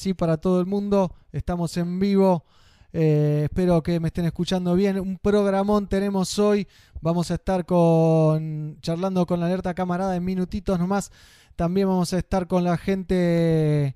[0.00, 1.14] ahora sí para todo el mundo.
[1.32, 2.44] Estamos en vivo.
[2.92, 4.98] Eh, espero que me estén escuchando bien.
[4.98, 6.66] Un programón tenemos hoy.
[7.02, 11.10] Vamos a estar con charlando con la alerta camarada en minutitos nomás.
[11.54, 13.94] También vamos a estar con la gente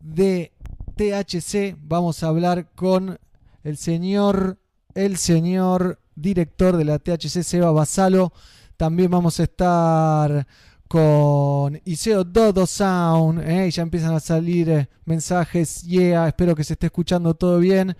[0.00, 0.52] de
[0.96, 1.76] THC.
[1.80, 3.18] Vamos a hablar con
[3.62, 4.58] el señor,
[4.94, 8.32] el señor director de la THC, Seba Basalo.
[8.76, 10.46] También vamos a estar
[10.92, 13.40] con Iseo Dodo Sound.
[13.48, 13.70] ¿eh?
[13.70, 15.80] ya empiezan a salir eh, mensajes.
[15.84, 17.96] Yeah, espero que se esté escuchando todo bien.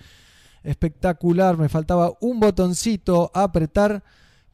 [0.63, 1.57] Espectacular.
[1.57, 4.05] Me faltaba un botoncito a apretar.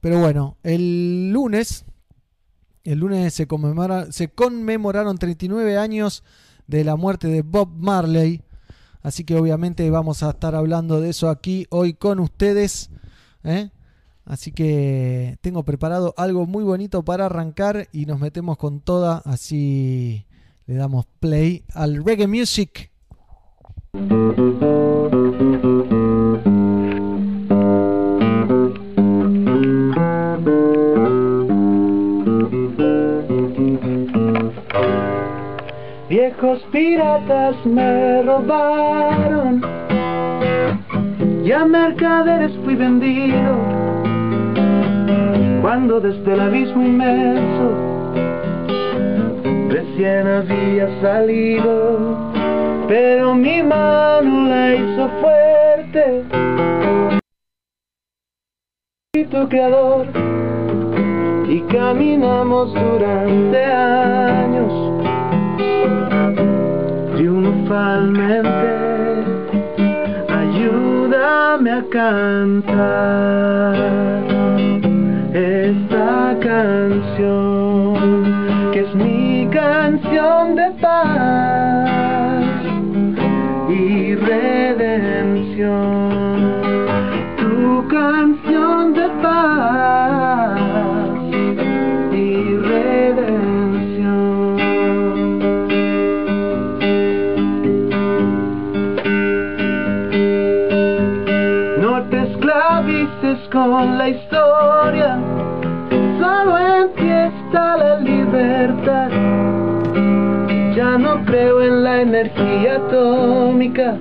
[0.01, 1.85] Pero bueno, el lunes.
[2.85, 3.49] El lunes se,
[4.11, 6.23] se conmemoraron 39 años
[6.69, 8.41] de la muerte de Bob Marley.
[9.03, 12.91] Así que obviamente vamos a estar hablando de eso aquí hoy con ustedes.
[13.43, 13.71] ¿eh?
[14.29, 20.27] Así que tengo preparado algo muy bonito para arrancar y nos metemos con toda, así
[20.67, 22.91] le damos play al reggae music.
[36.11, 39.63] Viejos piratas me robaron,
[41.47, 43.98] ya mercaderes fui vendido
[45.69, 47.75] cuando desde el abismo inmenso
[49.69, 52.17] recién había salido,
[52.89, 56.25] pero mi mano la hizo fuerte.
[59.13, 60.07] Tu creador
[61.47, 64.73] y caminamos durante años
[67.15, 68.69] triunfalmente.
[70.31, 73.59] Ayúdame a cantar
[75.39, 77.95] esta canción,
[78.73, 82.35] que es mi canción de paz
[83.69, 85.63] y redención,
[87.37, 90.59] tu canción de paz
[92.13, 94.57] y redención.
[101.81, 105.28] No te esclavices con la historia
[106.19, 109.11] solo en ti está la libertad.
[110.75, 113.97] Ya no creo en la energía atómica,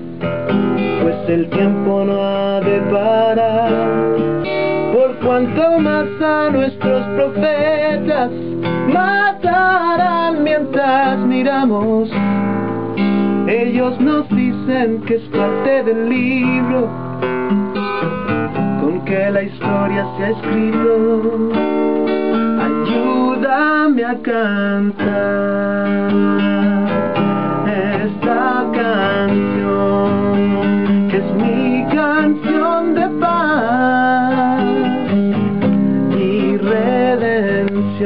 [1.01, 3.72] pues el tiempo no ha de parar.
[4.94, 8.31] Por cuanto más a nuestros profetas
[8.94, 12.09] matarán mientras miramos.
[13.47, 16.89] Ellos nos dicen que es parte del libro
[18.97, 21.52] con que la historia se escrito
[22.62, 26.09] ayúdame a cantar
[27.68, 30.09] esta canción,
[31.09, 34.63] que es mi canción de paz
[36.18, 37.97] y redención,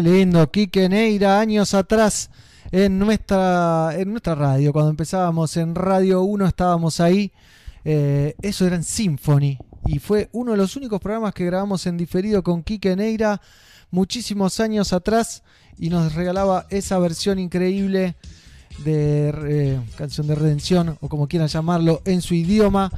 [0.00, 2.30] Qué lindo, Quique Neira, años atrás
[2.72, 7.30] en nuestra, en nuestra radio, cuando empezábamos en Radio 1 estábamos ahí,
[7.84, 11.98] eh, eso era en Symphony y fue uno de los únicos programas que grabamos en
[11.98, 13.42] diferido con Quique Neira
[13.90, 15.42] muchísimos años atrás
[15.78, 18.16] y nos regalaba esa versión increíble
[18.82, 22.90] de eh, canción de redención o como quieran llamarlo en su idioma,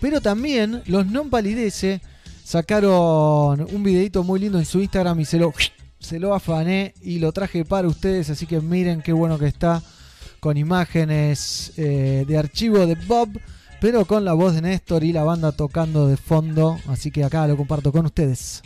[0.00, 2.00] pero también los non palidece
[2.44, 5.48] sacaron un videito muy lindo en su Instagram y se lo
[6.04, 9.82] se lo afané y lo traje para ustedes, así que miren qué bueno que está
[10.38, 13.30] con imágenes eh, de archivo de Bob,
[13.80, 17.46] pero con la voz de Néstor y la banda tocando de fondo, así que acá
[17.46, 18.62] lo comparto con ustedes.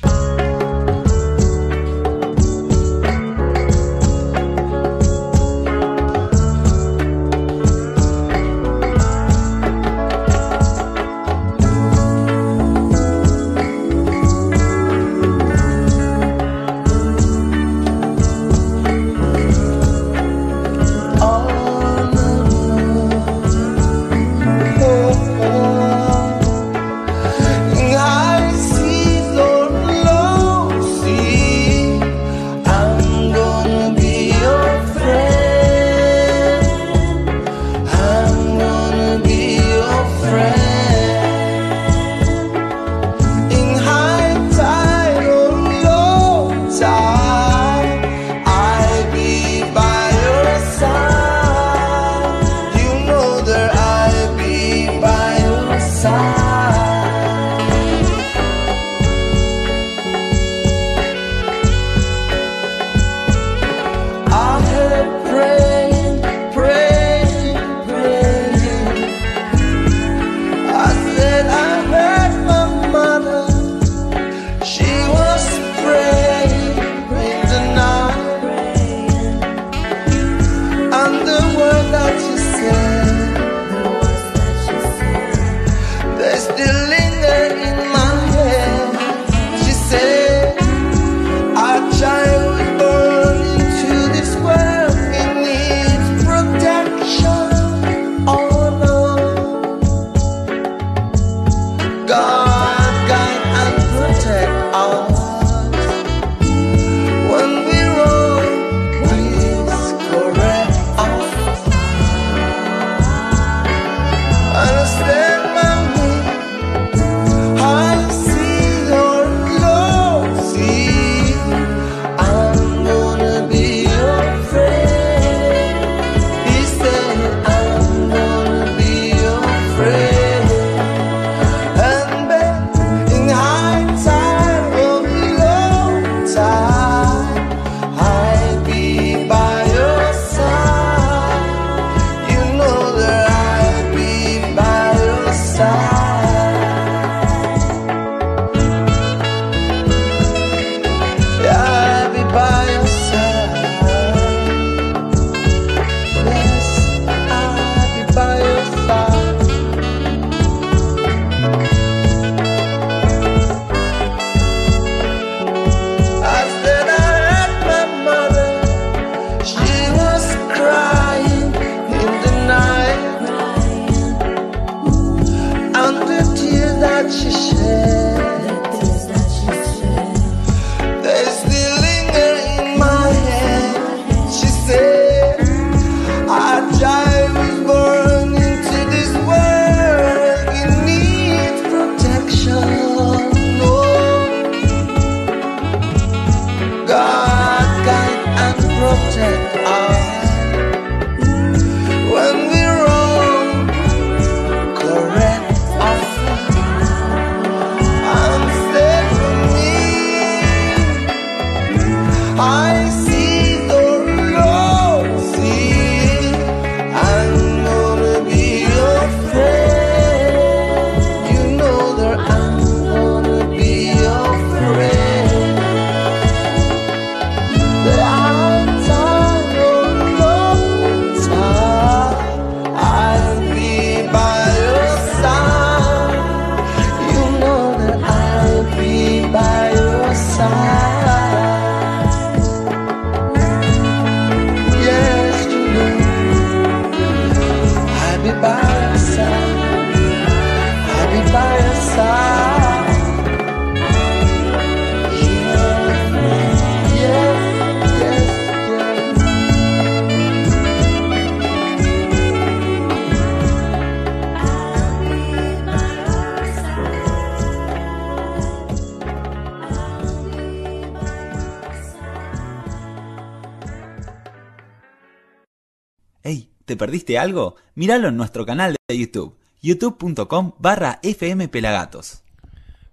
[277.17, 277.55] Algo?
[277.77, 282.23] Míralo en nuestro canal de YouTube, youtube.com barra fmpelagatos.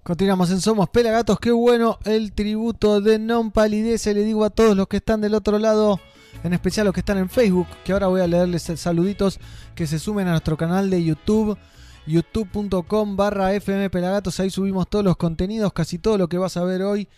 [0.04, 1.40] Continuamos en Somos Pelagatos.
[1.40, 4.14] Qué bueno el tributo de Non Palidece.
[4.14, 6.00] Le digo a todos los que están del otro lado,
[6.44, 9.40] en especial los que están en Facebook, que ahora voy a leerles saluditos,
[9.74, 11.58] que se sumen a nuestro canal de YouTube,
[12.06, 14.40] youtube.com barra fmpelagatos.
[14.40, 17.10] Ahí subimos todos los contenidos, casi todo lo que vas a ver hoy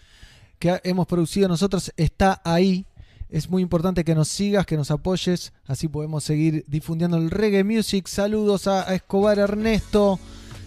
[0.59, 2.85] que hemos producido nosotros está ahí.
[3.29, 7.65] Es muy importante que nos sigas, que nos apoyes, así podemos seguir difundiendo el reggae
[7.65, 8.07] music.
[8.07, 10.17] Saludos a, Escobar Ernesto,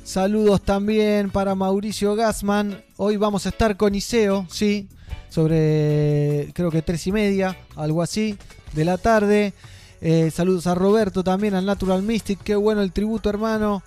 [0.04, 2.84] saludos también para Mauricio Gassman.
[2.98, 4.90] Hoy vamos a estar con Iseo, sí,
[5.30, 8.36] sobre creo que tres y media, algo así,
[8.74, 9.54] de la tarde.
[10.02, 13.82] Eh, saludos a Roberto también, al Natural Mystic, qué bueno el tributo hermano.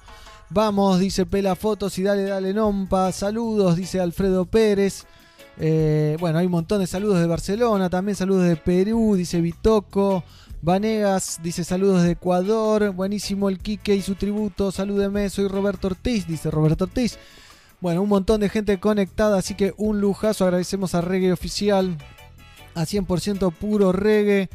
[0.50, 3.12] Vamos, dice Pela Fotos y dale, dale Nompa.
[3.12, 5.06] Saludos, dice Alfredo Pérez.
[5.58, 10.24] Eh, bueno, hay un montón de saludos de Barcelona, también saludos de Perú, dice Vitoco.
[10.62, 12.92] Vanegas dice saludos de Ecuador.
[12.92, 14.72] Buenísimo el Quique y su tributo.
[14.72, 17.20] Salúdeme, soy Roberto Ortiz, dice Roberto Ortiz.
[17.82, 20.46] Bueno, un montón de gente conectada, así que un lujazo.
[20.46, 21.98] Agradecemos a Reggae Oficial,
[22.76, 24.50] a 100% puro reggae.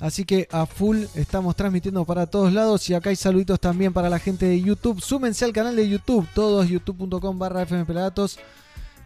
[0.00, 2.88] Así que a full estamos transmitiendo para todos lados.
[2.90, 5.00] Y acá hay saluditos también para la gente de YouTube.
[5.00, 7.66] Súmense al canal de YouTube, todos youtube.com barra.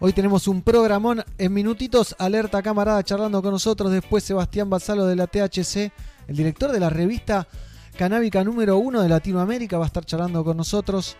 [0.04, 2.16] Hoy tenemos un programón en minutitos.
[2.18, 3.92] Alerta camarada charlando con nosotros.
[3.92, 5.92] Después Sebastián Basalo de la THC,
[6.26, 7.46] el director de la revista
[7.96, 11.14] canábica número uno de Latinoamérica, va a estar charlando con nosotros.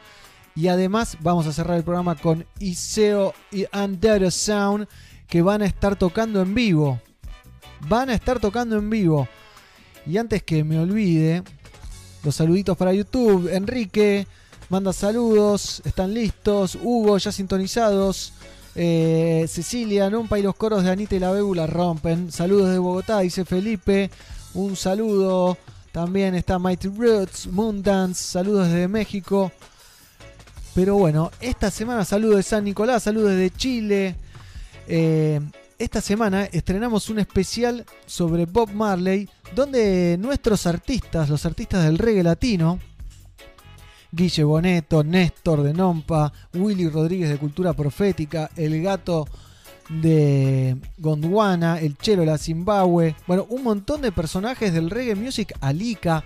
[0.57, 4.89] Y además vamos a cerrar el programa con Iseo y Under Sound
[5.29, 7.01] que van a estar tocando en vivo.
[7.87, 9.29] Van a estar tocando en vivo.
[10.07, 11.45] Y antes que me olvide,
[12.25, 13.49] los saluditos para YouTube.
[13.55, 14.27] Enrique
[14.71, 16.77] manda saludos, están listos.
[16.83, 18.33] Hugo ya sintonizados.
[18.75, 22.33] Eh, Cecilia, Nompa y los coros de Anita y la Bebu la rompen.
[22.33, 24.11] Saludos de Bogotá, dice Felipe.
[24.55, 25.59] Un saludo.
[25.93, 28.23] También está Mighty Roots, Moondance.
[28.23, 29.52] Saludos desde México.
[30.75, 34.17] Pero bueno, esta semana saludos de San Nicolás, saludos de Chile.
[34.88, 35.38] Eh,
[35.79, 42.23] esta semana estrenamos un especial sobre Bob Marley, donde nuestros artistas, los artistas del reggae
[42.23, 42.79] latino,
[44.12, 49.26] Guille Boneto, Néstor de Nompa, Willy Rodríguez de Cultura Profética, El Gato
[49.88, 55.54] de Gondwana, El Chelo de la Zimbabue, bueno, un montón de personajes del reggae music,
[55.61, 56.25] Alika,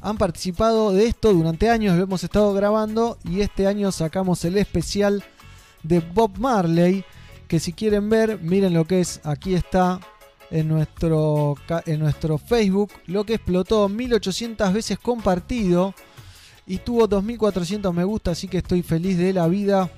[0.00, 4.56] han participado de esto durante años, lo hemos estado grabando y este año sacamos el
[4.56, 5.24] especial
[5.82, 7.04] de Bob Marley,
[7.48, 10.00] que si quieren ver, miren lo que es, aquí está
[10.50, 11.56] en nuestro,
[11.86, 15.94] en nuestro Facebook, lo que explotó 1800 veces compartido
[16.68, 19.90] y tuvo 2400 me gusta, así que estoy feliz de la vida,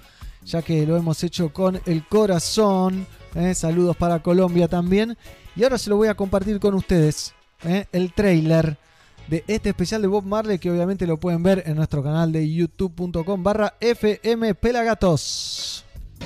[0.45, 3.07] ya que lo hemos hecho con el corazón.
[3.35, 3.55] ¿eh?
[3.55, 5.19] Saludos para Colombia también.
[5.57, 7.35] Y ahora se lo voy a compartir con ustedes,
[7.65, 7.87] ¿eh?
[7.93, 8.79] el trailer
[9.27, 12.49] de este especial de Bob Marley, que obviamente lo pueden ver en nuestro canal de
[12.49, 15.85] youtube.com barra FM Pelagatos.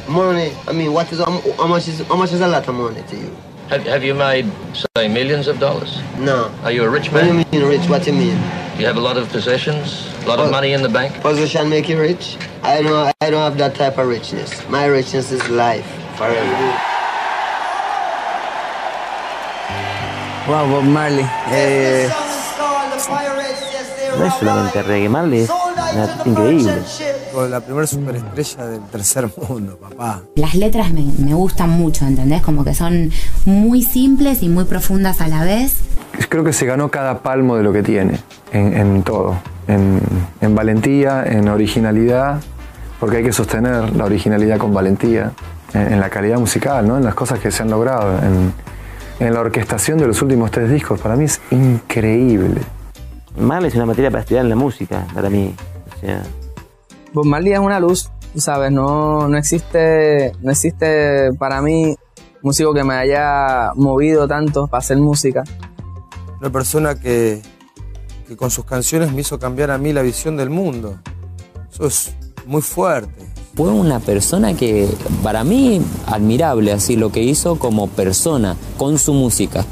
[0.09, 1.21] Money, I mean, what is,
[1.89, 3.54] is a lot of money to you?
[3.71, 4.47] Have, have you made,
[4.97, 5.99] say, millions of dollars?
[6.19, 6.53] No.
[6.63, 7.47] Are you a rich What do you man?
[7.51, 7.89] mean rich?
[7.89, 8.37] What do you mean?
[8.79, 11.15] You have a lot of possessions, a lot of money in the bank?
[11.23, 12.37] Position make you rich?
[12.63, 14.51] I don't, I don't have that type of richness.
[14.69, 16.53] My richness is life, forever.
[20.47, 21.23] Wow, Bob Marley.
[21.49, 22.09] Eh,
[24.19, 25.51] No es solamente reggae, Marley es
[26.27, 26.73] increíble.
[27.51, 30.23] la primera superestrella del tercer mundo, papá.
[30.37, 32.43] Las letras me, me gustan mucho, ¿entendés?
[32.43, 33.11] Como que son
[33.45, 35.79] muy simples y muy profundas a la vez.
[36.29, 38.19] Creo que se ganó cada palmo de lo que tiene,
[38.53, 40.01] en, en todo, en,
[40.41, 42.41] en valentía, en originalidad,
[43.01, 45.33] porque hay que sostener la originalidad con valentía,
[45.73, 46.97] en, en la calidad musical, ¿no?
[46.97, 48.53] en las cosas que se han logrado, en,
[49.19, 52.61] en la orquestación de los últimos tres discos, para mí es increíble.
[53.37, 55.55] Marley es una materia para estudiar en la música, para mí.
[55.97, 56.23] O sea,
[57.13, 58.73] Bob Marley es una luz, ¿sabes?
[58.73, 61.97] No, no existe, no existe para mí
[62.43, 65.45] músico que me haya movido tanto para hacer música.
[66.41, 67.41] Una persona que,
[68.29, 70.99] que con sus canciones me hizo cambiar a mí la visión del mundo.
[71.73, 72.15] Eso es
[72.47, 73.25] muy fuerte.
[73.55, 74.89] Fue una persona que,
[75.23, 79.65] para mí, admirable, así lo que hizo como persona, con su música.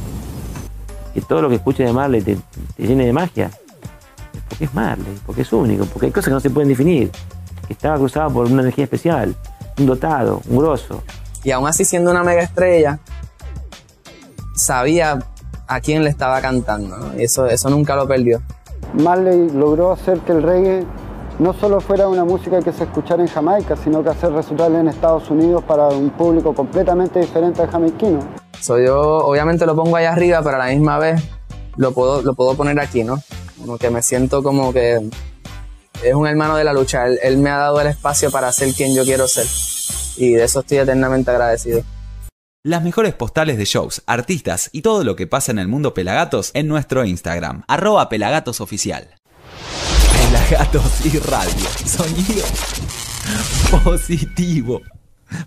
[1.12, 2.37] Que todo lo que escuches de Marley te,
[2.76, 3.50] te llene de magia.
[4.49, 7.11] Porque es Marley, porque es único, porque hay cosas que no se pueden definir.
[7.66, 9.35] Que estaba cruzado por una energía especial,
[9.78, 11.02] un dotado, un grosso.
[11.45, 12.99] Y aún así siendo una mega estrella,
[14.54, 15.19] sabía
[15.66, 17.19] a quién le estaba cantando, ¿no?
[17.19, 18.42] Y eso, eso nunca lo perdió.
[18.95, 20.87] Marley logró hacer que el reggae
[21.43, 24.87] no solo fuera una música que se escuchara en Jamaica, sino que hacer resultar en
[24.87, 28.21] Estados Unidos para un público completamente diferente al jamaiquino.
[28.61, 31.21] So, yo obviamente lo pongo ahí arriba, pero a la misma vez
[31.77, 33.21] lo puedo, lo puedo poner aquí, ¿no?
[33.59, 35.01] Como que me siento como que
[36.05, 37.07] es un hermano de la lucha.
[37.07, 39.47] Él, él me ha dado el espacio para ser quien yo quiero ser.
[40.17, 41.83] Y de eso estoy eternamente agradecido.
[42.65, 46.53] Las mejores postales de shows, artistas y todo lo que pasa en el mundo Pelagatos
[46.55, 49.09] en nuestro Instagram, arroba pelagatosoficial.
[50.33, 52.47] Pelagatos y radio, sonido
[53.85, 54.81] positivo.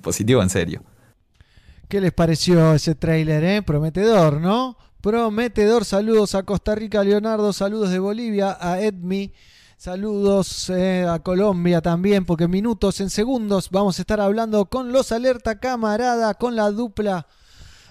[0.04, 0.84] Positivo en serio.
[1.88, 3.62] ¿Qué les pareció ese tráiler, eh?
[3.64, 4.78] Prometedor, ¿no?
[5.02, 5.86] Prometedor.
[5.86, 7.52] Saludos a Costa Rica, Leonardo.
[7.52, 9.34] Saludos de Bolivia, a Edmi.
[9.76, 15.12] Saludos eh, a Colombia también, porque minutos, en segundos, vamos a estar hablando con los
[15.12, 17.26] Alerta Camarada, con la dupla,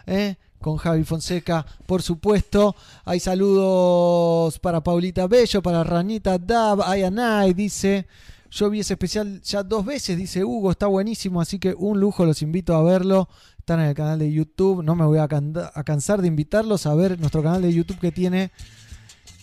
[0.07, 2.75] eh, con Javi Fonseca, por supuesto.
[3.05, 8.07] Hay saludos para Paulita Bello, para Ranita Dab, Ayanay, dice.
[8.51, 12.25] Yo vi ese especial ya dos veces, dice Hugo, está buenísimo, así que un lujo,
[12.25, 13.29] los invito a verlo.
[13.59, 16.87] Están en el canal de YouTube, no me voy a, can- a cansar de invitarlos
[16.87, 18.51] a ver nuestro canal de YouTube que tiene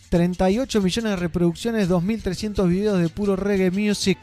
[0.10, 4.18] 38 millones de reproducciones, 2.300 videos de puro reggae music,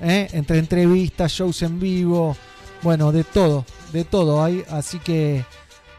[0.00, 0.28] ¿eh?
[0.32, 2.34] entre entrevistas, shows en vivo,
[2.82, 5.44] bueno, de todo, de todo hay, así que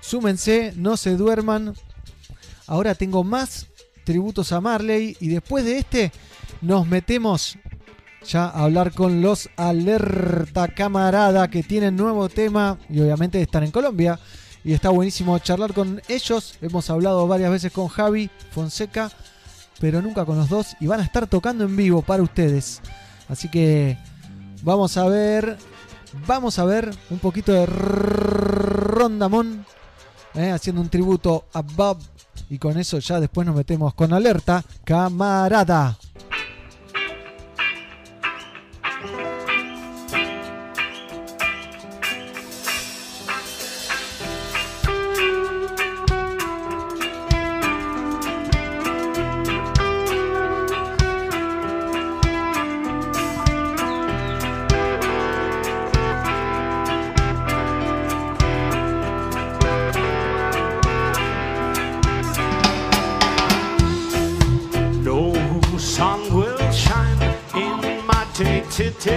[0.06, 1.74] súmense, no se duerman.
[2.68, 3.68] Ahora tengo más
[4.04, 6.12] tributos a Marley y después de este
[6.62, 7.58] nos metemos
[8.28, 13.72] ya a hablar con los Alerta Camarada que tienen nuevo tema y obviamente están en
[13.72, 14.20] Colombia
[14.64, 16.58] y está buenísimo charlar con ellos.
[16.62, 19.12] Hemos hablado varias veces con Javi Fonseca,
[19.80, 22.82] pero nunca con los dos y van a estar tocando en vivo para ustedes.
[23.28, 23.98] Así que
[24.64, 25.58] vamos a ver,
[26.28, 29.66] vamos a ver un poquito de Rondamón
[30.36, 31.98] eh, haciendo un tributo a Bob
[32.50, 35.98] y con eso ya después nos metemos con alerta, camarada.
[68.76, 69.15] Today.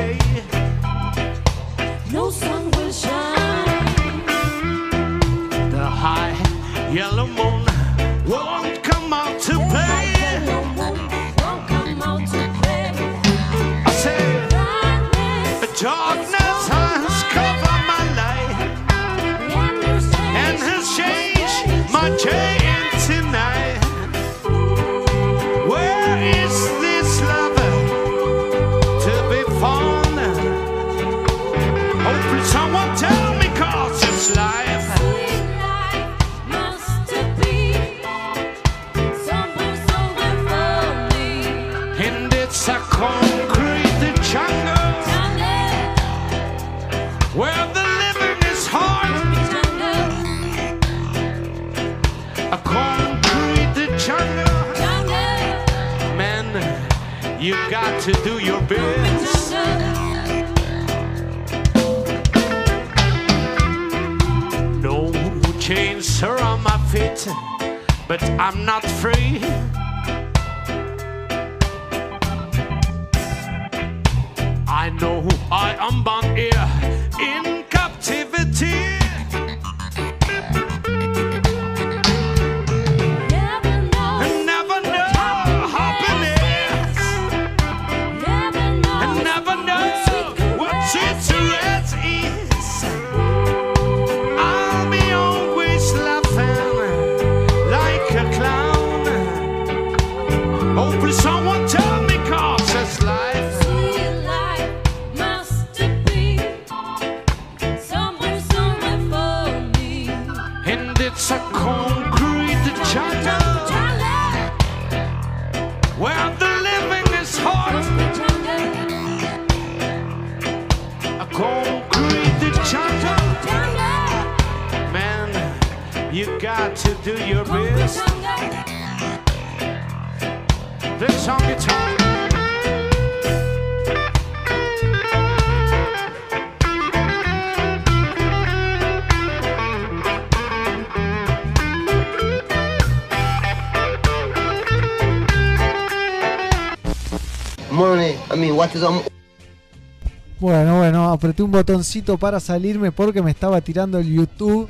[150.41, 154.69] Bueno, bueno, apreté un botoncito para salirme porque me estaba tirando el YouTube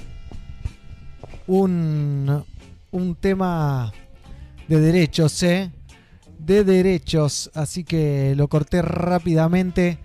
[1.46, 2.44] un,
[2.90, 3.92] un tema
[4.68, 5.70] de derechos, ¿eh?
[6.38, 9.98] De derechos, así que lo corté rápidamente.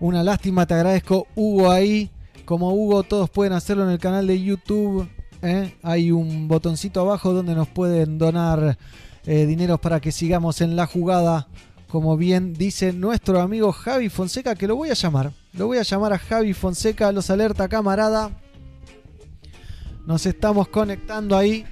[0.00, 2.10] Una lástima, te agradezco Hugo ahí.
[2.44, 5.08] Como Hugo, todos pueden hacerlo en el canal de YouTube.
[5.42, 5.74] ¿eh?
[5.82, 8.76] Hay un botoncito abajo donde nos pueden donar
[9.24, 11.48] eh, dineros para que sigamos en la jugada.
[11.94, 15.30] Como bien dice nuestro amigo Javi Fonseca, que lo voy a llamar.
[15.52, 18.32] Lo voy a llamar a Javi Fonseca, los alerta camarada.
[20.04, 21.64] Nos estamos conectando ahí.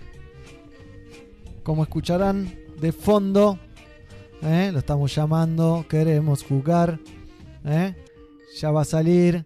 [1.65, 3.59] Como escucharán de fondo.
[4.43, 4.71] ¿eh?
[4.73, 5.87] Lo estamos llamando.
[5.89, 7.01] Queremos jugar.
[7.65, 7.97] ¿eh?
[8.61, 9.45] Ya va a salir.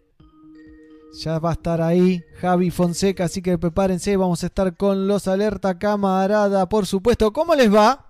[1.23, 3.25] Ya va a estar ahí Javi Fonseca.
[3.25, 4.15] Así que prepárense.
[4.19, 6.69] Vamos a estar con los alerta camarada.
[6.69, 7.33] Por supuesto.
[7.33, 8.06] ¿Cómo les va?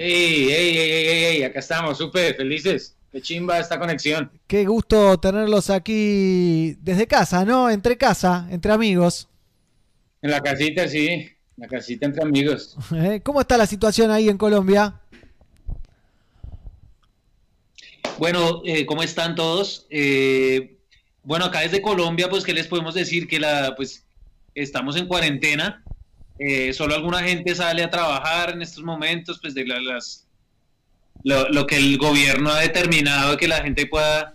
[0.00, 2.94] Ey, ey, ey, ey, ey, acá estamos, súper felices.
[3.10, 4.30] Qué chimba esta conexión.
[4.46, 7.68] Qué gusto tenerlos aquí desde casa, ¿no?
[7.68, 9.26] Entre casa, entre amigos.
[10.22, 12.76] En la casita, sí, en la casita entre amigos.
[12.94, 13.20] ¿Eh?
[13.24, 15.00] ¿Cómo está la situación ahí en Colombia?
[18.18, 19.88] Bueno, eh, ¿cómo están todos?
[19.90, 20.76] Eh,
[21.24, 23.26] bueno, acá desde Colombia, pues, ¿qué les podemos decir?
[23.26, 24.04] Que la, pues,
[24.54, 25.82] estamos en cuarentena.
[26.38, 30.26] Eh, solo alguna gente sale a trabajar en estos momentos, pues, de la- las,
[31.24, 34.32] lo, lo que el gobierno ha determinado que la gente pueda,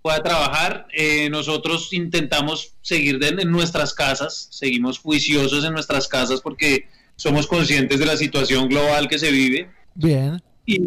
[0.00, 0.86] pueda trabajar.
[0.94, 6.86] Eh, nosotros intentamos seguir de- en nuestras casas, seguimos juiciosos en nuestras casas porque
[7.16, 9.70] somos conscientes de la situación global que se vive.
[9.94, 10.42] Bien.
[10.64, 10.78] Y,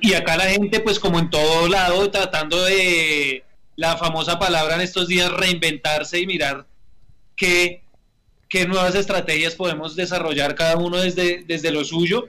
[0.00, 3.42] y acá la gente, pues como en todo lado, tratando de
[3.76, 6.66] la famosa palabra en estos días, reinventarse y mirar
[7.34, 7.81] qué,
[8.52, 12.28] qué nuevas estrategias podemos desarrollar cada uno desde, desde lo suyo,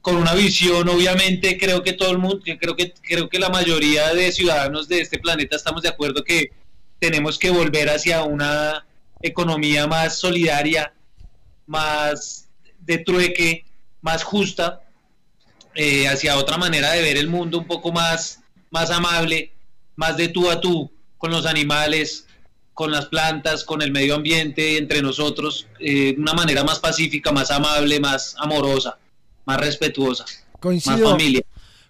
[0.00, 4.12] con una visión, obviamente, creo que todo el mundo, creo que, creo que la mayoría
[4.12, 6.50] de ciudadanos de este planeta estamos de acuerdo que
[6.98, 8.84] tenemos que volver hacia una
[9.22, 10.92] economía más solidaria,
[11.68, 12.48] más
[12.80, 13.64] de trueque,
[14.00, 14.82] más justa,
[15.76, 18.40] eh, hacia otra manera de ver el mundo un poco más,
[18.72, 19.52] más amable,
[19.94, 22.26] más de tú a tú con los animales,
[22.80, 27.30] con las plantas, con el medio ambiente, entre nosotros, eh, de una manera más pacífica,
[27.30, 28.96] más amable, más amorosa,
[29.44, 31.42] más respetuosa, más Coincido, familia.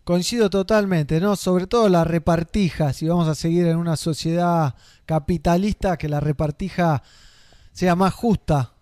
[0.02, 1.36] coincido totalmente, ¿no?
[1.36, 4.74] Sobre todo la repartija, si vamos a seguir en una sociedad
[5.06, 7.04] capitalista, que la repartija
[7.72, 8.72] sea más justa,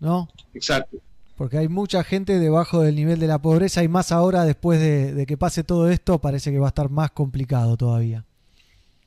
[0.00, 0.28] ¿no?
[0.54, 0.96] Exacto.
[1.36, 5.14] Porque hay mucha gente debajo del nivel de la pobreza y más ahora después de,
[5.14, 8.24] de que pase todo esto parece que va a estar más complicado todavía.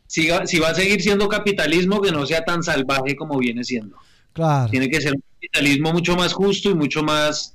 [0.07, 3.63] Si, va- si va a seguir siendo capitalismo, que no sea tan salvaje como viene
[3.63, 3.97] siendo.
[4.33, 4.69] Claro.
[4.69, 7.53] Tiene que ser un capitalismo mucho más justo y mucho más,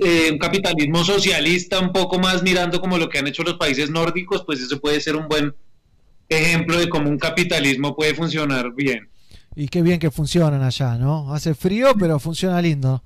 [0.00, 3.90] eh, un capitalismo socialista, un poco más mirando como lo que han hecho los países
[3.90, 5.54] nórdicos, pues eso puede ser un buen
[6.28, 9.08] ejemplo de cómo un capitalismo puede funcionar bien.
[9.54, 11.34] Y qué bien que funcionan allá, ¿no?
[11.34, 13.02] Hace frío, pero funciona lindo.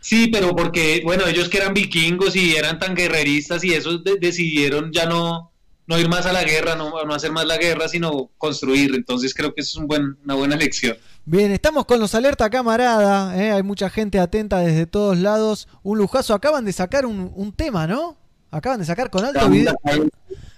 [0.00, 4.16] Sí, pero porque, bueno, ellos que eran vikingos y eran tan guerreristas y esos de-
[4.18, 5.49] decidieron ya no,
[5.90, 8.94] no ir más a la guerra, no, no hacer más la guerra, sino construir.
[8.94, 10.96] Entonces creo que eso es un buen, una buena lección.
[11.24, 13.50] Bien, estamos con los alerta camarada, ¿eh?
[13.50, 15.66] hay mucha gente atenta desde todos lados.
[15.82, 18.16] Un lujazo, acaban de sacar un, un tema, ¿no?
[18.52, 19.74] Acaban de sacar con alto video,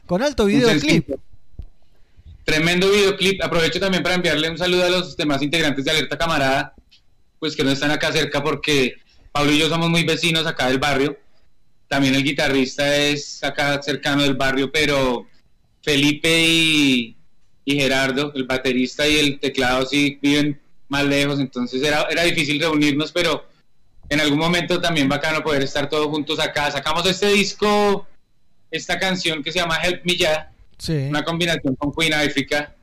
[0.05, 1.09] con alto videoclip.
[2.45, 3.43] Tremendo videoclip.
[3.43, 6.75] Aprovecho también para enviarle un saludo a los demás integrantes de Alerta Camarada,
[7.39, 8.97] pues que no están acá cerca porque
[9.33, 11.17] Pablo y yo somos muy vecinos acá del barrio.
[11.93, 15.27] También el guitarrista es acá cercano del barrio, pero
[15.83, 17.15] Felipe y,
[17.67, 22.59] y Gerardo, el baterista y el teclado, sí viven más lejos, entonces era, era difícil
[22.59, 23.45] reunirnos, pero
[24.09, 26.71] en algún momento también bacano poder estar todos juntos acá.
[26.71, 28.07] Sacamos este disco,
[28.71, 30.95] esta canción que se llama Help Me Ya, Sí.
[31.11, 32.75] una combinación con Queen África.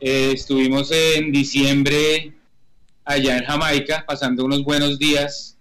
[0.00, 2.34] Eh, estuvimos en diciembre
[3.04, 5.57] allá en Jamaica, pasando unos buenos días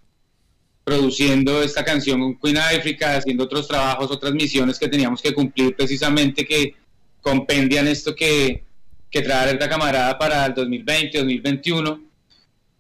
[0.87, 5.75] produciendo esta canción con Queen África, haciendo otros trabajos, otras misiones que teníamos que cumplir
[5.75, 6.75] precisamente que
[7.19, 8.63] compendian esto que,
[9.11, 12.01] que trae Alerta Camarada para el 2020, 2021.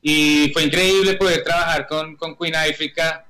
[0.01, 3.25] Y fue increíble poder trabajar con, con Queen África,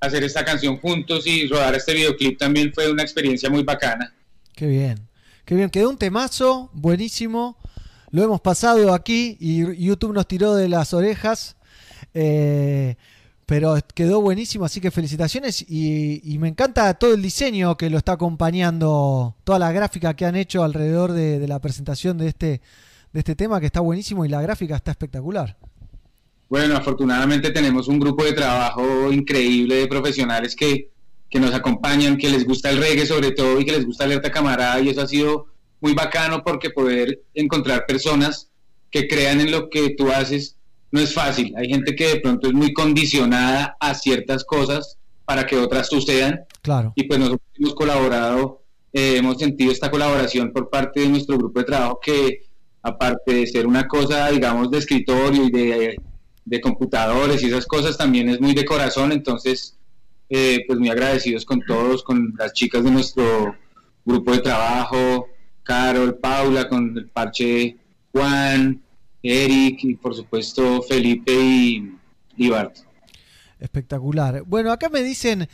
[0.00, 4.12] hacer esta canción juntos y rodar este videoclip también fue una experiencia muy bacana.
[4.56, 5.08] Qué bien,
[5.44, 7.56] qué bien, quedó un temazo, buenísimo.
[8.10, 11.54] Lo hemos pasado aquí y YouTube nos tiró de las orejas.
[12.12, 12.96] eh,
[13.46, 18.12] pero quedó buenísimo, así que felicitaciones y, me encanta todo el diseño que lo está
[18.12, 22.60] acompañando, toda la gráfica que han hecho alrededor de, de la presentación de este,
[23.12, 25.56] de este tema que está buenísimo y la gráfica está espectacular.
[26.48, 30.90] Bueno, afortunadamente tenemos un grupo de trabajo increíble de profesionales que,
[31.30, 34.30] que nos acompañan, que les gusta el reggae sobre todo y que les gusta Alerta
[34.30, 35.46] Camarada y eso ha sido
[35.80, 38.50] muy bacano porque poder encontrar personas
[38.90, 40.55] que crean en lo que tú haces
[40.92, 41.54] no es fácil.
[41.56, 46.40] Hay gente que de pronto es muy condicionada a ciertas cosas para que otras sucedan
[46.62, 46.92] Claro.
[46.96, 51.58] y pues nosotros hemos colaborado, eh, hemos sentido esta colaboración por parte de nuestro grupo
[51.60, 52.42] de trabajo que
[52.82, 56.00] aparte de ser una cosa, digamos, de escritorio y de,
[56.44, 59.76] de computadores y esas cosas, también es muy de corazón, entonces,
[60.30, 63.56] eh, pues muy agradecidos con todos, con las chicas de nuestro
[64.04, 65.26] grupo de trabajo,
[65.64, 67.76] Carol, Paula, con el parche
[68.12, 68.80] Juan,
[69.28, 71.96] Eric y por supuesto Felipe y,
[72.36, 72.76] y Bart.
[73.60, 74.42] Espectacular.
[74.46, 75.48] Bueno, acá me dicen,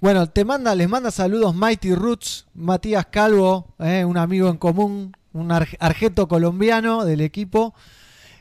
[0.00, 5.16] bueno, te manda, les manda saludos Mighty Roots, Matías Calvo, eh, un amigo en común,
[5.32, 7.74] un ar- argeto colombiano del equipo,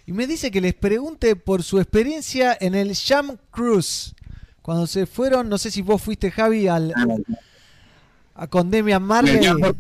[0.06, 4.16] y me dice que les pregunte por su experiencia en el Jam Cruise.
[4.62, 6.94] Cuando se fueron, no sé si vos fuiste Javi al
[8.36, 9.36] a con Demian Marley.
[9.38, 9.74] El Jam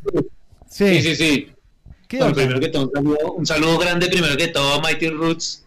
[0.69, 1.47] Sí, sí, sí.
[2.13, 5.09] ¿Qué Bueno, primero que todo, un saludo, un saludo grande, primero que todo, a Mighty
[5.09, 5.63] Roots.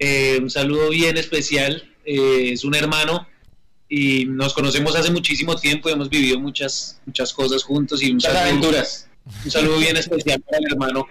[0.00, 1.88] Eh, un saludo bien especial.
[2.04, 3.26] eh, es un hermano
[3.88, 8.02] y nos conocemos hace muchísimo tiempo y hemos vivido muchas, muchas cosas juntos.
[8.02, 9.08] y Muchas saludo- aventuras.
[9.44, 11.06] Un saludo bien especial para el hermano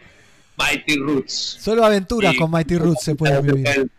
[0.57, 1.57] Mighty Roots.
[1.61, 2.37] Solo aventuras Sí.
[2.37, 3.89] con Mighty Roots se pueden vivir.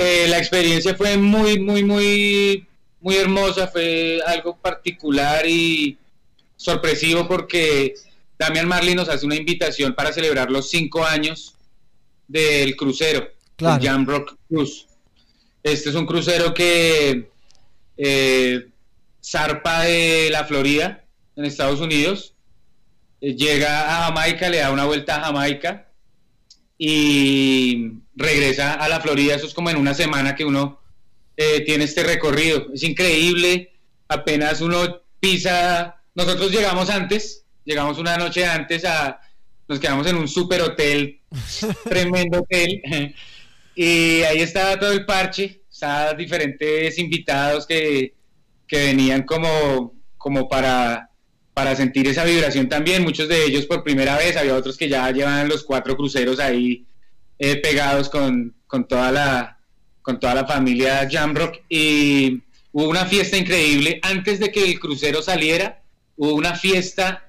[0.00, 2.64] Eh, la experiencia fue muy, muy, muy,
[3.00, 5.98] muy hermosa, fue algo particular y
[6.56, 7.94] sorpresivo porque
[8.38, 11.54] Damian Marley nos hace una invitación para celebrar los cinco años
[12.26, 13.82] del crucero, Claro.
[13.82, 14.86] el Jam Rock Cruise.
[15.62, 17.28] Este es un crucero que
[17.96, 18.68] eh,
[19.24, 21.04] zarpa de la Florida,
[21.36, 22.34] en Estados Unidos.
[23.20, 25.88] Eh, llega a Jamaica, le da una vuelta a Jamaica
[26.78, 29.34] y regresa a la Florida.
[29.34, 30.80] Eso es como en una semana que uno
[31.36, 32.68] eh, tiene este recorrido.
[32.72, 33.72] Es increíble.
[34.08, 35.96] Apenas uno pisa.
[36.14, 39.20] Nosotros llegamos antes, llegamos una noche antes a.
[39.68, 41.20] Nos quedamos en un super hotel,
[41.84, 43.14] tremendo hotel.
[43.74, 48.14] Y ahí estaba todo el parche, estaban diferentes invitados que,
[48.66, 51.10] que venían como, como para,
[51.52, 55.10] para sentir esa vibración también, muchos de ellos por primera vez, había otros que ya
[55.12, 56.86] llevan los cuatro cruceros ahí
[57.38, 59.54] eh, pegados con, con toda la
[60.02, 65.20] con toda la familia Jamrock y hubo una fiesta increíble antes de que el crucero
[65.20, 65.82] saliera
[66.16, 67.27] hubo una fiesta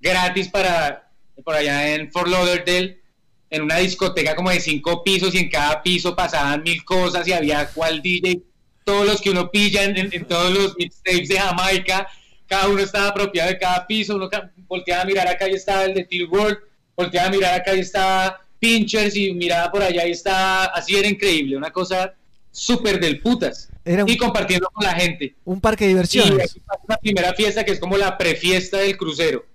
[0.00, 1.10] gratis para
[1.44, 3.00] por allá en Fort Lauderdale
[3.48, 7.32] en una discoteca como de cinco pisos y en cada piso pasaban mil cosas y
[7.32, 8.40] había cual DJ,
[8.84, 12.06] todos los que uno pilla en, en- en todos los mixtapes de Jamaica,
[12.46, 14.28] cada uno estaba apropiado de cada piso, uno
[14.68, 16.58] volteaba a mirar acá y estaba el de Till World,
[16.96, 21.08] volteaba a mirar acá y estaba Pinchers y miraba por allá y estaba, así era
[21.08, 22.12] increíble, una cosa
[22.52, 23.68] súper del putas.
[23.84, 25.34] Era un- y compartiendo con la gente.
[25.44, 26.56] Un parque de Y diversiones.
[26.66, 29.46] pasa la primera fiesta que es como la prefiesta del crucero.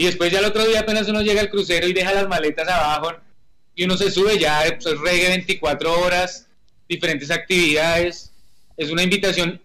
[0.00, 2.66] Y después ya el otro día apenas uno llega al crucero y deja las maletas
[2.66, 3.12] abajo
[3.74, 6.48] y uno se sube ya, pues, es reggae 24 horas,
[6.88, 8.32] diferentes actividades.
[8.78, 9.60] Es una invitación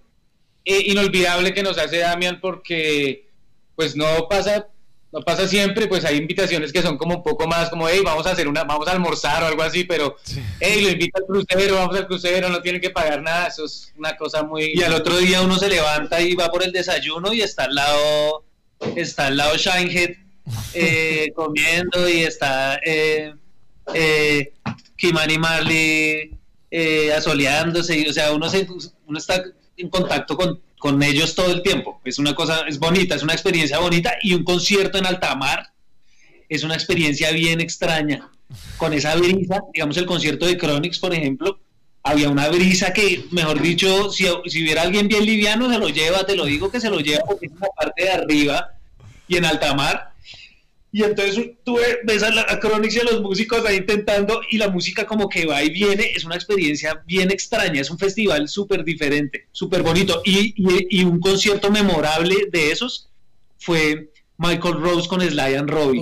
[0.66, 3.30] eh, inolvidable que nos hace Damian porque
[3.78, 4.68] pues no pasa
[5.14, 8.28] no pasa siempre, pues hay invitaciones que son como un poco más como, hey, vamos
[8.28, 10.18] a hacer una, vamos a almorzar o algo así, pero,
[10.60, 13.94] hey, lo invita al crucero, vamos al crucero, no tienen que pagar nada, eso es
[13.98, 14.74] una cosa muy...
[14.76, 17.76] Y al otro día uno se levanta y va por el desayuno y está al
[17.76, 18.44] lado,
[18.98, 20.25] está al lado Shinehead
[20.74, 23.34] eh, comiendo y está eh,
[23.94, 24.54] eh,
[24.98, 26.32] Kimani Marley
[26.72, 28.10] eh, asoleándose.
[28.10, 28.68] o sea, uno, se,
[29.06, 29.44] uno está
[29.78, 32.02] en contacto con, con ellos todo el tiempo.
[32.04, 35.72] Es una cosa, es bonita, es una experiencia bonita y un concierto en alta mar
[36.50, 38.30] es una experiencia bien extraña.
[38.78, 41.60] Con esa brisa, digamos el concierto de Chronix, por ejemplo,
[42.04, 46.26] había una brisa que, mejor dicho, si, si hubiera alguien bien liviano, se lo lleva,
[46.26, 48.70] te lo digo que se lo lleva porque es en la parte de arriba
[49.28, 50.12] y en alta mar.
[50.98, 54.58] Y entonces tú ves a, la, a Chronix y a los músicos ahí intentando y
[54.58, 58.48] la música como que va y viene, es una experiencia bien extraña, es un festival
[58.48, 60.22] súper diferente, súper bonito.
[60.24, 63.10] Y, y- y un concierto memorable de esos
[63.58, 66.00] fue Michael Rose con Sly and Robbie.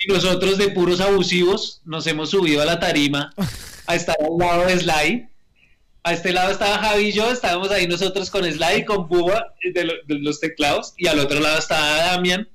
[0.00, 3.32] Y nosotros de puros abusivos nos hemos subido a la tarima
[3.86, 5.28] a estar al lado de Sly.
[6.02, 9.84] A este lado estaba Javi y yo, estábamos ahí nosotros con Sly con Buba de,
[9.84, 12.48] lo- de los teclados, y al otro lado estaba Damian,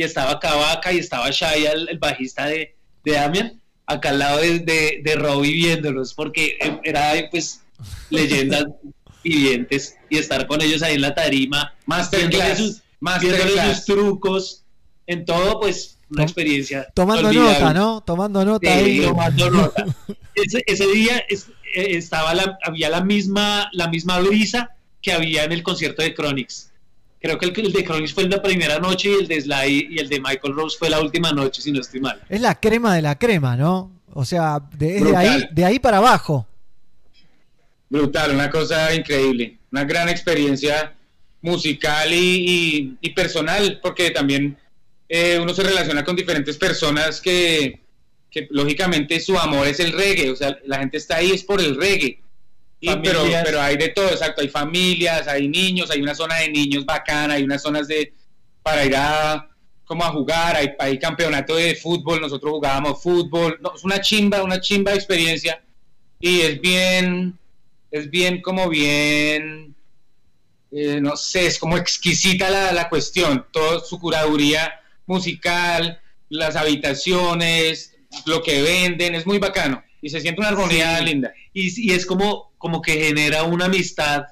[0.00, 4.38] y estaba Cavaca, y estaba Shaya, el, el bajista de, de Damian, acá al lado
[4.38, 7.60] de, de, de Robbie viéndolos, porque eh, era pues
[8.10, 8.64] leyendas
[9.22, 12.82] vivientes, y estar con ellos ahí en la tarima, viéndole sus,
[13.76, 14.64] sus trucos,
[15.06, 16.88] en todo, pues una experiencia.
[16.94, 18.00] Tomando nota, ¿no?
[18.02, 19.00] Tomando nota Sí, ahí.
[19.02, 19.84] tomando nota.
[20.34, 24.70] Ese, ese día es- eh, estaba la, había la misma, la misma brisa
[25.02, 26.69] que había en el concierto de Chronix.
[27.20, 29.98] Creo que el, el de Chronix fue la primera noche y el de Sly y
[29.98, 32.20] el de Michael Rose fue la última noche, si no estoy mal.
[32.28, 33.90] Es la crema de la crema, ¿no?
[34.14, 35.26] O sea, de, es de Brutal.
[35.26, 36.46] ahí, de ahí para abajo.
[37.88, 40.94] Brutal, una cosa increíble, una gran experiencia
[41.42, 44.56] musical y, y- y personal, porque también
[45.08, 47.80] eh, uno se relaciona con diferentes personas que,
[48.30, 51.60] que lógicamente su amor es el reggae, o sea, la gente está ahí es por
[51.60, 52.20] el reggae.
[52.80, 56.48] Y, pero, pero hay de todo, exacto, hay familias, hay niños, hay una zona de
[56.48, 58.12] niños bacana, hay unas zonas de
[58.62, 59.46] para ir a
[59.84, 64.42] como a jugar, hay, hay campeonato de fútbol, nosotros jugábamos fútbol, no, es una chimba,
[64.42, 65.60] una chimba experiencia
[66.20, 67.36] y es bien,
[67.90, 69.74] es bien como bien,
[70.70, 77.96] eh, no sé, es como exquisita la, la cuestión, toda su curaduría musical, las habitaciones,
[78.26, 81.04] lo que venden, es muy bacano y se siente una armonía Sí.
[81.04, 81.32] linda.
[81.52, 84.24] Y, y es como, como que genera una amistad.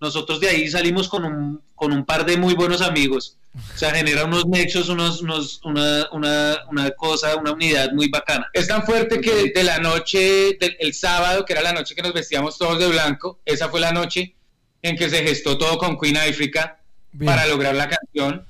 [0.00, 3.36] Nosotros de ahí salimos con un, con un par de muy buenos amigos.
[3.74, 8.48] O sea, genera unos nexos, unos, unos, una, una, una cosa, una unidad muy bacana.
[8.52, 12.02] Es tan fuerte que de la noche, del el sábado, que era la noche que
[12.02, 14.34] nos vestíamos todos de blanco, esa fue la noche
[14.82, 16.78] en que se gestó todo con Queen Africa
[17.12, 17.26] Bien.
[17.32, 18.46] para lograr la canción.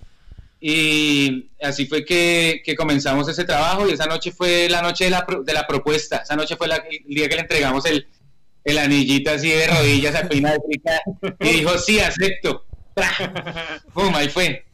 [0.60, 5.10] Y así fue que, que comenzamos ese trabajo y esa noche fue la noche de
[5.10, 6.18] la, de la propuesta.
[6.18, 8.06] Esa noche fue la- el día que le entregamos el,
[8.64, 11.00] el anillito así de rodillas a Africa
[11.40, 12.64] y dijo, sí, acepto.
[13.94, 14.14] ¡Pum!
[14.14, 14.64] Ahí fue.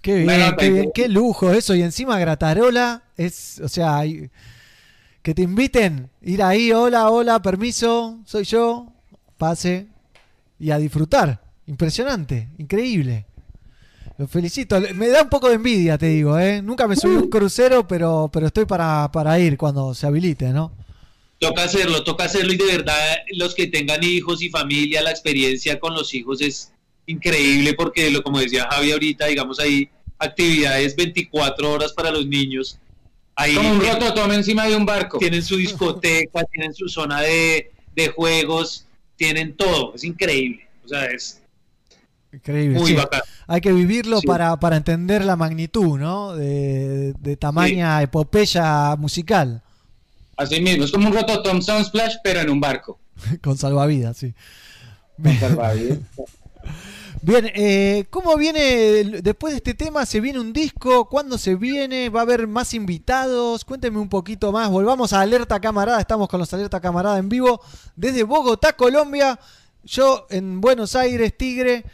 [0.00, 1.74] Qué bien, nota qué bien, qué lujo eso.
[1.74, 4.30] Y encima Gratarola es, o sea, hay-
[5.22, 8.92] que te inviten, ir ahí, hola, hola, permiso, soy yo,
[9.38, 9.86] pase
[10.58, 11.40] y a disfrutar.
[11.66, 13.24] Impresionante, increíble.
[14.16, 14.80] Lo felicito.
[14.94, 16.62] Me da un poco de envidia, te digo, ¿eh?
[16.62, 20.50] Nunca me subí a un crucero, pero, pero estoy para, para ir cuando se habilite,
[20.50, 20.72] ¿no?
[21.38, 25.78] Toca hacerlo, toca hacerlo y de verdad los que tengan hijos y familia, la experiencia
[25.78, 26.72] con los hijos es
[27.06, 32.78] increíble porque lo como decía Javi ahorita, digamos hay actividades 24 horas para los niños.
[33.36, 35.18] Ahí Como un rototom encima de un barco.
[35.18, 40.66] Tienen su discoteca, tienen su zona de, de juegos, tienen todo, es increíble.
[40.84, 41.42] O sea, es
[42.34, 42.78] Increíble.
[42.78, 42.96] Muy sí.
[42.96, 43.20] bacán.
[43.46, 44.26] Hay que vivirlo Sí.
[44.26, 46.34] para, para entender la magnitud, ¿no?
[46.34, 49.62] De, de tamaña epopeya musical.
[50.36, 52.98] Así mismo, es como un rototom Sunsplash, pero en un barco.
[53.42, 54.34] Con salvavidas, sí.
[55.22, 55.98] Con salvavidas.
[57.22, 58.60] Bien, eh, ¿cómo viene
[59.22, 60.04] después de este tema?
[60.04, 61.08] ¿Se viene un disco?
[61.08, 62.10] ¿Cuándo se viene?
[62.10, 63.64] ¿Va a haber más invitados?
[63.64, 64.68] Cuénteme un poquito más.
[64.68, 66.00] Volvamos a Alerta Camarada.
[66.00, 67.62] Estamos con los Alerta Camarada en vivo
[67.96, 69.40] desde Bogotá, Colombia.
[69.84, 71.84] Yo en Buenos Aires, Tigre,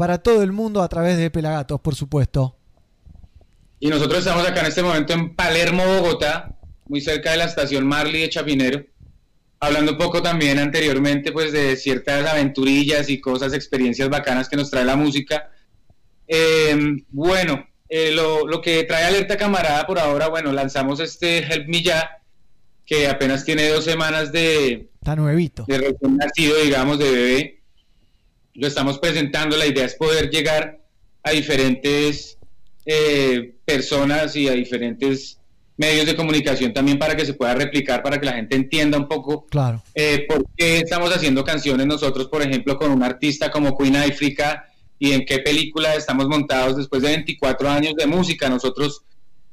[0.00, 2.56] para todo el mundo a través de Pelagatos, por supuesto.
[3.80, 7.86] Y nosotros estamos acá en este momento en Palermo, Bogotá, muy cerca de la estación
[7.86, 8.82] Marley de Chapinero,
[9.60, 14.70] hablando un poco también anteriormente pues de ciertas aventurillas y cosas, experiencias bacanas que nos
[14.70, 15.50] trae la música.
[16.26, 16.78] Eh,
[17.10, 21.82] bueno, eh, lo, lo que trae Alerta Camarada por ahora, bueno, lanzamos este Help Me
[21.82, 22.22] Ya,
[22.86, 25.66] que apenas tiene dos semanas de, Está nuevito.
[25.68, 27.59] de recién nacido, digamos, de bebé.
[28.54, 30.80] Lo estamos presentando, la idea es poder llegar
[31.22, 32.38] a diferentes
[32.86, 35.38] eh, personas y a diferentes
[35.76, 39.08] medios de comunicación también para que se pueda replicar, para que la gente entienda un
[39.08, 39.82] poco Claro.
[39.94, 44.66] eh, por qué estamos haciendo canciones nosotros, por ejemplo, con un artista como Queen África
[44.98, 48.50] y en qué película estamos montados después de 24 años de música.
[48.50, 49.02] Nosotros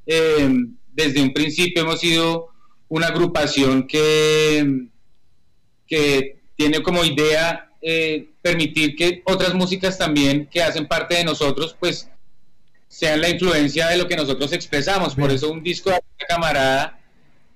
[0.06, 0.50] eh,
[0.94, 2.48] desde un principio hemos sido
[2.90, 4.88] una agrupación que,
[5.86, 11.76] que tiene como idea eh, permitir que otras músicas también que hacen parte de nosotros,
[11.80, 12.10] pues
[12.88, 15.16] sean la influencia de lo que nosotros expresamos.
[15.16, 17.00] Por eso un disco de la camarada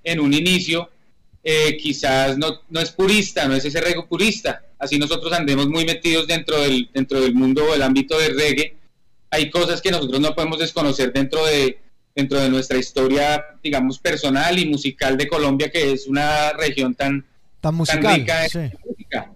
[0.04, 0.90] en un inicio
[1.44, 4.64] eh, quizás no, no es purista, no es ese reggae purista.
[4.78, 8.76] Así nosotros andemos muy metidos dentro del, dentro del mundo o el ámbito del reggae.
[9.30, 11.80] Hay cosas que nosotros no podemos desconocer dentro de,
[12.14, 17.24] dentro de nuestra historia, digamos, personal y musical de Colombia, que es una región tan,
[17.60, 18.16] Tan musical.
[18.16, 18.42] rica
[18.84, 19.32] música.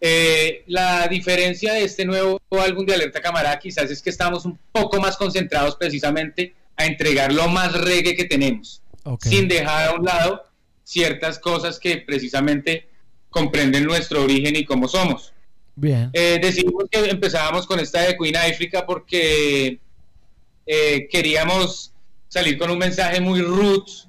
[0.00, 4.58] Eh, la diferencia de este nuevo álbum de Alerta Camarada quizás es que estamos un
[4.70, 9.24] poco más concentrados precisamente a entregar lo más reggae que tenemos, Ok.
[9.24, 10.44] sin dejar a un lado
[10.84, 12.88] ciertas cosas que precisamente
[13.30, 15.32] comprenden nuestro origen y cómo somos.
[15.74, 16.10] Bien.
[16.12, 19.78] Eh, decidimos que empezábamos con esta de Queen África porque
[20.66, 21.92] eh, queríamos
[22.28, 24.08] salir con un mensaje muy roots.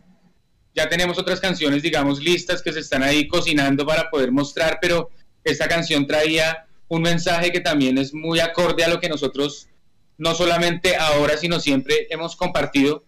[0.75, 5.09] Ya tenemos otras canciones, digamos, listas que se están ahí cocinando para poder mostrar, pero
[5.49, 9.67] esta canción traía un mensaje que también es muy acorde a lo que nosotros
[10.17, 13.03] no solamente ahora, sino siempre hemos compartido,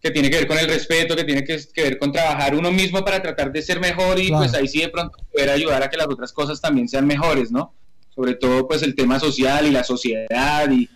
[0.00, 2.70] que tiene que ver con el respeto, que tiene que, que ver con trabajar uno
[2.70, 4.44] mismo para tratar de ser mejor y Claro.
[4.44, 7.50] pues ahí sí de pronto poder ayudar a que las otras cosas también sean mejores,
[7.50, 7.74] ¿no?
[8.14, 10.88] Sobre todo pues el tema social y la sociedad y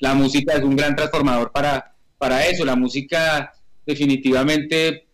[0.00, 3.52] la música es un gran transformador para, para eso, la música
[3.86, 5.06] definitivamente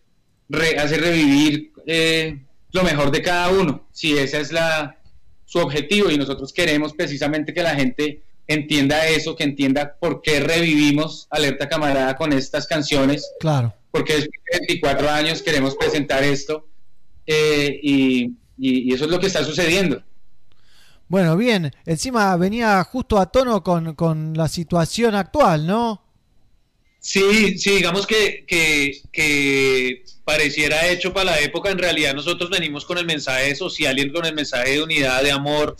[0.48, 2.38] re- hace revivir eh,
[2.72, 4.96] lo mejor de cada uno, si ese es la,
[5.54, 10.40] su objetivo y nosotros queremos precisamente que la gente entienda eso, que entienda por qué
[10.40, 13.72] revivimos Alerta Camarada con estas canciones, Claro.
[13.92, 16.66] porque después de 24 años queremos presentar esto
[17.24, 18.24] eh, y,
[18.58, 20.02] y- y eso es lo que está sucediendo.
[21.06, 21.70] Bueno, bien.
[21.86, 26.02] Encima venía justo a tono con, con la situación actual, ¿no?
[27.04, 32.96] Sí, sí, digamos que, que, pareciera hecho para la época, en realidad nosotros venimos con
[32.96, 35.76] el mensaje social y con el mensaje de unidad, de amor,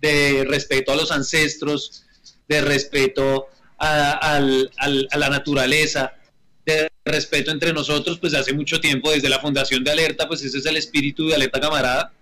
[0.00, 2.04] de respeto a los ancestros,
[2.48, 6.14] de respeto a, a la naturaleza,
[6.64, 10.58] de respeto entre nosotros, pues hace mucho tiempo, desde la fundación de Alerta, pues ese
[10.58, 12.12] es el espíritu de Alerta Camarada.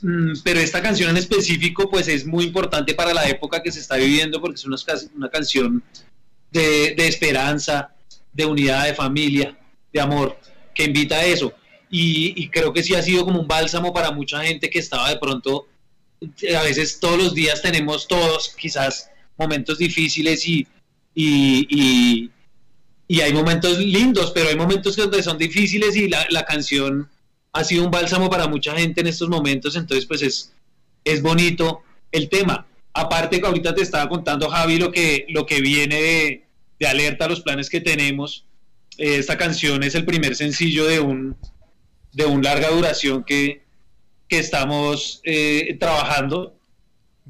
[0.00, 3.80] Mm, Pero esta canción en específico, pues es muy importante para la época que se
[3.80, 4.76] está viviendo, porque es una,
[5.16, 5.82] una canción
[6.50, 7.94] de, esperanza,
[8.32, 9.56] de unidad, de familia,
[9.92, 10.38] de amor,
[10.74, 11.52] que invita a eso.
[11.90, 15.18] Y, creo que sí ha sido como un bálsamo para mucha gente que estaba de
[15.18, 15.66] pronto,
[16.42, 20.66] eh, a veces todos los días tenemos todos quizás momentos difíciles y,
[21.14, 22.30] y,
[23.08, 27.08] y, hay momentos lindos, pero hay momentos que son difíciles y la, la canción
[27.52, 30.52] ha sido un bálsamo para mucha gente en estos momentos, entonces pues es,
[31.04, 31.82] es bonito
[32.12, 32.66] el tema.
[32.92, 36.44] Aparte que ahorita te estaba contando Javi lo que, lo que viene de,
[36.78, 38.44] de alerta, los planes que tenemos.
[38.98, 41.36] Eh, esta canción es el primer sencillo de un,
[42.12, 43.62] de un larga duración que,
[44.28, 46.56] que estamos eh, trabajando.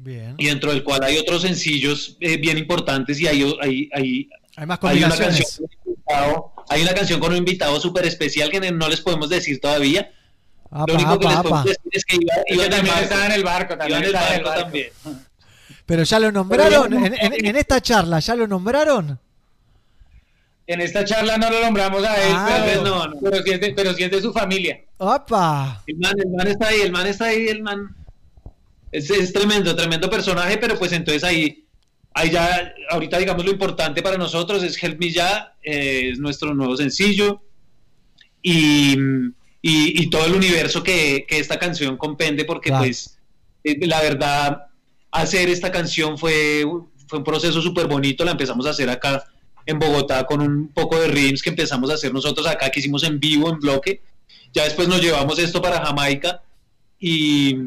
[0.03, 0.33] Bien.
[0.39, 4.65] y dentro del cual hay otros sencillos eh, bien importantes y hay, hay, hay, Hay
[4.65, 5.77] más hay una canción combinaciones.
[5.83, 9.29] con un invitado- hay una canción con un invitado súper especial que no les podemos
[9.29, 10.11] decir todavía.
[10.71, 11.49] Apa, Lo único que apa, les apa.
[11.49, 13.03] podemos decir es que iba, Es iba que en el también barco.
[13.03, 14.63] estaba en el barco, también Iba en el estaba en el barco barco.
[14.71, 14.89] también.
[15.85, 19.19] Pero ya lo nombraron, en, en- en esta charla, ¿ya lo nombraron?
[20.67, 23.19] En esta charla no lo nombramos a él, Ah, pero, no, no.
[23.21, 24.79] pero, sí es de, pero sí es de su familia.
[24.97, 25.83] ¡Opa!
[25.87, 27.95] El man, el man está ahí, el man está ahí, el man.
[28.91, 31.65] Es, es tremendo, tremendo personaje, pero pues entonces ahí,
[32.13, 36.53] ahí ya, ahorita digamos lo importante para nosotros es Help Me Ya, eh, es nuestro
[36.53, 37.41] nuevo sencillo
[38.41, 38.93] y,
[39.61, 42.83] y- y todo el universo que, que esta canción compende, porque Claro.
[42.85, 43.17] pues
[43.63, 44.65] eh, la verdad,
[45.11, 46.65] hacer esta canción fue,
[47.07, 49.23] fue un proceso súper bonito, la empezamos a hacer acá
[49.65, 53.03] en Bogotá con un poco de rhythms que empezamos a hacer nosotros acá, que hicimos
[53.03, 54.01] en vivo, en bloque.
[54.53, 56.41] Ya después nos llevamos esto para Jamaica
[56.99, 57.57] y,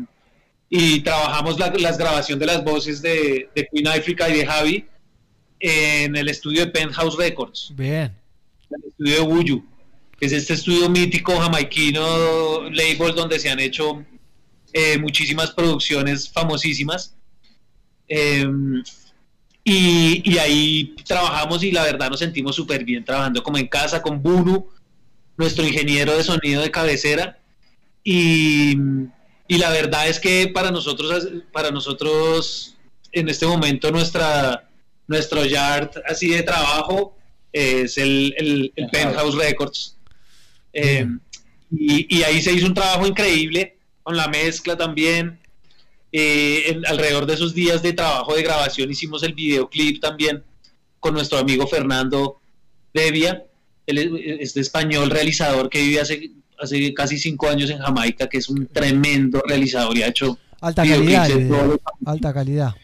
[0.68, 4.86] y trabajamos la, las grabación de las voces de, de Queen Africa y de Javi
[5.60, 8.12] en el estudio de Penthouse Records, Bien.
[8.70, 9.64] el estudio de Wuyu,
[10.18, 14.04] que es este estudio mítico jamaiquino label donde se han hecho
[14.72, 17.14] eh, muchísimas producciones famosísimas.
[18.08, 18.46] Eh,
[19.64, 24.02] y, y ahí trabajamos y la verdad nos sentimos súper bien trabajando como en casa
[24.02, 24.68] con Bunu,
[25.36, 27.38] nuestro ingeniero de sonido de cabecera.
[28.02, 28.76] Y,
[29.48, 32.76] y la verdad es que para nosotros, para nosotros
[33.12, 34.68] en este momento nuestra,
[35.06, 37.16] nuestro yard así de trabajo
[37.52, 39.96] es el, el, el Penthouse Records.
[40.72, 41.06] Eh,
[41.70, 45.40] y, y ahí se hizo un trabajo increíble con la mezcla también.
[46.16, 50.44] Eh, en- alrededor de esos días de trabajo de grabación hicimos el videoclip también
[51.00, 52.40] con nuestro amigo Fernando
[52.94, 53.42] Devia,
[53.84, 53.98] es,
[54.38, 58.68] este español realizador que vive hace, hace casi cinco años en Jamaica, que es un
[58.68, 61.28] tremendo realizador y ha hecho Alta calidad.
[61.48, 62.74] todo eh, Alta calidad.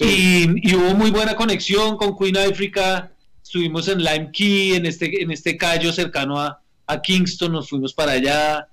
[0.00, 3.12] y, y hubo muy buena conexión con Queen Africa.
[3.40, 7.94] Estuvimos en Lime Key, en este, en este callo cercano a, a Kingston, nos fuimos
[7.94, 8.66] para allá.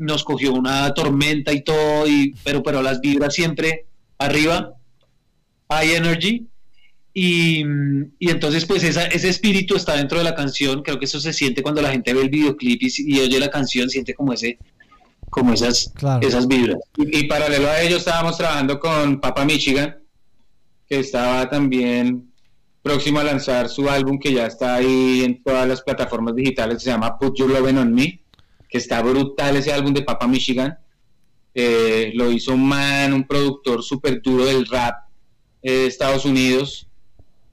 [0.00, 3.86] Nos cogió una tormenta y todo, y, pero, pero las vibras siempre
[4.18, 4.72] arriba,
[5.70, 6.46] high energy.
[7.12, 7.64] Y,
[8.18, 10.82] y entonces, pues esa- ese espíritu está dentro de la canción.
[10.82, 13.50] Creo que eso se siente cuando la gente ve el videoclip y, y oye la
[13.50, 14.58] canción, siente como ese,
[15.28, 16.26] como esas, Claro.
[16.26, 16.78] esas vibras.
[16.96, 19.96] Y, y paralelo a ello estábamos trabajando con Papa Michigan,
[20.88, 22.30] que estaba también
[22.82, 26.84] próximo a lanzar su álbum que ya está ahí en todas las plataformas digitales, que
[26.84, 28.20] se llama Put Your Lovin' on Me,
[28.70, 30.78] que está brutal ese álbum de Papa Michigan.
[31.54, 35.08] Eh, lo hizo un man, un productor súper duro del rap
[35.62, 36.86] eh, de Estados Unidos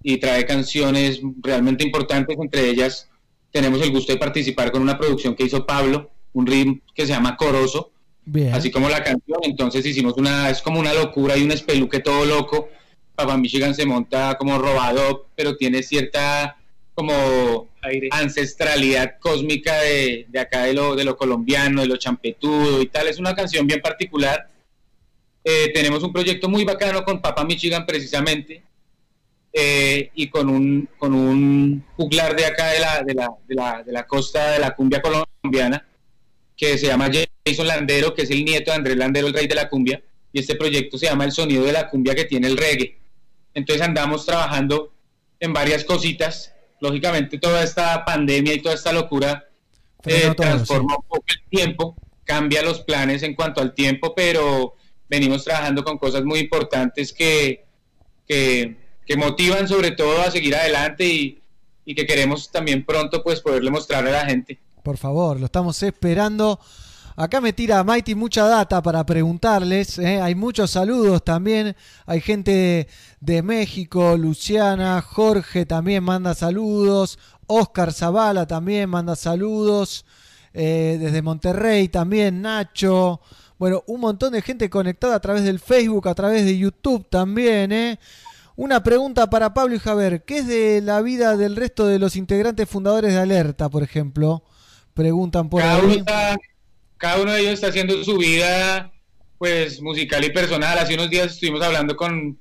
[0.04, 3.10] y trae canciones realmente importantes, entre ellas
[3.52, 7.14] tenemos el gusto de participar con una producción que hizo Pablo, un ritmo que se
[7.14, 7.92] llama Coroso,
[8.24, 8.54] Bien.
[8.54, 12.24] así como la canción, entonces hicimos una, es como una locura y un espeluque todo
[12.26, 12.70] loco,
[13.16, 16.58] Papa Michigan se monta como robado, pero tiene cierta
[16.98, 17.70] como
[18.10, 23.08] ancestralidad cósmica de, de acá de lo, de lo colombiano, de lo champetudo y tal,
[23.08, 24.50] es una canción bien particular.
[25.44, 28.64] Eh, tenemos un proyecto muy bacano con Papa Michigan precisamente
[29.54, 33.84] eh, y con un, con un juglar de acá de la, de, la, de, la,
[33.84, 35.88] de la costa de la cumbia colombiana
[36.56, 37.12] que se llama
[37.46, 40.02] Jason Landero, que es el nieto de Andrés Landero, el rey de la cumbia,
[40.34, 42.98] y este proyecto se llama El sonido de la cumbia que tiene el reggae.
[43.54, 44.92] Entonces andamos trabajando
[45.40, 46.56] en varias cositas.
[46.80, 49.48] Lógicamente toda esta pandemia y toda esta locura
[50.06, 54.76] eh, transforma un poco el tiempo, cambia los planes en cuanto al tiempo, pero
[55.10, 57.66] venimos trabajando con cosas muy importantes que,
[58.28, 61.42] que, que motivan sobre todo a seguir adelante y,
[61.86, 64.60] y que queremos también pronto pues poderle mostrar a la gente.
[64.84, 66.60] Por favor, lo estamos esperando.
[67.20, 69.98] Acá me tira Mighty mucha data para preguntarles.
[69.98, 70.22] ¿eh?
[70.22, 71.76] Hay muchos saludos también.
[72.06, 72.88] Hay gente
[73.20, 77.18] de México, Luciana, Jorge también manda saludos.
[77.48, 80.06] Oscar Zavala también manda saludos.
[80.54, 83.20] Eh, desde Monterrey también, Nacho.
[83.58, 87.72] Bueno, un montón de gente conectada a través del Facebook, a través de YouTube también.
[87.72, 88.00] ¿eh?
[88.56, 90.24] Una pregunta para Pablo y Javier.
[90.24, 94.44] ¿Qué es de la vida del resto de los integrantes fundadores de Alerta, por ejemplo?
[94.94, 96.04] Preguntan por ahí.
[96.98, 98.92] Cada uno de ellos está haciendo su vida
[99.38, 100.78] pues musical y personal.
[100.78, 102.40] Hace unos días estuvimos hablando con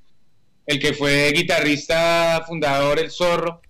[0.67, 3.61] el que fue guitarrista fundador, el Zorro,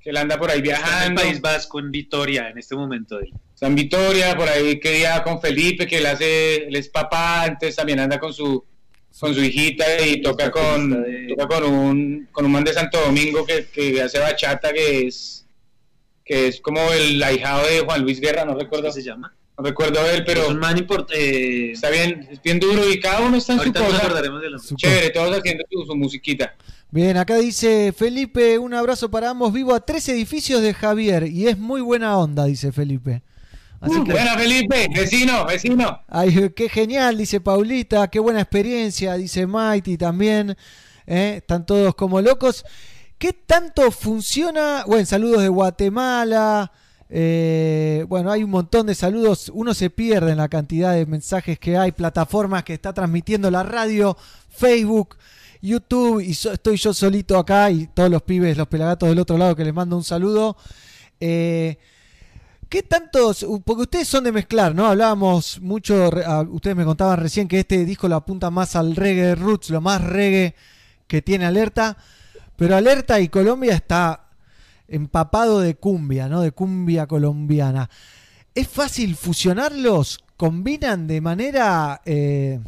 [0.00, 1.22] que él anda por ahí Está en el viajando.
[1.22, 3.18] País Vasco, en Vitoria, en este momento.
[3.18, 3.32] él.
[3.52, 7.46] Está en Vitoria, por ahí que día con Felipe, que él hace, él es papá,
[7.46, 8.64] entonces también anda con su
[9.18, 13.46] con su hijita y toca con, toca con un con un man de Santo Domingo
[13.46, 15.46] que, que hace bachata que es
[16.22, 19.34] que es como el ahijado de Juan Luis Guerra, no recuerdo se llama?
[19.58, 23.00] No recuerdo a él, pero Es un man eh, está bien, es bien duro y
[23.00, 24.04] cada uno está en Ahorita su nos cosa.
[24.04, 24.68] acordaremos del nombre.
[24.76, 26.54] Chévere, todos haciendo su, su musiquita.
[26.90, 29.52] Bien, acá dice Felipe, un abrazo para ambos.
[29.52, 33.22] Vivo a tres edificios de Javier y es muy buena onda, dice Felipe.
[33.80, 36.00] Así Uh, que- Buena, Felipe, vecino, vecino.
[36.08, 40.56] Ay, qué genial, dice Paulita, qué buena experiencia, dice Mighty también.
[41.06, 41.34] ¿eh?
[41.38, 42.64] Están todos como locos.
[43.18, 44.84] ¿Qué tanto funciona?
[44.86, 46.70] Bueno, saludos de Guatemala.
[47.08, 49.50] Eh, bueno, hay un montón de saludos.
[49.54, 53.62] Uno se pierde en la cantidad de mensajes que hay, plataformas que está transmitiendo la
[53.62, 54.16] radio,
[54.48, 55.16] Facebook,
[55.62, 56.20] YouTube.
[56.20, 59.64] Y estoy yo solito acá y todos los pibes, los pelagatos del otro lado que
[59.64, 60.56] les mando un saludo.
[61.20, 61.78] Eh,
[62.68, 63.46] ¿Qué tantos?
[63.64, 64.86] Porque ustedes son de mezclar, ¿no?
[64.86, 69.36] Hablábamos mucho, ah, ustedes me contaban recién que este disco lo apunta más al reggae
[69.36, 70.56] roots, lo más reggae
[71.06, 71.96] que tiene Alerta,
[72.56, 74.25] pero Alerta y Colombia está
[74.88, 76.40] empapado de cumbia, ¿no?
[76.42, 77.90] De cumbia colombiana.
[78.54, 80.18] ¿Es fácil fusionarlos?
[80.36, 82.60] ¿Combinan de manera eh,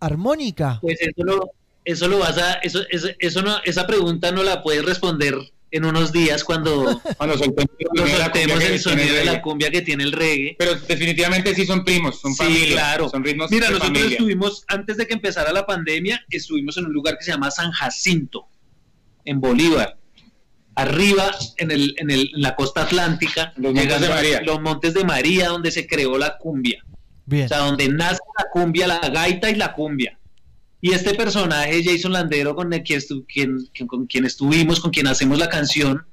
[0.00, 0.78] armónica?
[0.82, 1.50] Pues eso lo,
[1.84, 5.34] eso lo vas a, eso, eso, eso no, esa pregunta no la puedes responder
[5.70, 10.04] en unos días cuando, Cuando soltemos, cuando soltemos el sonido de la cumbia que tiene
[10.04, 10.54] el reggae.
[10.58, 12.72] Pero definitivamente sí son primos, son Sí, familia.
[12.72, 13.08] claro.
[13.08, 14.16] Son ritmos Mira, de nosotros familia.
[14.16, 17.72] estuvimos, antes de que empezara la pandemia, estuvimos en un lugar que se llama San
[17.72, 18.46] Jacinto,
[19.24, 19.96] en Bolívar.
[20.76, 24.40] Arriba, en, el, en, el, en la costa atlántica, Los Montes de María.
[24.42, 26.84] los Montes de María, donde se creó la cumbia.
[27.26, 27.44] Bien.
[27.44, 30.18] O sea, donde nace la cumbia, la gaita y la cumbia.
[30.80, 34.90] Y este personaje, Jason Landero, con el que estu- quien, quien- con quien estuvimos, con
[34.90, 36.04] quien hacemos la canción,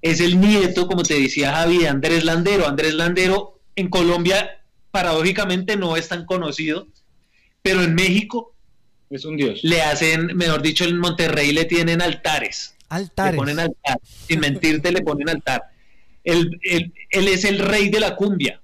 [0.00, 2.66] es el nieto, como te decía Javi, de Andrés Landero.
[2.68, 4.60] Andrés Landero en Colombia,
[4.92, 6.86] paradójicamente, no es tan conocido,
[7.62, 8.54] pero en México
[9.10, 9.60] Es un dios.
[9.64, 12.76] le hacen, mejor dicho, en Monterrey le tienen altares.
[12.88, 13.32] Altares.
[13.32, 14.00] Le ponen altar.
[14.26, 15.62] Sin mentirte, le ponen altar.
[16.24, 18.60] Él, él- él es el rey de la cumbia.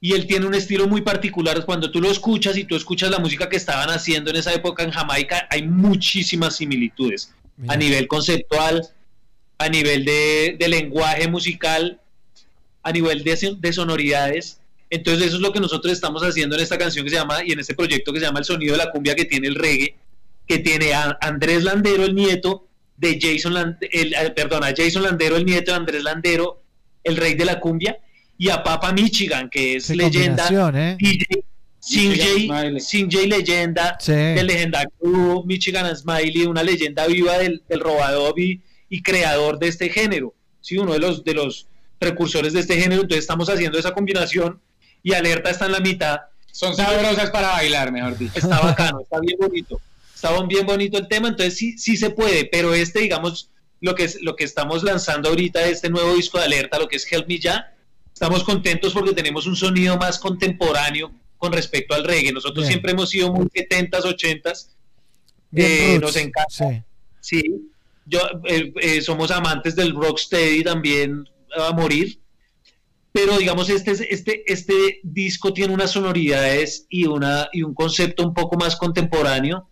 [0.00, 1.64] Y él tiene un estilo muy particular.
[1.66, 4.82] Cuando tú lo escuchas y tú escuchas la música que estaban haciendo en esa época
[4.82, 7.34] en Jamaica, hay muchísimas similitudes.
[7.68, 8.88] A nivel conceptual,
[9.58, 12.00] a nivel de, de lenguaje musical,
[12.82, 14.58] a nivel de, son- de sonoridades.
[14.88, 17.52] Entonces eso es lo que nosotros estamos haciendo en esta canción que se llama, y
[17.52, 19.94] en este proyecto que se llama El Sonido de la Cumbia, que tiene el reggae,
[20.48, 22.66] que tiene a Andrés Landero, el nieto
[23.00, 26.62] de Jason Land- el, eh, perdón, a Jason Landero, el nieto de Andrés Landero,
[27.02, 27.98] el rey de la cumbia,
[28.36, 30.96] y a Papa Michigan, que es Qué leyenda, ¿eh?
[30.98, 31.26] DJ,
[31.78, 34.12] Sin Jay, Sin Jay leyenda, Sí.
[34.12, 39.68] del legendario Michigan and Smiley, una leyenda viva del, del robador y, y creador de
[39.68, 41.66] este género, sí, uno de los, de los
[41.98, 44.60] precursores de este género, entonces estamos haciendo esa combinación
[45.02, 46.20] y Alerta está en la mitad.
[46.52, 48.32] Son sabrosas para bailar, mejor dicho.
[48.34, 49.80] Está bacano, está bien bonito.
[50.22, 53.48] Está bien bonito el tema, entonces sí, sí se puede, pero este, digamos,
[53.80, 56.96] lo que, es, lo que estamos lanzando ahorita, este nuevo disco de Alerta, lo que
[56.96, 57.74] es Help Me Ya,
[58.12, 62.32] estamos contentos porque tenemos un sonido más contemporáneo con respecto al reggae.
[62.32, 62.72] Nosotros Bien.
[62.72, 64.68] siempre hemos sido muy 70s, 80s.
[65.50, 66.44] Bien Eh, nos encanta.
[66.50, 66.82] sí.
[67.22, 67.42] Sí,
[68.04, 71.24] yo, eh, eh, somos amantes del rocksteady también
[71.56, 72.20] a morir.
[73.12, 78.22] Pero digamos, este, es- este, este disco tiene unas sonoridades y, una, y un concepto
[78.22, 79.69] un poco más contemporáneo,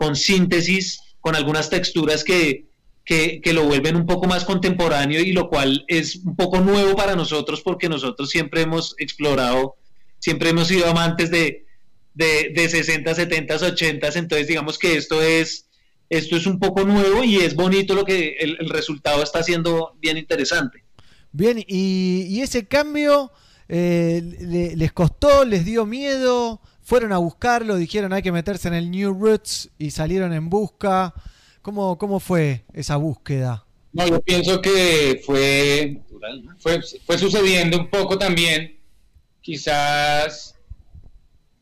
[0.00, 2.64] con síntesis, con algunas texturas que,
[3.04, 7.14] que, lo vuelven un poco más contemporáneo y lo cual es un poco nuevo para
[7.16, 9.76] nosotros porque nosotros siempre hemos explorado,
[10.18, 11.66] siempre hemos sido amantes de,
[12.14, 15.66] de, de 60, 70, 80, entonces digamos que esto es,
[16.08, 20.16] esto es un poco nuevo y es bonito lo que el, resultado está siendo bien
[20.16, 20.82] interesante.
[21.30, 23.30] Bien, y, y ese cambio
[23.68, 28.74] eh, le- les costó, les dio miedo, fueron a buscarlo, dijeron hay que meterse en
[28.74, 31.14] el New Roots y salieron en busca.
[31.62, 33.64] ¿Cómo, cómo fue esa búsqueda?
[33.92, 36.00] No, yo pienso que fue,
[36.58, 38.76] fue, fue sucediendo un poco también.
[39.40, 40.56] Quizás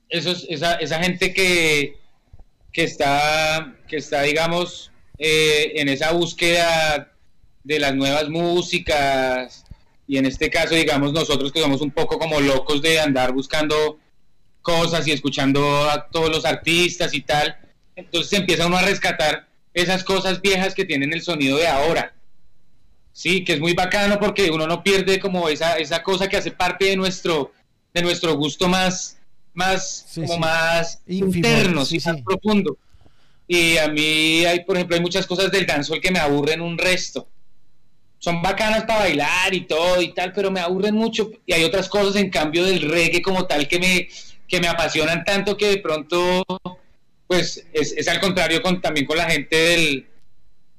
[0.08, 1.98] esos, esa, esa gente que,
[2.72, 7.12] que, está, que está, digamos, eh, en esa búsqueda
[7.64, 9.66] de las nuevas músicas
[10.06, 13.98] y en este caso, digamos, nosotros que somos un poco como locos de andar buscando
[14.68, 17.56] cosas y escuchando a todos los artistas y tal,
[17.96, 22.12] entonces empieza uno a rescatar esas cosas viejas que tienen el sonido de ahora.
[23.14, 26.50] Sí, que es muy bacano porque uno no pierde como esa, esa cosa que hace
[26.50, 27.50] parte de nuestro,
[27.94, 29.16] de nuestro gusto más,
[29.54, 30.38] más, como sí.
[30.38, 32.76] más Ínfimo, interno, sí, sí, más profundo.
[33.46, 36.76] Y a mí hay, por ejemplo, hay muchas cosas del dancehall que me aburren un
[36.76, 37.26] resto.
[38.18, 41.30] Son bacanas para bailar y todo y tal, pero me aburren mucho.
[41.46, 44.08] Y hay otras cosas, en cambio, del reggae como tal que me,
[44.48, 46.44] que me apasionan tanto que de pronto,
[47.26, 50.06] pues, es, es al contrario con, también con la gente del,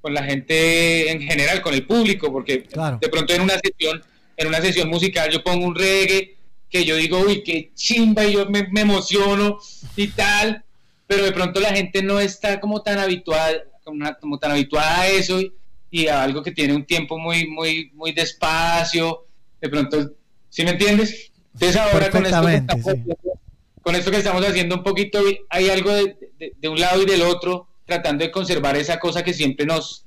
[0.01, 2.97] con la gente en general, con el público, porque Claro.
[2.99, 4.01] de pronto en una sesión,
[4.37, 6.35] en una sesión musical yo pongo un reggae
[6.69, 9.59] que yo digo, uy, qué chimba, y yo me, me emociono
[9.95, 10.63] y tal,
[11.07, 15.07] pero de pronto la gente no está como tan habituada, como, como tan habituada a
[15.07, 15.51] eso y,
[15.89, 19.25] y a algo que tiene un tiempo muy, muy, muy despacio,
[19.59, 20.11] de pronto,
[20.49, 21.31] ¿sí me entiendes?
[21.53, 23.38] Entonces ahora con esto, que
[23.81, 25.19] con esto que estamos haciendo un poquito,
[25.49, 29.65] hay algo de, un lado y del otro, tratando de conservar esa cosa que siempre
[29.65, 30.05] nos,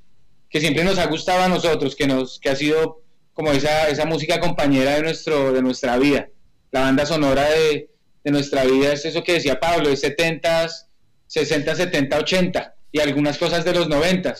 [0.49, 3.01] que siempre nos ha gustado a nosotros, que nos, que ha sido
[3.33, 6.29] como esa, esa música compañera de nuestro, de nuestra vida.
[6.71, 7.89] La banda sonora de,
[8.23, 10.87] de nuestra vida es eso que decía Pablo, es 70s,
[11.27, 14.35] 60, 70, 80 y algunas cosas de los 90.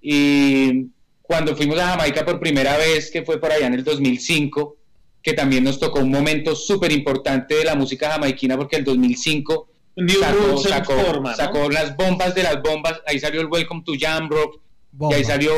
[0.00, 0.86] Y
[1.20, 4.76] cuando fuimos a Jamaica por primera vez, que fue por allá en el 2005,
[5.22, 9.68] que también nos tocó un momento súper importante de la música jamaiquina, porque el 2005
[9.96, 11.36] New sacó, sacó- forma, ¿no?
[11.36, 14.60] sacó las bombas de las bombas, ahí salió el Welcome to Jamrock,
[15.10, 15.52] y ahí salió,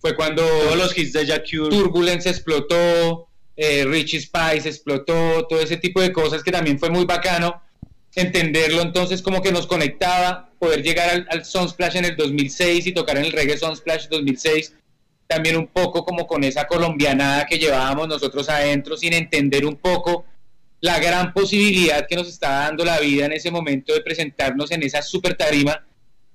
[0.00, 1.26] fue cuando Todos los hits de.
[1.68, 7.04] Turbulence explotó, eh, Richie Spice explotó, todo ese tipo de cosas que también fue muy
[7.04, 7.60] bacano
[8.14, 12.92] entenderlo entonces como que nos conectaba, poder llegar al, al Sunsplash en el 2006 y
[12.92, 14.74] tocar en el Reggae Sunsplash 2006,
[15.28, 20.24] también un poco como con esa colombianada que llevábamos nosotros adentro sin entender un poco
[20.80, 24.82] la gran posibilidad que nos estaba dando la vida en ese momento de presentarnos en
[24.82, 25.84] esa super tarima,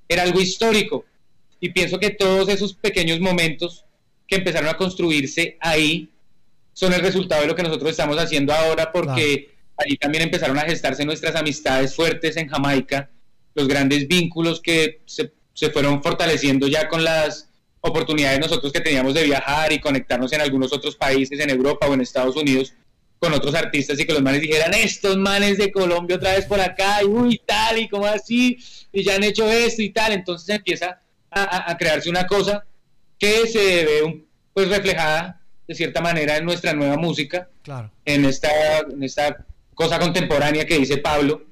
[0.08, 1.06] era algo histórico.
[1.60, 3.86] Y pienso que todos esos pequeños momentos
[4.28, 6.10] que empezaron a construirse ahí
[6.74, 10.64] son el resultado de lo que nosotros estamos haciendo ahora, porque allí también empezaron a
[10.64, 13.10] gestarse nuestras amistades fuertes en Jamaica,
[13.56, 17.50] los grandes vínculos que se, se fueron fortaleciendo ya con las
[17.94, 21.94] oportunidades nosotros que teníamos de viajar y conectarnos en algunos otros países, en Europa o
[21.94, 22.74] en Estados Unidos,
[23.20, 26.60] con otros artistas y que los manes dijeran, estos manes de Colombia otra vez por
[26.62, 28.58] acá, y uy, tal, y como así,
[28.92, 32.66] y ya han hecho esto y tal, entonces empieza a, a- a crearse una cosa
[33.20, 37.92] que se ve un- pues reflejada de cierta manera en nuestra nueva música, Claro.
[38.06, 41.46] en esta, en esta cosa contemporánea que dice Pablo,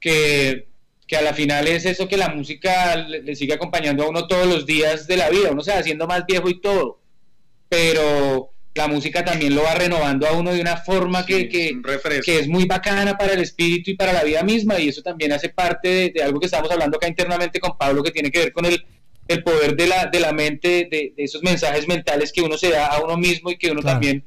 [0.00, 0.68] que,
[1.10, 4.28] que a la final es eso que la música le, le sigue acompañando a uno
[4.28, 7.00] todos los días de la vida, uno se va haciendo más viejo y todo,
[7.68, 11.82] pero la música también lo va renovando a uno de una forma que, que,
[12.24, 15.32] que es muy bacana para el espíritu y para la vida misma y eso también
[15.32, 18.38] hace parte de, de algo que estamos hablando acá internamente con Pablo que tiene que
[18.38, 18.80] ver con el,
[19.26, 22.70] el poder de la, de la mente, de, de esos mensajes mentales que uno se
[22.70, 23.94] da a uno mismo y que uno Claro.
[23.96, 24.24] también,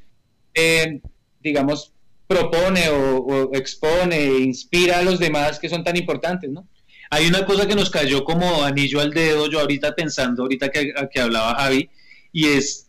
[0.54, 1.00] eh,
[1.40, 1.94] digamos,
[2.28, 6.68] propone o, o expone e inspira a los demás que son tan importantes, ¿no?
[7.14, 10.94] Hay una cosa que nos cayó como anillo al dedo, yo ahorita pensando, ahorita que,
[11.12, 11.90] que hablaba Javi,
[12.32, 12.88] y es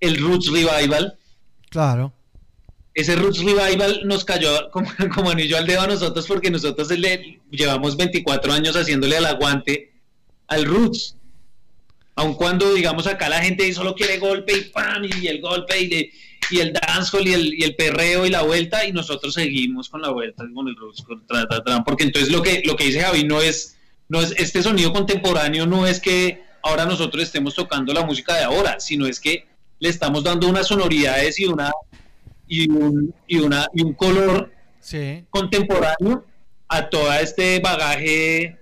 [0.00, 1.16] el Roots Revival.
[1.70, 2.12] Claro.
[2.94, 7.40] Ese Roots Revival nos cayó como, como anillo al dedo a nosotros porque nosotros le,
[7.50, 9.92] llevamos 24 años haciéndole al aguante
[10.48, 11.16] al Roots.
[12.16, 15.86] Aun cuando, digamos, acá la gente solo quiere golpe y pam, y el golpe y,
[15.88, 16.10] le-
[16.50, 20.02] y el dancehall y el, y el perreo y la vuelta, y nosotros seguimos con
[20.02, 20.76] la vuelta, con el
[21.06, 23.76] con tra, tra, tra, porque entonces lo que, lo que dice Javi no es,
[24.08, 28.44] no es, este sonido contemporáneo no es que ahora nosotros estemos tocando la música de
[28.44, 29.46] ahora, sino es que
[29.78, 31.70] le estamos dando unas sonoridades y una
[32.46, 35.24] y un, y una y un color Sí.
[35.30, 36.24] contemporáneo
[36.68, 38.58] a todo este bagaje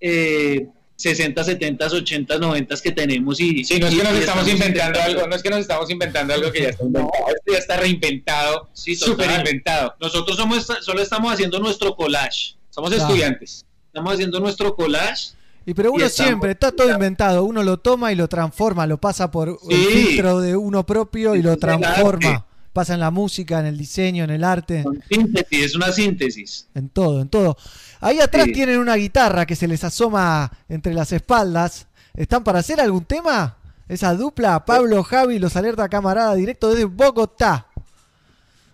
[0.00, 5.00] eh, 60, 70, 80, 90 que tenemos y Sí, no es que nos estamos inventando
[5.00, 7.76] algo, no es que nos estamos inventando algo que ya está inventado, esto ya está
[7.76, 9.94] reinventado, Sí, súper inventado.
[10.00, 12.54] Nosotros somos solo estamos haciendo nuestro collage.
[12.70, 13.04] Somos Claro.
[13.08, 13.64] estudiantes.
[13.86, 15.32] Estamos haciendo nuestro collage.
[15.66, 18.86] Y pero uno Y estamos- siempre, está todo inventado, uno lo toma y lo transforma,
[18.86, 22.44] lo pasa por el filtro de uno propio y lo transforma.
[22.74, 26.66] Pasa en la música, en el diseño, en el arte, Síntesis, es una síntesis.
[26.74, 27.56] en todo, en todo.
[28.00, 28.52] Ahí atrás Sí.
[28.52, 31.86] tienen una guitarra que se les asoma entre las espaldas.
[32.14, 33.56] ¿Están para hacer algún tema?
[33.88, 37.68] Esa dupla, Pablo, Javi, los alerta camarada, directo desde Bogotá.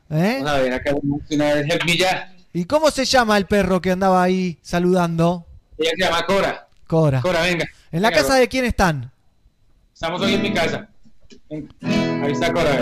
[0.09, 0.37] ¿Eh?
[0.43, 0.95] Vamos a ver acá
[1.31, 1.55] una
[1.95, 2.35] Ya.
[2.55, 5.47] ¿Y cómo se llama el perro que andaba ahí saludando?
[5.77, 6.69] Ella se llama Cora.
[6.87, 7.21] Cora.
[7.21, 7.67] Cora, venga.
[7.93, 9.13] ¿En la Venga, casa de quién están?
[9.93, 10.89] Estamos hoy en mi casa.
[11.51, 12.81] Ahí está Cora.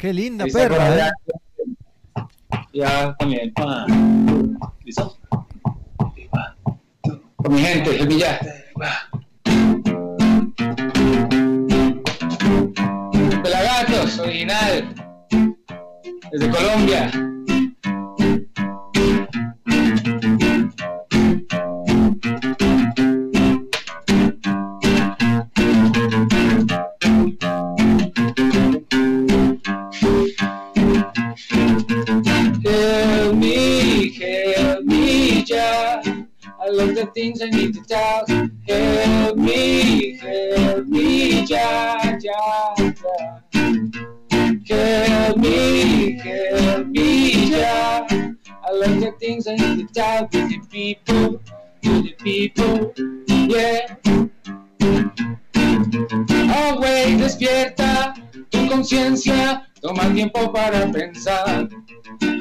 [0.00, 1.10] Qué linda está perra, ¿eh?
[2.16, 2.24] Ya,
[2.72, 3.52] ya también.
[3.56, 3.84] Ah.
[4.82, 5.18] ¿Listo?
[7.36, 8.40] Con mi gente, Ya.
[13.42, 14.94] Pelagatos, original.
[16.32, 17.10] Desde Colombia.
[37.00, 38.26] The things I need to tell.
[38.68, 42.74] Help me, help me, ya, ya.
[44.68, 48.06] Help me, help me, yeah.
[48.66, 51.40] I love the things I need to tell to the people,
[51.82, 52.92] to the people,
[53.48, 53.96] yeah.
[56.52, 56.80] Oh,
[57.16, 58.14] despierta
[58.50, 61.66] tu conciencia, toma tiempo para pensar.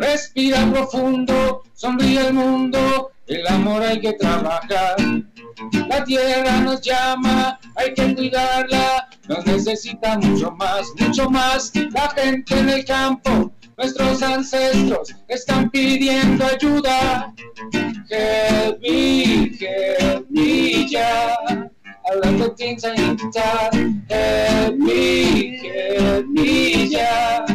[0.01, 4.97] Respira profundo, sonríe al mundo, el amor hay que trabajar.
[5.87, 11.71] La tierra nos llama, hay que cuidarla, nos necesita mucho más, mucho más.
[11.91, 17.33] La gente en el campo, nuestros ancestros están pidiendo ayuda.
[18.09, 21.69] Help me, help me, yeah.
[22.11, 22.83] I love the things.
[22.83, 22.97] Help
[24.75, 27.48] me, help me, yeah.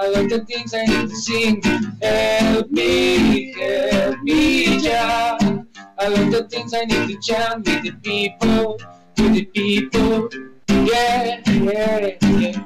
[0.00, 1.60] I love the things I need to sing.
[2.00, 5.36] Help me, help me, yeah.
[5.98, 8.78] I love the things I need to chant with the people,
[9.18, 10.30] with the people.
[10.70, 12.64] Yeah, yeah, yeah.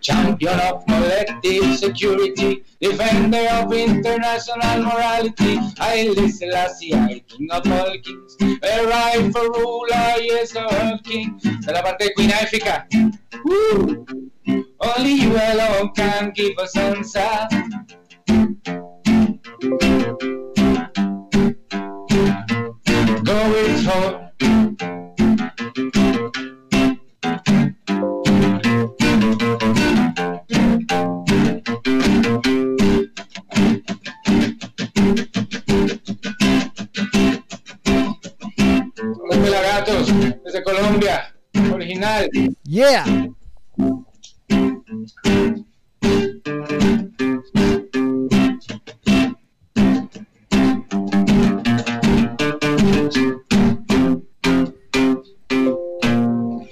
[0.00, 5.58] Champion of collective security, defender of international morality.
[5.78, 8.36] I listen Selassie, I king of all kings.
[8.62, 11.38] A rightful ruler, yes, all king.
[11.38, 12.86] De la parte de Queen África.
[13.44, 14.04] Woo!
[14.80, 17.48] Only you alone can give us answer.
[40.54, 41.34] Desde Colombia,
[41.72, 42.28] original.
[42.64, 43.04] Yeah.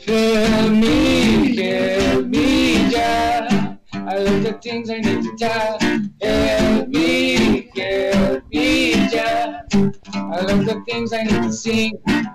[0.06, 3.76] Help me, help me, yeah.
[3.94, 5.81] I love the things I need to tell.
[10.42, 11.92] I love the things I need to sing.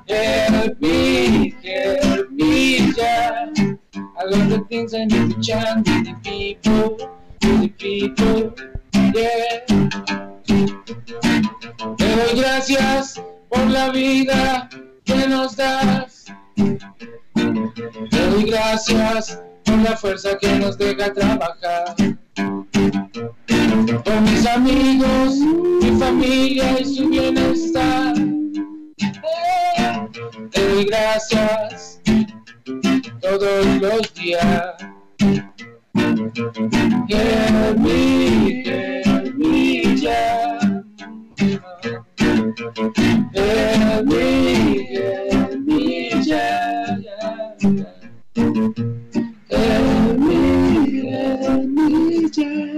[0.07, 3.51] Help me, help me, yeah.
[4.17, 6.95] I love the things I need to chant with the people,
[7.41, 8.55] with the people,
[9.13, 9.65] yeah.
[11.97, 14.69] Te doy gracias por la vida
[15.03, 16.27] que nos das.
[16.55, 21.93] Te doy gracias por la fuerza que nos deja trabajar.
[23.85, 25.35] Por mis amigos,
[25.81, 28.15] mi familia y su bienestar.
[30.51, 32.01] Te doy gracias
[33.21, 34.73] todos los días.
[37.07, 40.59] Help me, help me, yeah.
[43.35, 46.97] Help me, help me, yeah.
[49.49, 52.76] Help me, help me, yeah.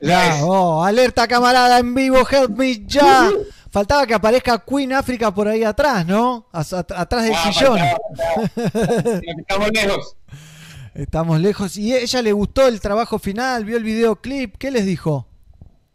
[0.00, 3.30] Ya, oh, alerta camarada en vivo, help me ya.
[3.70, 6.46] Faltaba que aparezca Queen África por ahí atrás, ¿no?
[6.52, 7.78] As- at- atrás del Ah, sillón.
[9.38, 10.16] Estamos lejos.
[10.94, 11.76] Estamos lejos.
[11.78, 13.64] ¿Y ella le gustó el trabajo final?
[13.64, 14.56] ¿Vio el videoclip?
[14.58, 15.26] ¿Qué les dijo?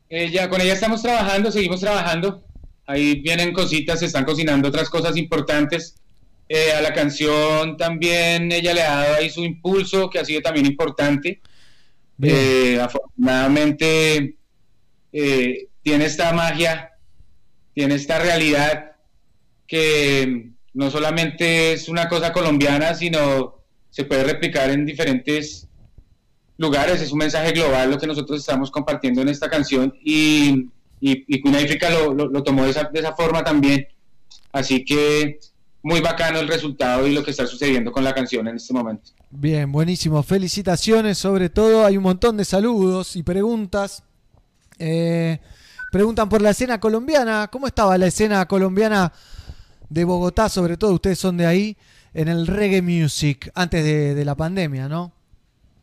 [0.09, 2.43] Eh, ya con ella estamos trabajando, seguimos trabajando.
[2.87, 5.95] Ahí vienen cositas, se están cocinando otras cosas importantes.
[6.49, 10.41] Eh, a la canción también ella le ha dado ahí su impulso, que ha sido
[10.41, 11.41] también importante.
[12.21, 14.37] Eh, afortunadamente
[15.11, 16.91] eh, tiene esta magia,
[17.73, 18.93] tiene esta realidad
[19.67, 25.67] que no solamente es una cosa colombiana, sino se puede replicar en diferentes
[26.57, 27.01] lugares.
[27.01, 30.69] Es un mensaje global lo que nosotros estamos compartiendo en esta canción y,
[31.01, 31.41] y, y
[31.89, 33.87] lo, lo- lo tomó de esa, de esa forma también.
[34.51, 35.39] Así que
[35.87, 39.11] muy bacano el resultado y lo que está sucediendo con la canción en este momento.
[39.29, 40.21] Bien, buenísimo.
[40.21, 41.85] Felicitaciones, sobre todo.
[41.85, 44.03] Hay un montón de saludos y preguntas.
[44.79, 45.39] Eh,
[45.89, 47.47] preguntan por la escena colombiana.
[47.49, 49.13] ¿Cómo estaba la escena colombiana
[49.89, 50.91] de Bogotá, sobre todo?
[50.91, 51.77] Ustedes son de ahí,
[52.13, 55.13] en el reggae music, antes de, de la pandemia, ¿no?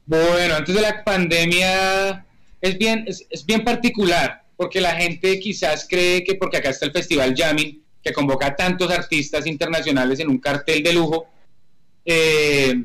[0.05, 2.27] Bueno, antes de la pandemia
[2.61, 6.85] es bien, es, es bien particular, porque la gente quizás cree que porque acá está
[6.85, 11.27] el Festival Jamming, que convoca a tantos artistas internacionales en un cartel de lujo,
[12.05, 12.85] eh,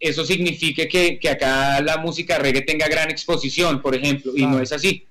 [0.00, 4.60] eso signifique que, que acá la música reggae tenga gran exposición, por ejemplo, y no
[4.60, 5.06] es así.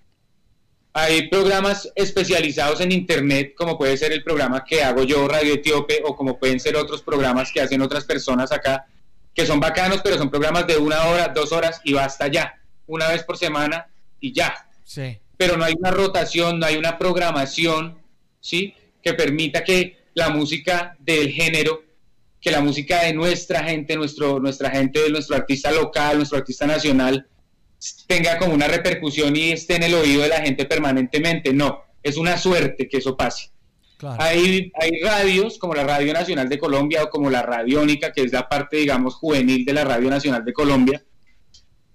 [0.92, 6.04] Hay programas especializados en internet, como puede ser el programa que hago yo, Radio Etíope,
[6.06, 8.86] o como pueden ser otros programas que hacen otras personas acá,
[9.34, 13.08] que son bacanos, pero son programas de una hora, dos horas y basta ya, una
[13.08, 13.88] vez por semana
[14.20, 14.68] y ya.
[14.84, 15.18] Sí.
[15.38, 18.03] Pero no hay una rotación, no hay una programación,
[18.44, 18.76] ¿sí?
[19.02, 21.82] Que permita que la música del género,
[22.40, 27.26] que la música de nuestra gente, nuestro, nuestra gente, nuestro artista local, nuestro artista nacional,
[28.06, 31.54] tenga como una repercusión y esté en el oído de la gente permanentemente.
[31.54, 33.50] No, es una suerte que eso pase.
[34.20, 38.34] Hay, hay radios como la Radio Nacional de Colombia o como la Radiónica, que es
[38.34, 41.02] la parte, digamos, juvenil de la Radio Nacional de Colombia,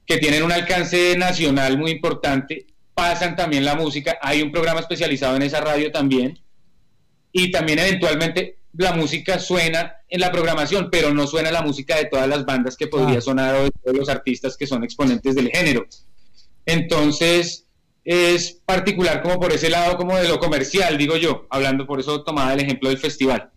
[0.06, 2.66] que tienen un alcance nacional muy importante,
[2.98, 6.36] pasan también la música, hay un programa especializado en esa radio también,
[7.30, 12.06] y también eventualmente la música suena en la programación, pero no suena la música de
[12.06, 13.20] todas las bandas que podría Ah.
[13.20, 15.86] sonar o de todos los artistas que son exponentes del género.
[16.66, 17.66] Entonces,
[18.04, 22.24] es particular como por ese lado como de lo comercial, digo yo, hablando por eso
[22.24, 23.50] tomaba el ejemplo del festival.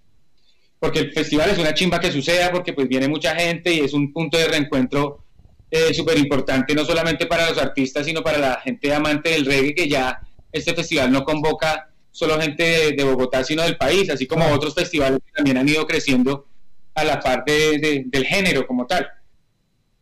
[0.79, 3.93] Porque el festival es una chimba que suceda porque pues viene mucha gente y es
[3.93, 5.25] un punto de reencuentro
[5.71, 9.73] eh, súper importante, no solamente para los artistas, sino para la gente amante del reggae,
[9.73, 10.19] que ya
[10.51, 14.75] este festival no convoca solo gente de, de Bogotá, sino del país, así como otros
[14.75, 16.45] festivales que también han ido creciendo
[16.93, 19.07] a la parte de- del género como tal.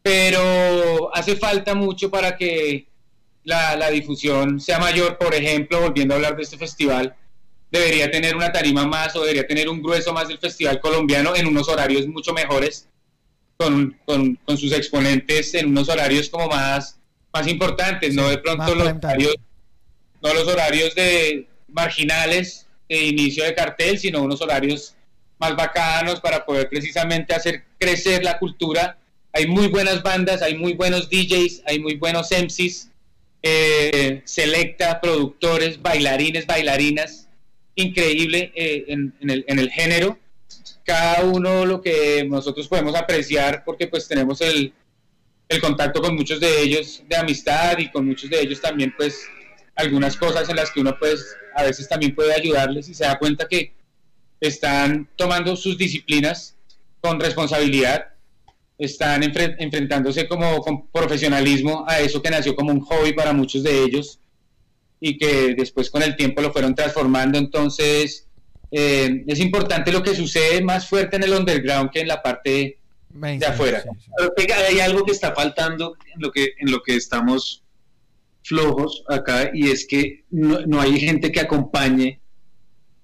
[0.02, 2.88] Pero hace falta mucho para que
[3.44, 5.18] la, la difusión sea mayor.
[5.18, 7.16] Por ejemplo, volviendo a hablar de este festival,
[7.72, 11.46] debería tener una tarima más o debería tener un grueso más del festival colombiano en
[11.46, 12.88] unos horarios mucho mejores,
[13.60, 16.98] con, con- con sus exponentes en unos horarios como más,
[17.34, 19.36] más importantes, no de pronto los horarios,
[20.24, 24.96] no los horarios de marginales de inicio de cartel, sino unos horarios
[25.40, 28.98] más bacanos para poder precisamente hacer crecer la cultura.
[29.34, 32.90] Hay muy buenas bandas, hay muy buenos DJs, hay muy buenos MCs,
[33.44, 37.28] eh, selecta, productores, bailarines, bailarinas,
[37.76, 40.18] increíble eh, en, en el, en el género.
[40.90, 44.74] Cada uno lo que nosotros podemos apreciar porque pues tenemos el,
[45.48, 49.14] el contacto con muchos de ellos de amistad y con muchos de ellos también pues
[49.76, 51.24] algunas cosas en las que uno pues
[51.56, 53.72] a veces también puede ayudarles y se da cuenta que
[54.42, 56.56] están tomando sus disciplinas
[57.02, 58.08] con responsabilidad,
[58.80, 63.62] están enfre- enfrentándose como con profesionalismo a eso que nació como un hobby para muchos
[63.62, 64.20] de ellos
[65.00, 67.38] y que después con el tiempo lo fueron transformando.
[67.38, 68.26] Entonces,
[68.72, 72.78] eh, es importante lo que sucede más fuerte en el underground que en la parte
[73.40, 73.84] de afuera.
[74.36, 77.64] Pero hay algo que está faltando en lo que, en lo que estamos
[78.44, 82.20] flojos acá y es que no, no hay gente que acompañe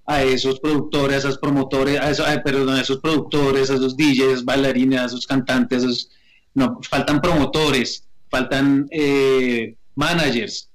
[0.06, 4.44] a esos productores, a esos promotores, a esos, perdón, a esos productores, a esos DJs,
[4.44, 6.10] bailarines, a esos cantantes, a esos-
[6.54, 10.70] no, faltan promotores, faltan eh, managers,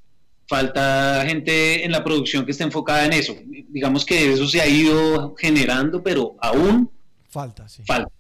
[0.47, 3.33] falta gente en la producción que esté enfocada en eso.
[3.72, 6.89] Digamos que eso se ha ido generando, pero aún
[7.30, 7.84] Falta, sí.
[7.86, 8.11] falta.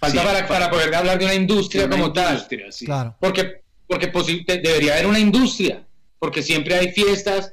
[0.00, 0.48] Falta Sí, para, falta.
[0.48, 2.32] para poder hablar de una industria De una como tal.
[2.34, 2.86] industria, sí.
[2.86, 3.14] Claro.
[3.20, 4.06] Porque, porque
[4.62, 5.84] debería haber una industria,
[6.18, 7.52] porque siempre hay fiestas.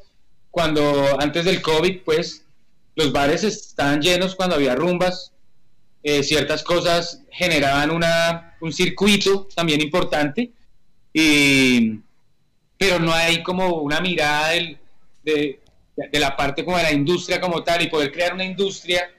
[0.52, 2.46] Cuando antes del COVID, pues
[2.96, 5.32] los bares estaban llenos cuando había rumbas.
[6.06, 10.52] eh, ciertas cosas generaban una, un circuito también importante.
[11.14, 12.00] Y,
[12.78, 14.78] pero no hay como una mirada del-
[15.24, 15.62] de,
[15.96, 19.10] de la parte como de la industria como tal y poder crear una industria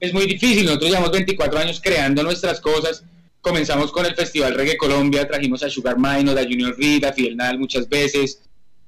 [0.00, 0.64] es muy difícil.
[0.64, 3.04] Nosotros llevamos 24 años creando nuestras cosas.
[3.40, 7.36] Comenzamos con el Festival Reggae Colombia, trajimos a Sugar Minor, a Junior Reed, a Fidel
[7.36, 8.42] Nadal muchas veces,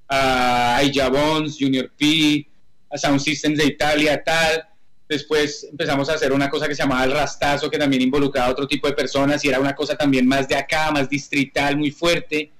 [0.08, 2.46] a Aija Bones, Junior P,
[2.90, 4.66] a Sound Systems de Italia, tal.
[5.08, 8.50] Después empezamos a hacer una cosa que se llamaba el Rastazo, que también involucraba a
[8.50, 11.90] otro tipo de personas y era una cosa también más de acá, más distrital, muy
[11.90, 12.50] fuerte.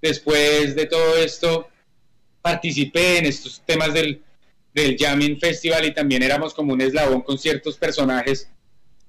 [0.00, 1.68] Después de todo esto,
[2.42, 4.20] participé en estos temas del,
[4.74, 8.48] del Jamming Festival y también éramos como un eslabón con ciertos personajes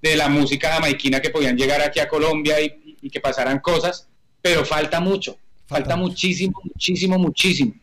[0.02, 4.08] de la música jamaiquina que podían llegar aquí a Colombia y, y que pasaran cosas,
[4.42, 7.74] pero falta mucho, falta, muchísimo, muchísimo, muchísimo.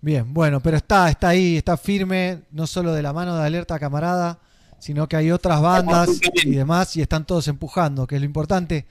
[0.00, 3.78] Bien, bueno, pero está, está ahí, está firme, no solo de la mano de Alerta
[3.78, 4.40] Camarada,
[4.80, 8.86] sino que hay otras bandas y demás, y están todos empujando, que es lo importante.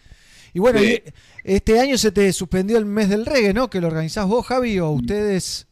[0.54, 1.02] Y bueno, Sí.
[1.46, 3.70] y este año se te suspendió el mes del reggae, ¿no?
[3.70, 5.68] Que lo organizás vos, Javi, o ustedes.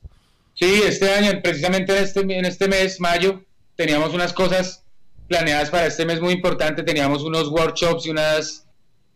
[0.55, 3.43] Sí, este año, precisamente en este, en este mes, mayo,
[3.75, 4.83] teníamos unas cosas
[5.27, 6.83] planeadas para este mes muy importante.
[6.83, 8.65] Teníamos unos workshops y unas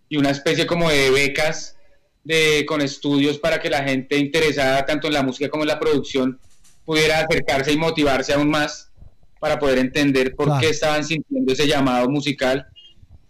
[0.09, 1.75] y una especie como de becas
[2.23, 5.79] de, con estudios para que la gente interesada tanto en la música como en la
[5.79, 6.39] producción
[6.85, 8.91] pudiera acercarse y motivarse aún más
[9.39, 10.61] para poder entender por Claro.
[10.61, 12.67] qué estaban sintiendo ese llamado musical.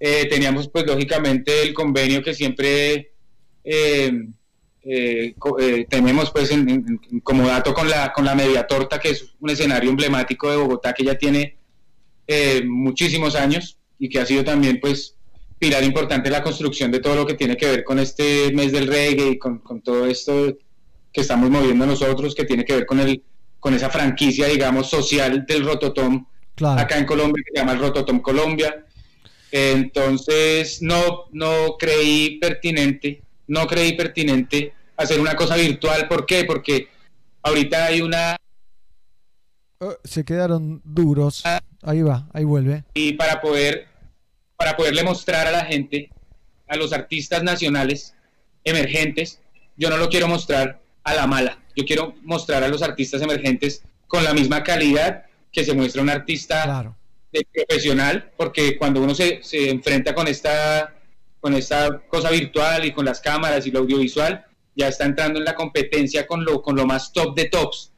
[0.06, 3.14] Eh, teníamos pues lógicamente el convenio que siempre
[3.64, 4.12] eh,
[4.84, 5.56] eh, co-
[5.90, 9.90] tenemos pues en, como dato con la, con la Media Torta, que es un escenario
[9.90, 11.56] emblemático de Bogotá que ya tiene
[12.28, 15.16] eh, muchísimos años y que ha sido también pues
[15.58, 18.74] pilar importante en la construcción de todo lo que tiene que ver con este mes
[18.74, 20.58] del reggae y con, con todo esto
[21.14, 23.24] que estamos moviendo nosotros, que tiene que ver con el
[23.62, 26.26] con esa franquicia, digamos, social del Rototom,
[26.56, 26.82] Claro.
[26.82, 28.86] acá en Colombia que se llama el Rototom Colombia.
[29.56, 36.08] Entonces no, no creí pertinente, no creí pertinente hacer una cosa virtual.
[36.08, 36.44] ¿Por qué?
[36.44, 36.88] Porque
[37.44, 38.36] ahorita hay una
[39.80, 41.44] Eh, Se quedaron duros.
[41.84, 42.84] Ahí va, ahí vuelve.
[42.96, 43.88] y para poder
[44.56, 46.10] para poderle mostrar a la gente,
[46.68, 48.16] a los artistas nacionales
[48.64, 49.40] emergentes,
[49.76, 51.60] yo no lo quiero mostrar a la mala.
[51.76, 56.10] Yo quiero mostrar a los artistas emergentes con la misma calidad que se muestra un
[56.10, 56.96] artista
[57.34, 60.94] de profesional, porque cuando uno se, se enfrenta con esta
[61.42, 64.46] con esta cosa virtual y con las cámaras y lo audiovisual,
[64.78, 67.92] ya está entrando en la competencia con lo, con lo más top de tops.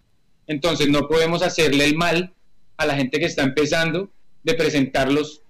[0.47, 2.33] Entonces no podemos hacerle el mal
[2.77, 4.09] a la gente que está empezando
[4.41, 5.43] de presentarlos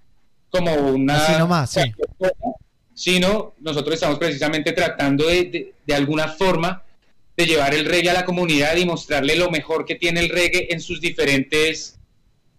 [0.49, 1.25] como una...
[1.25, 1.81] Así nomás, sí.
[2.93, 6.83] Sino nosotros estamos precisamente tratando de, de, de alguna forma
[7.38, 10.67] de llevar el reggae a la comunidad y mostrarle lo mejor que tiene el reggae
[10.69, 11.95] en sus diferentes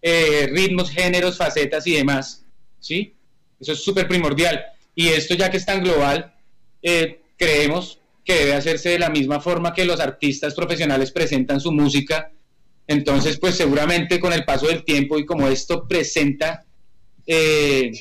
[0.01, 2.45] eh, ritmos, géneros, facetas y demás.
[2.79, 3.15] ¿Sí?
[3.59, 4.63] Eso es súper primordial.
[4.95, 6.33] Y esto ya que es tan global,
[6.81, 11.71] eh, creemos que debe hacerse de la misma forma que los artistas profesionales presentan su
[11.71, 12.31] música.
[12.87, 16.65] Entonces, pues seguramente con el paso del tiempo y como esto presenta
[17.25, 17.91] eh,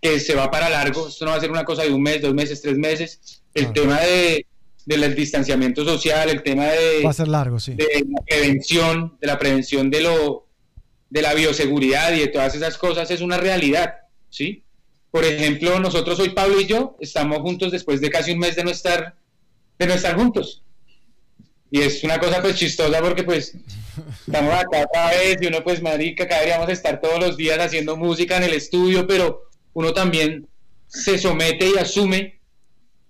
[0.00, 2.20] que se va para largo, esto no va a ser una cosa de un mes,
[2.20, 4.46] dos meses, tres meses, el tema de,
[4.84, 7.74] del distanciamiento social, el tema de, Va a ser largo, sí.
[7.74, 10.48] de la prevención, de la prevención de lo
[11.12, 13.96] de la bioseguridad y de todas esas cosas es una realidad,
[14.30, 14.64] ¿sí?
[15.10, 18.64] Por ejemplo, nosotros hoy Pablo y yo estamos juntos después de casi un mes de
[18.64, 19.14] no estar
[19.78, 20.62] de no estar juntos.
[21.70, 23.54] Y es una cosa pues chistosa porque pues
[24.26, 27.94] estamos acá otra vez y uno pues marica, acá deberíamos estar todos los días haciendo
[27.94, 30.48] música en el estudio, pero uno también
[30.86, 32.40] se somete y asume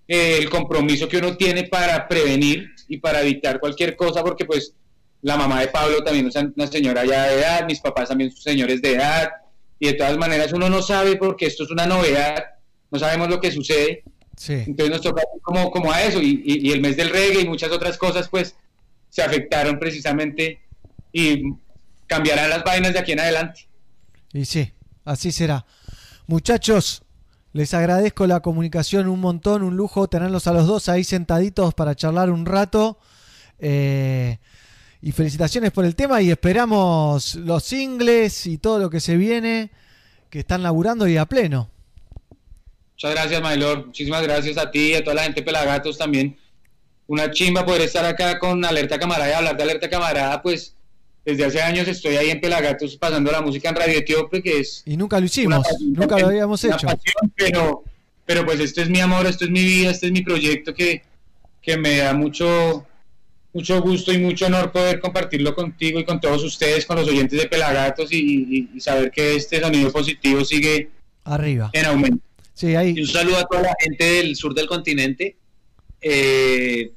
[0.09, 4.75] eh, el compromiso que uno tiene para prevenir y para evitar cualquier cosa porque pues
[5.23, 8.41] la mamá de Pablo también es una señora ya de edad, mis papás también son
[8.41, 9.31] señores de edad,
[9.79, 12.43] y de todas maneras uno no sabe porque esto es una novedad,
[12.91, 14.03] no sabemos lo que sucede,
[14.37, 14.53] Sí.
[14.53, 17.47] entonces nos toca como, como a eso, y, y- y el mes del reggae y
[17.47, 18.55] muchas otras cosas pues
[19.09, 20.59] se afectaron precisamente
[21.11, 21.43] y
[22.07, 23.67] cambiarán las vainas de aquí en adelante.
[24.33, 24.71] Y sí,
[25.05, 25.65] así será.
[26.27, 27.03] Muchachos,
[27.53, 31.93] les agradezco la comunicación un montón, un lujo tenerlos a los dos ahí sentaditos para
[31.95, 32.97] charlar un rato.
[33.59, 34.39] Eh,
[35.03, 39.69] y felicitaciones por el tema y esperamos los singles y todo lo que se viene,
[40.29, 41.69] que están laburando y a pleno.
[42.93, 43.87] Muchas gracias, Maylor.
[43.87, 46.37] Muchísimas gracias a ti y a toda la gente de Pelagatos también.
[47.07, 50.73] Una chimba poder estar acá con Alerta Camarada y hablar de Alerta Camarada, pues
[51.25, 54.83] desde hace años estoy ahí en Pelagatos pasando la música en Radio Etíope, que es
[54.85, 56.87] Y nunca lo hicimos, pasión, nunca lo habíamos hecho.
[56.87, 57.83] pasión, pero,
[58.25, 61.03] pero pues esto es mi amor, esto es mi vida, este es mi proyecto que,
[61.61, 62.87] que me da mucho,
[63.53, 67.39] mucho gusto y mucho honor poder compartirlo contigo y con todos ustedes, con los oyentes
[67.39, 70.89] de Pelagatos y, y- y saber que este sonido positivo sigue
[71.23, 71.69] Arriba.
[71.73, 72.23] en aumento.
[72.55, 72.93] Sí, ahí.
[72.97, 75.37] Y un saludo a toda la gente del sur del continente.
[76.01, 76.91] Eh,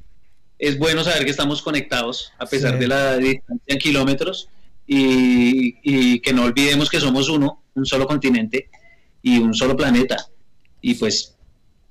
[0.59, 2.79] es bueno saber que estamos conectados a pesar Sí.
[2.81, 4.49] de la distancia en kilómetros
[4.87, 8.69] y, y que no olvidemos que somos uno, un solo continente
[9.23, 10.17] y un solo planeta.
[10.81, 11.36] Y pues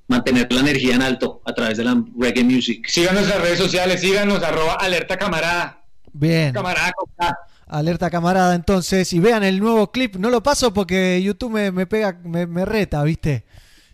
[0.08, 2.86] mantener la energía en alto a través de la reggae music.
[2.88, 5.82] Síganos en las redes sociales, síganos, arroba alerta camarada.
[6.14, 6.54] Bien.
[6.54, 7.38] Camarada, K.
[7.68, 10.16] Alerta camarada entonces y vean el nuevo clip.
[10.18, 13.44] No lo paso porque YouTube me, me pega, me, me reta, ¿viste?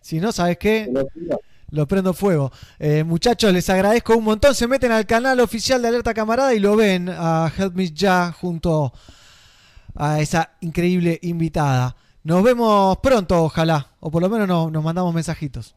[0.01, 0.91] Si no, ¿sabes qué?
[1.69, 2.51] Lo prendo fuego.
[2.79, 4.53] Eh, muchachos, les agradezco un montón.
[4.53, 8.33] Se meten al canal oficial de Alerta Camarada y lo ven a Help Me Ya
[8.33, 8.91] junto
[9.95, 11.95] a esa increíble invitada.
[12.23, 13.87] Nos vemos pronto, ojalá.
[14.01, 15.75] O por lo menos no- nos mandamos mensajitos.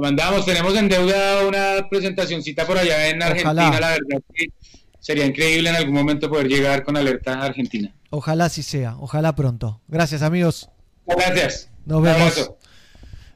[0.00, 3.80] Mandamos, tenemos en deuda una presentacioncita por allá en Argentina, Ojalá.
[3.80, 4.48] la verdad que
[4.98, 7.94] sería increíble en algún momento poder llegar con alerta a Argentina.
[8.10, 8.96] Ojalá así sea.
[8.98, 9.80] Ojalá pronto.
[9.88, 10.68] Gracias, amigos.
[11.06, 11.70] Gracias.
[11.86, 12.52] Nos vemos.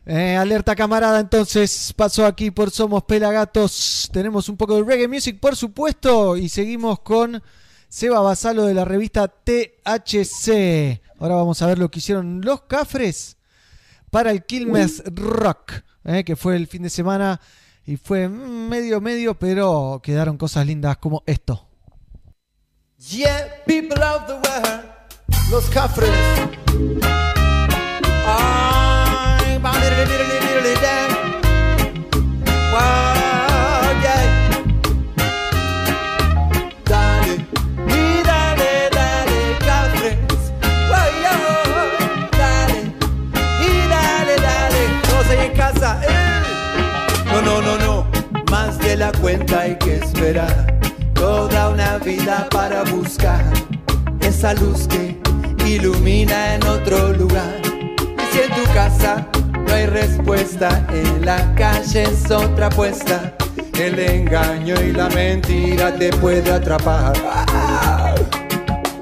[0.07, 4.11] Eh, alerta camarada, entonces pasó aquí por Somos Pelagatos.
[4.13, 7.43] Tenemos un poco de reggae music, por supuesto, y seguimos con
[7.89, 11.01] Seba Basalo de la revista THC.
[11.19, 13.39] Ahora vamos a ver lo que hicieron los cafres
[14.11, 15.73] para el Quilmes Rock,
[16.05, 17.41] eh, que fue el fin de semana
[17.87, 21.67] y fue mm, medio medio, pero quedaron cosas lindas como esto.
[25.51, 25.69] Los
[48.97, 50.79] la cuenta hay que esperar.
[51.15, 53.43] Toda una vida para buscar
[54.21, 55.17] esa luz que
[55.67, 57.61] ilumina en otro lugar.
[57.65, 59.27] Y si en tu casa
[59.67, 63.35] no hay respuesta, en la calle es otra apuesta.
[63.79, 67.15] El engaño y la mentira te puede atrapar.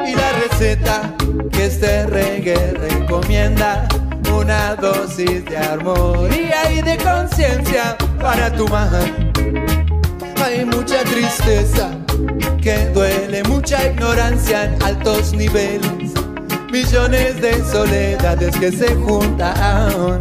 [0.07, 1.15] Y la receta
[1.51, 3.87] que este reggae recomienda
[4.33, 9.82] una dosis de armonía y de conciencia para tu mar.
[10.61, 11.91] Mucha tristeza
[12.63, 16.13] que duele, mucha ignorancia en altos niveles,
[16.71, 20.21] millones de soledades que se juntan,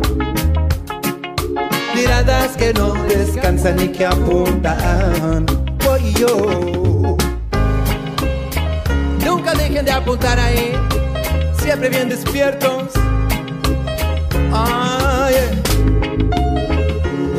[1.94, 5.46] miradas que no descansan y que apuntan.
[5.86, 7.18] Voy yo.
[9.26, 10.72] Nunca dejen de apuntar ahí,
[11.62, 12.90] siempre bien despiertos.
[14.54, 15.36] Ay,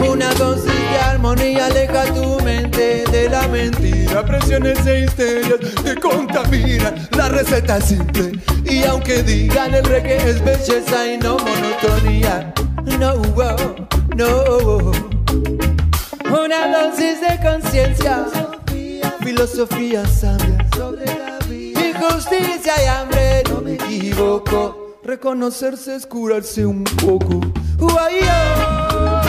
[0.07, 2.42] una dosis de armonía aleja tu
[2.73, 4.25] de la mentira.
[4.25, 7.09] Presiones e histerias te contaminan.
[7.17, 8.33] La receta simple.
[8.65, 12.53] Y aunque digan el reggae es belleza y no monotonía.
[12.99, 13.15] No,
[14.17, 14.93] no.
[16.31, 18.27] Una dosis de conciencia.
[19.23, 21.89] Filosofía sabia sobre la vida.
[21.89, 24.99] Injusticia y hambre, no me equivoco.
[25.05, 27.41] Reconocerse es curarse un poco.
[27.81, 29.22] Oh.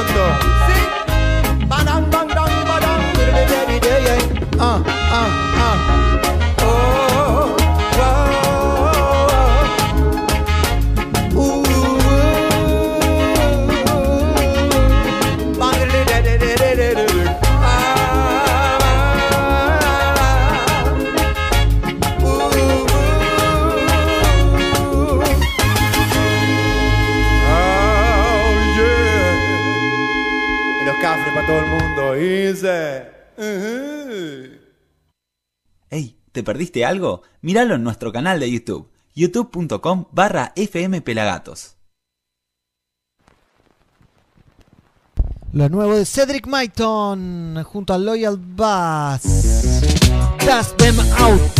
[0.00, 0.59] Nos
[36.32, 37.22] ¿te perdiste algo?
[37.40, 41.76] Míralo en nuestro canal de YouTube, youtube.com barra fmpelagatos.
[45.52, 49.22] Lo nuevo de Cedric Maiton junto a Loyal Bass.
[50.46, 51.59] Dust them out.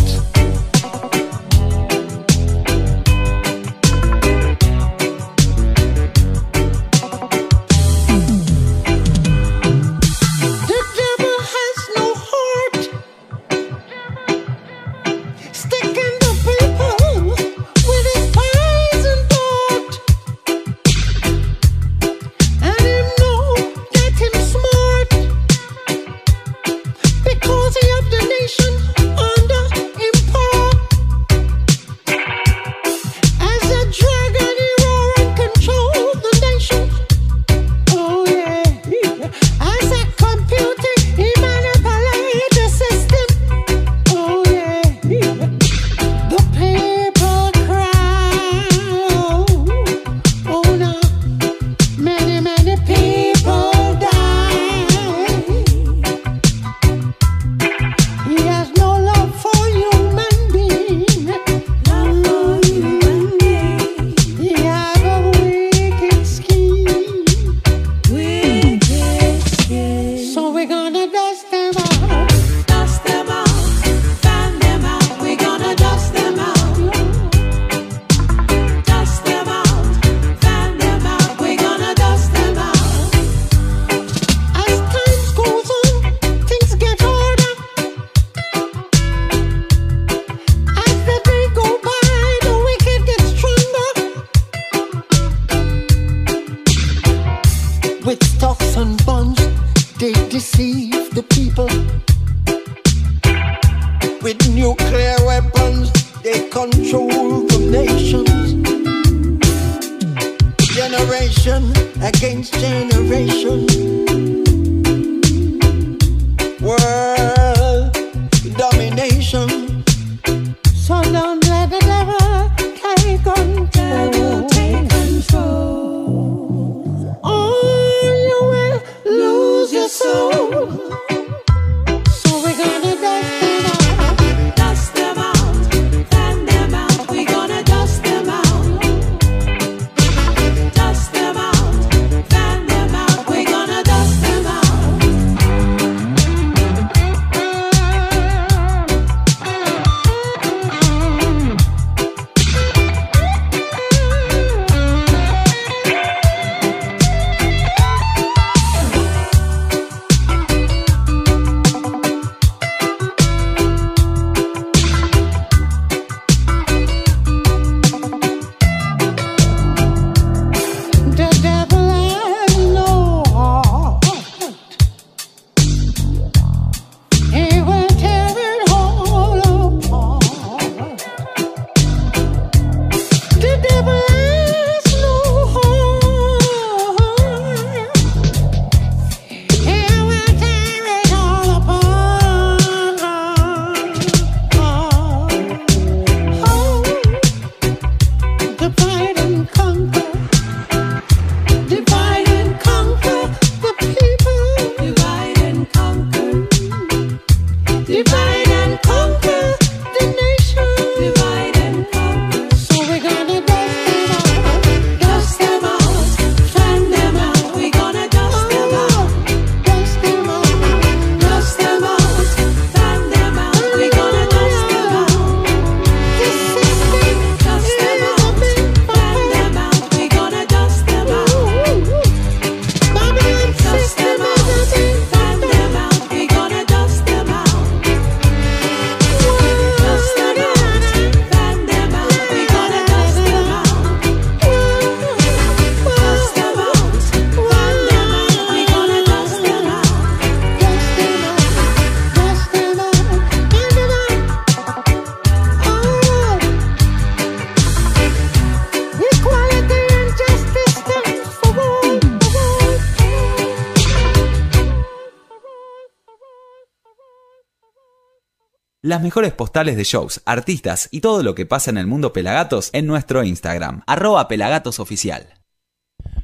[269.01, 272.69] Las mejores postales de shows, artistas y todo lo que pasa en el mundo Pelagatos
[272.75, 275.27] en nuestro Instagram, arroba pelagatosoficial.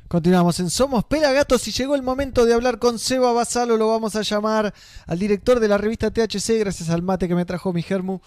[0.09, 4.15] Continuamos en Somos Pelagatos y llegó el momento de hablar con Seba Basalo, lo vamos
[4.15, 4.75] a llamar
[5.07, 8.19] al director de la revista THC, gracias al mate que me trajo mi germu.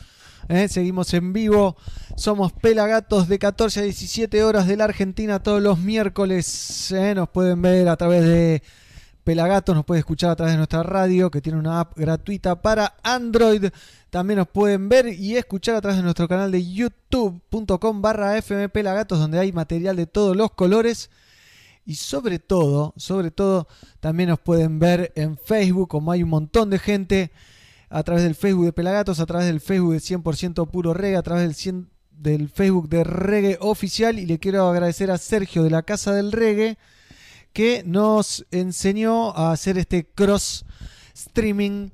[0.47, 1.77] Eh, seguimos en vivo,
[2.15, 6.91] somos Pelagatos de 14 a 17 horas de la Argentina todos los miércoles.
[6.91, 8.63] eh, nos pueden ver a través de
[9.29, 12.95] Pelagatos, nos puede escuchar a través de nuestra radio que tiene una app gratuita para
[13.03, 13.65] Android.
[14.09, 19.19] También nos pueden ver y escuchar a través de nuestro canal de youtube.com barra fmpelagatos
[19.19, 21.11] donde hay material de todos los colores.
[21.85, 23.67] Y sobre todo, sobre todo,
[23.99, 27.31] también nos pueden ver en Facebook, como hay un montón de gente,
[27.87, 31.21] a través del Facebook de Pelagatos, a través del Facebook de 100% Puro Reggae, a
[31.21, 34.17] través del, 100 del Facebook de Reggae Oficial.
[34.17, 36.79] Y le quiero agradecer a Sergio de la Casa del Reggae,
[37.53, 40.65] que nos enseñó a hacer este cross
[41.13, 41.89] streaming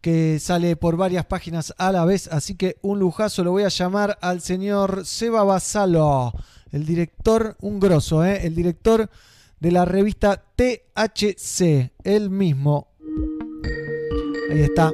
[0.00, 2.28] que sale por varias páginas a la vez.
[2.28, 6.32] Así que un lujazo, lo voy a llamar al señor Seba Basalo,
[6.72, 8.46] el director, un grosso, ¿eh?
[8.46, 9.10] el director
[9.58, 12.88] de la revista THC, él mismo.
[14.50, 14.90] Ahí está.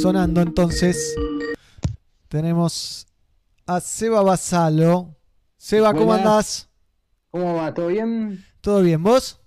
[0.00, 1.14] Sonando entonces.
[2.28, 3.06] Tenemos
[3.66, 5.14] a Seba Basalo.
[5.56, 6.26] Seba, ¿cómo Buenas.
[6.26, 6.71] andás?
[7.32, 7.72] ¿Cómo va?
[7.72, 8.44] ¿Todo bien?
[8.60, 9.02] ¿Todo bien?
[9.02, 9.40] ¿Vos?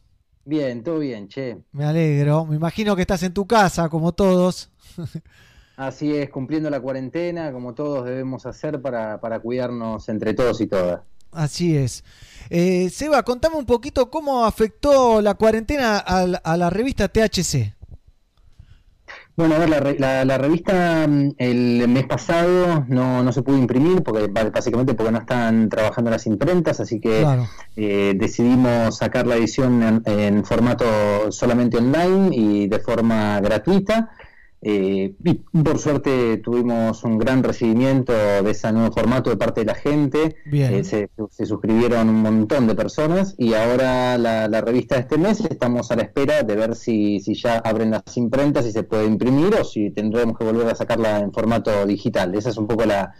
[0.43, 1.59] Bien, todo bien, che.
[1.71, 2.43] Me alegro.
[2.43, 4.71] Me imagino que estás en tu casa, como todos.
[5.77, 10.67] Así es, cumpliendo la cuarentena, como todos debemos hacer para, para cuidarnos entre todos y
[10.67, 11.01] todas.
[11.31, 12.03] Así es.
[12.49, 17.74] Eh, Seba, contame un poquito cómo afectó la cuarentena a la, a la revista THC.
[19.37, 23.57] Bueno, a ver, la, la- la revista mm, el mes pasado no, no se pudo
[23.57, 27.45] imprimir, porque básicamente porque no están trabajando las imprentas, así que Claro.
[27.75, 30.85] eh, decidimos sacar la edición en, en formato
[31.31, 34.09] solamente online y de forma gratuita.
[34.67, 39.67] Eh, y por suerte tuvimos un gran recibimiento de ese nuevo formato de parte de
[39.67, 40.37] la gente.
[40.43, 40.73] Bien.
[40.73, 45.19] Eh, se, se suscribieron un montón de personas y ahora la, la revista de este
[45.19, 48.81] mes estamos a la espera de ver si, si ya abren las imprentas y se
[48.81, 52.33] puede imprimir o si tendremos que volver a sacarla en formato digital.
[52.33, 53.13] Esa es un poco la,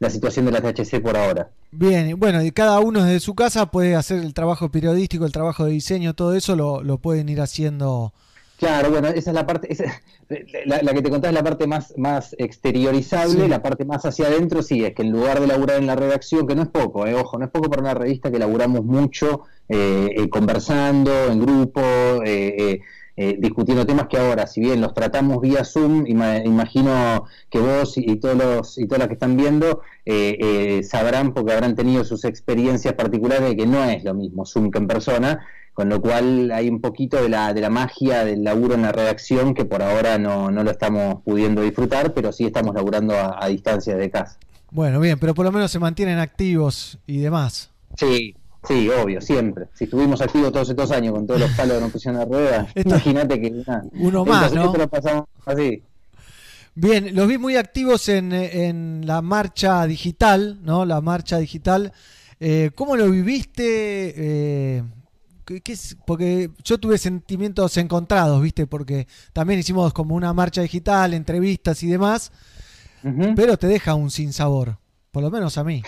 [0.00, 1.48] la situación de la THC por ahora.
[1.70, 5.32] Bien, y bueno, y cada uno desde su casa puede hacer el trabajo periodístico, el
[5.32, 8.12] trabajo de diseño, todo eso lo, lo pueden ir haciendo.
[8.60, 10.02] Claro, bueno, esa es la parte, esa-
[10.66, 13.48] la, la que te contás es la parte más, más exteriorizable, Sí.
[13.48, 16.46] la parte más hacia adentro sí, es que en lugar de laburar en la redacción,
[16.46, 19.44] que no es poco, eh, ojo, no es poco para una revista que laburamos mucho
[19.68, 21.80] eh, eh, conversando en grupo,
[22.26, 22.80] eh,
[23.16, 27.96] eh, discutiendo temas que ahora, si bien los tratamos vía Zoom, ima- imagino que vos
[27.96, 31.74] y, y todos los y todas las que están viendo eh, eh, sabrán porque habrán
[31.74, 35.46] tenido sus experiencias particulares de que no es lo mismo Zoom que en persona,
[35.80, 38.92] con lo cual hay un poquito de la, de la magia del laburo en la
[38.92, 43.42] redacción que por ahora no, no lo estamos pudiendo disfrutar, pero sí estamos laburando a,
[43.42, 44.36] a distancia de casa.
[44.70, 47.70] Bueno, bien, pero por lo menos se mantienen activos y demás.
[47.96, 48.34] Sí,
[48.68, 49.68] sí, obvio, siempre.
[49.72, 52.68] Si estuvimos activos todos estos años con todos los palos que nos pusieron a rueda,
[52.74, 53.62] imagínate que
[53.94, 54.76] Uno más, ¿no?
[54.76, 55.82] lo pasamos así.
[56.74, 60.84] Bien, los vi muy activos en, en la marcha digital, ¿no?
[60.84, 61.94] La marcha digital.
[62.38, 64.12] Eh, ¿Cómo lo viviste?
[64.14, 64.82] Eh,
[65.50, 65.96] ¿qué- qué es?
[66.04, 68.66] Porque yo tuve sentimientos encontrados, ¿viste?
[68.68, 72.30] Porque también hicimos como una marcha digital, entrevistas y demás,
[73.34, 74.78] pero te deja un sinsabor,
[75.10, 75.86] por lo menos a mí.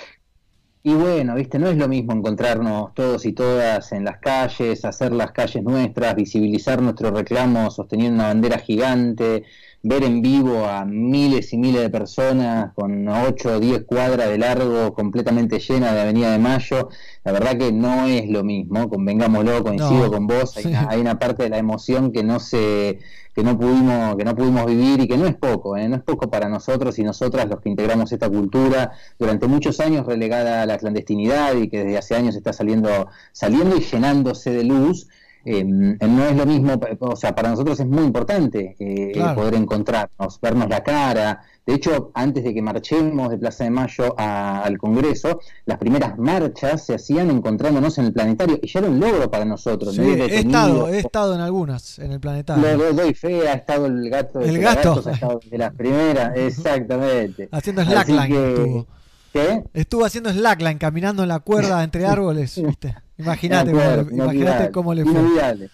[0.85, 5.13] Y bueno, viste, no es lo mismo encontrarnos todos y todas en las calles, hacer
[5.13, 9.45] las calles nuestras, visibilizar nuestro reclamo sosteniendo una bandera gigante,
[9.83, 14.39] ver en vivo a miles y miles de personas con 8 o 10 cuadras de
[14.39, 16.89] largo completamente llena de Avenida de Mayo.
[17.25, 20.69] La verdad que no es lo mismo, convengámoslo, coincido No, con vos, hay, sí.
[20.69, 23.01] una, hay una parte de la emoción que no se
[23.35, 25.89] que no pudimos que no pudimos vivir y que no es poco, ¿eh?
[25.89, 30.07] no es poco para nosotros y nosotras los que integramos esta cultura durante muchos años
[30.07, 34.65] relegada a la clandestinidad y que desde hace años está saliendo saliendo y llenándose de
[34.65, 35.09] luz.
[35.45, 39.35] Eh, no es lo mismo, o sea, para nosotros es muy importante eh, Claro.
[39.35, 41.41] poder encontrarnos, vernos la cara.
[41.65, 46.19] De hecho, antes de que marchemos de Plaza de Mayo a- al Congreso, las primeras
[46.19, 49.95] marchas se hacían encontrándonos en el planetario y ya era un logro para nosotros.
[49.95, 50.09] Sí, ¿no?
[50.09, 52.77] Ir he estado, he estado en algunas, en el planetario.
[52.77, 55.09] lo, lo doy fe, ha estado el gato de El Pelagatos, gato.
[55.09, 57.49] ha estado de las primeras, exactamente.
[57.53, 58.87] Haciendo slackline que- estuvo.
[59.33, 59.63] ¿Qué?
[59.73, 62.95] Estuvo haciendo slackline, caminando en la cuerda entre árboles, ¿viste?
[63.23, 65.13] Imagínate cómo, cómo le fue.
[65.13, 65.71] inolvidable.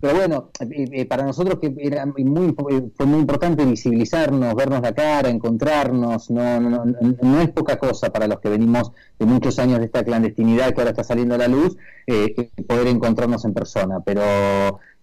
[0.00, 4.82] Pero bueno, eh, eh, para nosotros que era muy, impo- fue muy importante visibilizarnos, vernos
[4.82, 9.24] la cara, encontrarnos, no, no, no, no es poca cosa para los que venimos de
[9.24, 11.76] muchos años de esta clandestinidad que ahora está saliendo a la luz,
[12.06, 14.00] eh, eh, poder encontrarnos en persona.
[14.04, 14.20] Pero,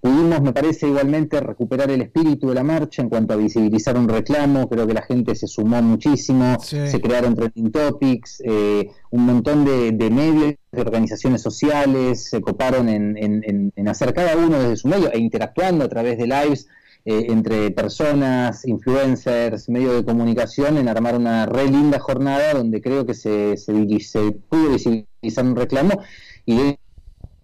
[0.01, 4.09] Pudimos, me parece, igualmente recuperar el espíritu de la marcha en cuanto a visibilizar un
[4.09, 4.67] reclamo.
[4.67, 6.57] Creo que la gente se sumó muchísimo,
[6.89, 12.89] se crearon trending topics, eh, un montón de, de medios, de organizaciones sociales se coparon
[12.89, 16.25] en, en- en- en hacer cada uno desde su medio e interactuando a través de
[16.25, 16.67] lives
[17.05, 23.05] eh, entre personas, influencers, medios de comunicación, en armar una re linda jornada donde creo
[23.05, 26.01] que se, se, se pudo visibilizar un reclamo
[26.45, 26.79] y de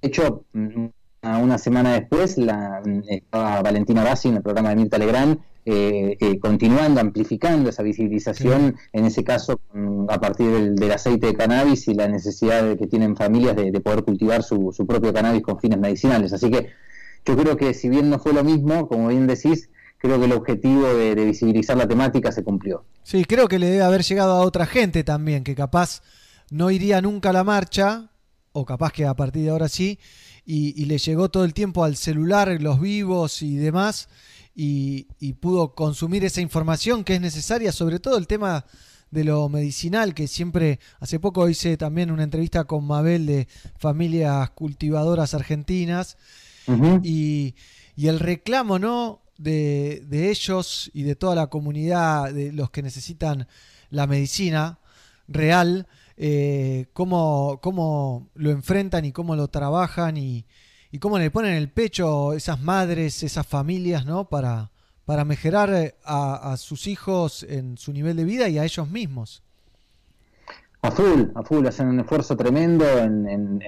[0.02, 0.86] hecho, mm,
[1.22, 6.16] una semana después, la, mm, estaba Valentina Bassi en el programa de Mirta Legrand, eh,
[6.22, 9.60] eh, continuando, amplificando esa visibilización, en ese caso
[10.08, 13.72] a partir del, del aceite de cannabis y la necesidad de que tienen familias de,
[13.72, 16.32] de poder cultivar su, su propio cannabis con fines medicinales.
[16.32, 16.70] Así que
[17.26, 20.32] yo creo que si bien no fue lo mismo, como bien decís, creo que el
[20.32, 22.86] objetivo de, de visibilizar la temática se cumplió.
[23.04, 26.02] Sí, creo que le debe haber llegado a otra gente también, que capaz
[26.50, 28.12] no iría nunca a la marcha,
[28.54, 30.00] o capaz que a partir de ahora sí,
[30.48, 34.08] y, y le llegó todo el tiempo al celular, los vivos y demás,
[34.56, 38.66] y, y pudo consumir esa información que es necesaria, sobre todo el tema
[39.12, 43.48] de lo medicinal, que siempre, hace poco hice también una entrevista con Mabel de
[43.78, 46.18] familias cultivadoras argentinas,
[47.04, 47.56] y,
[47.96, 49.22] y el reclamo, ¿no?
[49.38, 53.48] De, de ellos y de toda la comunidad, de los que necesitan
[53.90, 54.80] la medicina
[55.28, 55.88] real,
[56.18, 60.46] eh, cómo, cómo lo enfrentan y cómo lo trabajan y,
[61.00, 64.28] cómo le ponen el pecho esas madres, esas familias, ¿no?
[64.28, 64.72] Para,
[65.06, 68.90] para mejorar eh, a, a sus hijos en su nivel de vida y a ellos
[68.90, 69.44] mismos.
[70.82, 73.60] A full, a full, hacen un esfuerzo tremendo, en,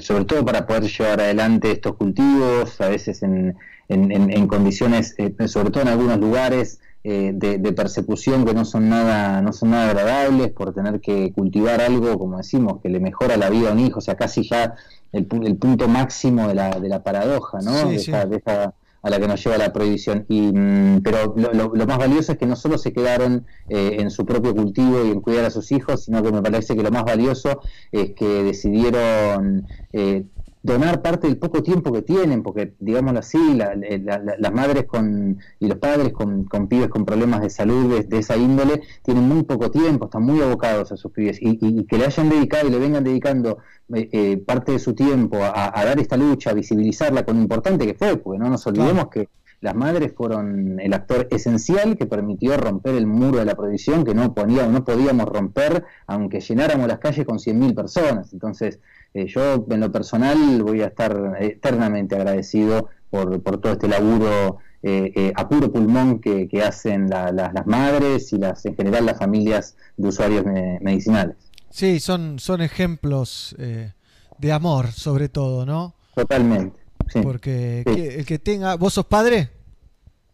[0.00, 3.56] sobre todo para poder llevar adelante estos cultivos, a veces en-
[3.88, 8.88] en condiciones, eh, sobre todo en algunos lugares eh, de, de persecución que no son
[8.88, 13.36] nada, no son nada agradables por tener que cultivar algo, como decimos, que le mejora
[13.36, 14.74] la vida a un hijo, o sea, casi ya
[15.12, 17.72] el, el punto máximo de la, de la paradoja, ¿no?
[17.74, 18.10] Sí, de, sí.
[18.10, 20.26] esa- de esa- a la que nos lleva la prohibición.
[20.28, 23.96] Y, mm, pero lo, lo- lo más valioso es que no solo se quedaron eh,
[23.98, 26.82] en su propio cultivo y en cuidar a sus hijos, sino que me parece que
[26.82, 27.60] lo más valioso
[27.92, 30.24] es que decidieron eh,
[30.62, 34.84] donar parte del poco tiempo que tienen, porque digámoslo así, la- la- la- las madres
[34.84, 38.82] con, y los padres con, con pibes con problemas de salud de, de esa índole
[39.02, 42.04] tienen muy poco tiempo, están muy abocados a sus pibes y, y- y que le
[42.06, 43.58] hayan dedicado y le vengan dedicando
[43.94, 47.42] eh, eh, parte de su tiempo a, a dar esta lucha, a visibilizarla con lo
[47.42, 49.28] importante que fue, porque no nos olvidemos que
[49.62, 54.14] las madres fueron el actor esencial que permitió romper el muro de la prohibición que
[54.14, 58.32] no, ponía, no podíamos romper aunque llenáramos las calles con 100.000 personas.
[58.32, 58.78] Entonces,
[59.14, 64.58] eh, yo en lo personal voy a estar eternamente agradecido por, por todo este laburo
[64.82, 68.74] eh, eh, a puro pulmón que, que hacen la- la- las madres y las en
[68.76, 71.36] general las familias de usuarios me- medicinales.
[71.70, 73.92] Sí, son, son ejemplos eh,
[74.38, 75.94] de amor, sobre todo, ¿no?
[76.14, 76.80] Totalmente.
[77.08, 77.20] sí.
[77.22, 78.00] Porque Sí.
[78.18, 78.76] el que tenga.
[78.76, 79.50] ¿Vos sos padre?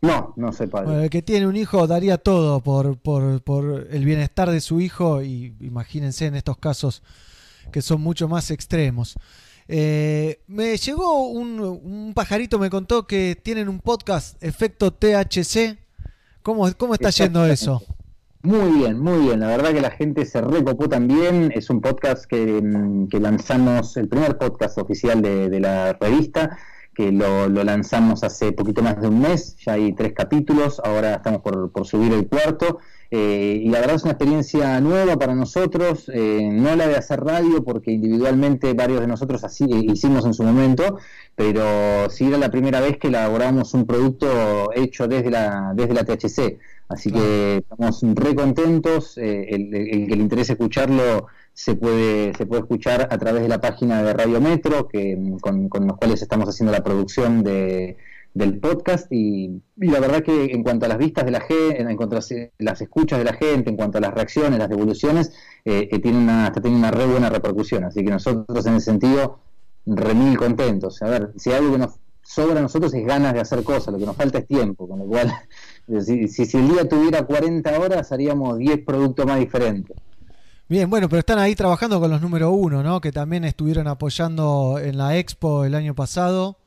[0.02, 0.86] No, no soy padre.
[0.86, 4.80] Bueno, el que tiene un hijo daría todo por, por, por el bienestar de su
[4.80, 7.02] hijo y imagínense en estos casos
[7.76, 9.16] que son mucho más extremos.
[9.68, 15.76] Eh, me llegó un, un pajarito, me contó que tienen un podcast, Efecto THC.
[16.42, 17.82] ¿Cómo, cómo está yendo eso?
[18.40, 19.40] Muy bien, muy bien.
[19.40, 21.52] La verdad que la gente se recopó también.
[21.54, 26.56] Es un podcast que, mm, que lanzamos, el primer podcast oficial de, de la revista,
[26.94, 29.54] que lo, lo lanzamos hace poquito más de un mes.
[29.66, 32.78] Ya hay tres capítulos, ahora estamos por, por subir el cuarto.
[33.10, 37.20] Eh, y la verdad es una experiencia nueva para nosotros, eh, no la de hacer
[37.20, 40.98] radio, porque individualmente varios de nosotros así hicimos en su momento,
[41.34, 46.04] pero sí era la primera vez que elaboramos un producto hecho desde la, desde la
[46.04, 46.58] THC.
[46.88, 49.18] Así que estamos re contentos.
[49.18, 53.48] eh, el, el que le interese escucharlo se puede, se puede escuchar a través de
[53.48, 57.96] la página de Radio Metro, que, con, con los cuales estamos haciendo la producción de,
[58.36, 59.10] del podcast.
[59.10, 62.20] Y, la verdad que en cuanto a las vistas de la gente, en cuanto a
[62.58, 65.32] las, escuchas de la gente, en cuanto a las reacciones, las devoluciones,
[65.64, 67.84] eh, eh, tiene una, está teniendo una re buena repercusión.
[67.84, 69.40] Así que nosotros en ese sentido,
[69.86, 71.00] re mil contentos.
[71.02, 73.98] A ver, si algo que nos sobra a nosotros es ganas de hacer cosas, lo
[73.98, 75.32] que nos falta es tiempo, con lo cual,
[76.04, 79.96] si, si, si el día tuviera 40 horas, haríamos 10 productos más diferentes.
[80.68, 83.00] Bien, bueno, pero están ahí trabajando con los número uno, ¿no?
[83.00, 86.58] Que también estuvieron apoyando en la Expo el año pasado.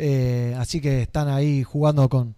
[0.00, 2.34] Eh, así que están ahí jugando con...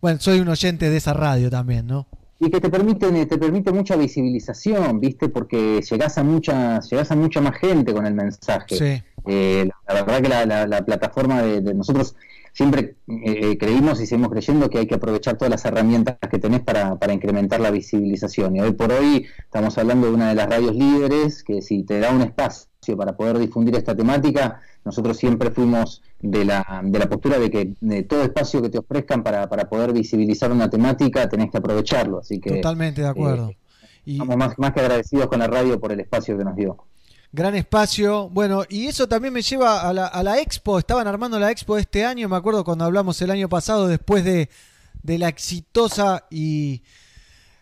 [0.00, 2.06] Bueno, soy un oyente de esa radio también, ¿no?
[2.38, 5.28] Y que te permite, te permite mucha visibilización, ¿viste?
[5.28, 8.76] Porque llegás a mucha, llegás a mucha más gente con el mensaje.
[8.76, 9.02] Sí.
[9.26, 12.14] Eh, la verdad que la, la- la plataforma de, de nosotros
[12.58, 16.60] siempre eh, creímos y seguimos creyendo que hay que aprovechar todas las herramientas que tenés
[16.60, 18.56] para, para incrementar la visibilización.
[18.56, 22.00] Y hoy por hoy estamos hablando de una de las radios líderes que si te
[22.00, 27.08] da un espacio para poder difundir esta temática, nosotros siempre fuimos de la, de la
[27.08, 31.28] postura de que de todo espacio que te ofrezcan para, para poder visibilizar una temática
[31.28, 32.18] tenés que aprovecharlo.
[32.18, 33.52] Así que Totalmente de acuerdo.
[34.04, 36.76] estamos más, más que agradecidos con la radio por el espacio que nos dio.
[37.30, 38.30] Gran espacio.
[38.30, 39.92] Bueno, y eso también me lleva a
[40.22, 40.78] la, expo.
[40.78, 42.28] Estaban armando la expo este año.
[42.28, 44.48] Me acuerdo cuando hablamos el año pasado, después de,
[45.02, 46.82] de la exitosa y,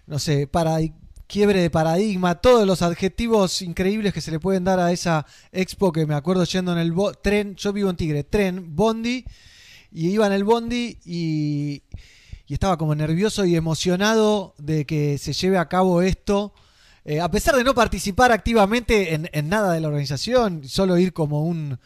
[0.07, 0.79] no sé, para,
[1.27, 5.91] quiebre de paradigma, todos los adjetivos increíbles que se le pueden dar a esa expo
[5.91, 7.57] que me acuerdo yendo en el tren.
[7.57, 9.25] Yo vivo en Tigre, tren, bondi,
[9.91, 11.83] y iba en el bondi y
[12.49, 16.55] estaba como nervioso y emocionado de que se lleve a cabo esto.
[17.09, 21.45] Eh, a pesar de no participar activamente en, nada de la organización, solo ir como
[21.45, 21.79] un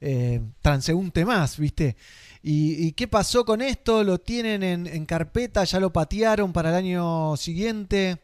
[0.00, 1.96] eh, transeúnte más, ¿viste?
[2.42, 4.02] ¿Y, qué pasó con esto?
[4.02, 5.62] ¿Lo tienen en, carpeta?
[5.64, 8.18] ¿Ya lo patearon para el año siguiente?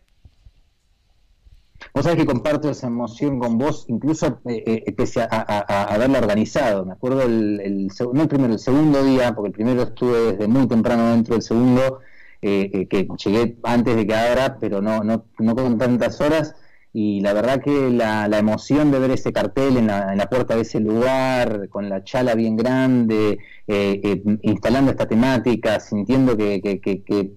[1.95, 6.19] Vos sabés que comparto esa emoción con vos, incluso eh, eh, pese a, a- haberla
[6.19, 6.85] organizado.
[6.85, 10.49] Me acuerdo el, el no el primero, el segundo día, porque el primero estuve desde
[10.49, 12.01] muy temprano dentro del segundo,
[12.43, 16.55] eh, que llegué antes de que abra, pero no, no, no con tantas horas.
[16.93, 20.29] Y la verdad que la, la emoción de ver ese cartel en la, en la
[20.29, 23.39] puerta de ese lugar, con la chala bien grande,
[23.69, 27.31] eh, eh, instalando esta temática, sintiendo que, que- que- que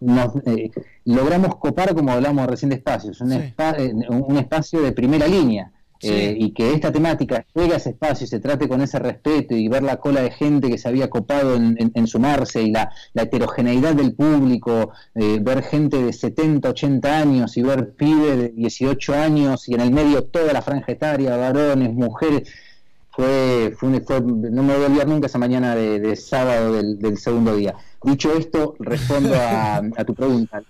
[0.00, 0.70] nos, eh,
[1.06, 5.72] logramos copar, como hablamos recién de espacios, un, espa- eh, un espacio de primera línea.
[6.02, 9.54] Eh, y que esta temática llegue a ese espacio y se trate con ese respeto
[9.54, 13.94] y ver la cola de gente que se había copado en, sumarse y la, heterogeneidad
[13.94, 19.68] del público, eh, ver gente de 70, 80 años y ver pibes de 18 años
[19.68, 22.48] y en el medio toda la franja etaria, varones, mujeres,
[23.10, 27.54] fue, fue, fue- no me voy a olvidar nunca esa mañana de, sábado del, segundo
[27.54, 27.74] día.
[28.02, 30.62] Dicho esto, respondo a tu pregunta.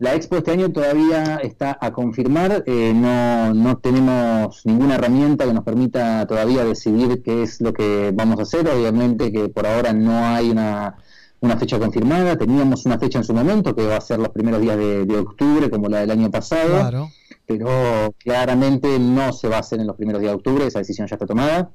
[0.00, 5.52] La expo este año todavía está a confirmar, eh, no, no tenemos ninguna herramienta que
[5.52, 8.68] nos permita todavía decidir qué es lo que vamos a hacer.
[8.68, 10.94] Obviamente que por ahora no hay una,
[11.40, 14.60] una fecha confirmada, teníamos una fecha en su momento que va a ser los primeros
[14.60, 17.08] días de, de octubre como la del año pasado, Claro.
[17.44, 21.08] pero claramente no se va a hacer en los primeros días de octubre, esa decisión
[21.08, 21.70] ya está tomada.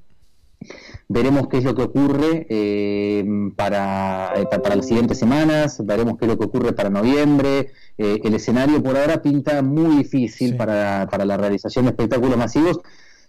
[1.10, 3.26] Veremos qué es lo que ocurre eh,
[3.56, 7.72] para, eh, pa- para las siguientes semanas, veremos qué es lo que ocurre para noviembre.
[7.98, 12.80] Eh, el escenario por ahora pinta muy difícil para, para la realización de espectáculos masivos,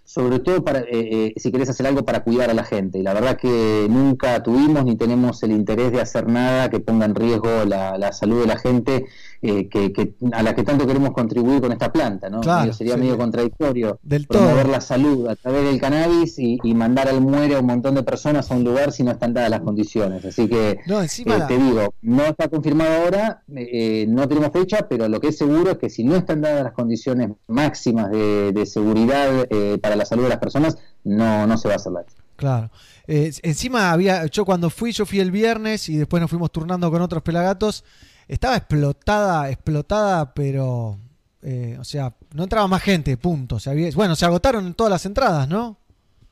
[0.07, 2.99] sobre todo para eh, eh, si querés hacer algo para cuidar a la gente.
[2.99, 7.07] Y la verdad que nunca tuvimos ni tenemos el interés de hacer nada que ponga
[7.07, 9.07] en riesgo la, la salud de la gente
[9.47, 12.31] eh, que, que- a la que tanto queremos contribuir con esta planta.
[12.31, 12.41] ¿no?
[12.41, 13.01] Claro, Medio- sería sí.
[13.01, 14.73] medio contradictorio Del promover todo.
[14.73, 18.03] la salud a través del cannabis y, y mandar al muere a un montón de
[18.03, 20.25] personas a un lugar si no están dadas las condiciones.
[20.25, 24.87] Así que No, eh, la- te digo, no está confirmado ahora, eh, no tenemos fecha,
[24.89, 28.53] pero lo que es seguro es que si no están dadas las condiciones máximas de,
[28.53, 29.47] de seguridad
[29.83, 32.05] para la salud de las personas, no, no se va a hacer la
[32.37, 32.71] Claro.
[33.07, 36.91] Eh, encima había, yo cuando fui, yo fui el viernes y después nos fuimos turnando
[36.91, 37.85] con otros pelagatos.
[38.29, 40.99] Estaba explotada, explotada, pero,
[41.43, 43.59] eh, o sea, no entraba más gente, punto.
[43.61, 45.77] Se había- bueno, se agotaron todas las entradas, ¿no?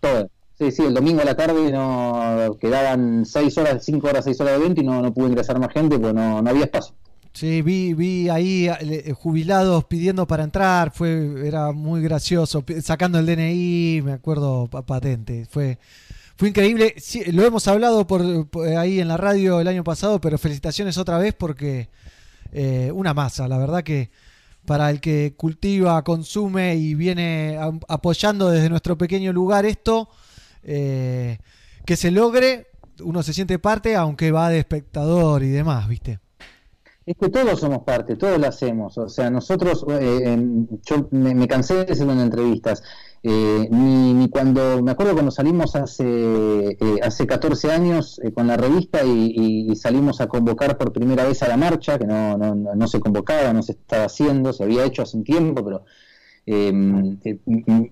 [0.00, 0.28] todo.
[0.58, 4.54] Sí, sí, el domingo a la tarde no quedaban seis horas, cinco horas, seis horas
[4.58, 6.94] de evento y no, no pudo ingresar más gente, pues no, no había espacio.
[7.32, 13.26] Sí, vi, vi ahí eh, jubilados pidiendo para entrar, fue, era muy gracioso, sacando el
[13.26, 15.78] DNI, me acuerdo pa- patente, fue,
[16.36, 16.94] fue increíble.
[16.98, 20.98] Sí, lo hemos hablado por, por ahí en la radio el año pasado, pero felicitaciones
[20.98, 21.88] otra vez porque
[22.52, 24.10] eh, una masa, la verdad que
[24.66, 30.08] para el que cultiva, consume y viene apoyando desde nuestro pequeño lugar esto,
[30.62, 31.38] eh,
[31.84, 32.68] que se logre,
[33.02, 36.20] uno se siente parte, aunque va de espectador y demás, ¿viste?
[37.04, 38.96] Es que todos somos parte, todos lo hacemos.
[38.96, 40.38] O sea, nosotros, eh,
[40.84, 42.84] yo me, cansé de decirlo en entrevistas,
[43.22, 46.04] eh, ni, ni cuando, me acuerdo cuando salimos hace,
[46.80, 49.32] eh, hace 14 años eh, con la revista y,
[49.70, 53.00] y- salimos a convocar por primera vez a la marcha, que no, no- no se
[53.00, 55.84] convocaba, no se estaba haciendo, se había hecho hace un tiempo, pero
[56.44, 56.72] eh,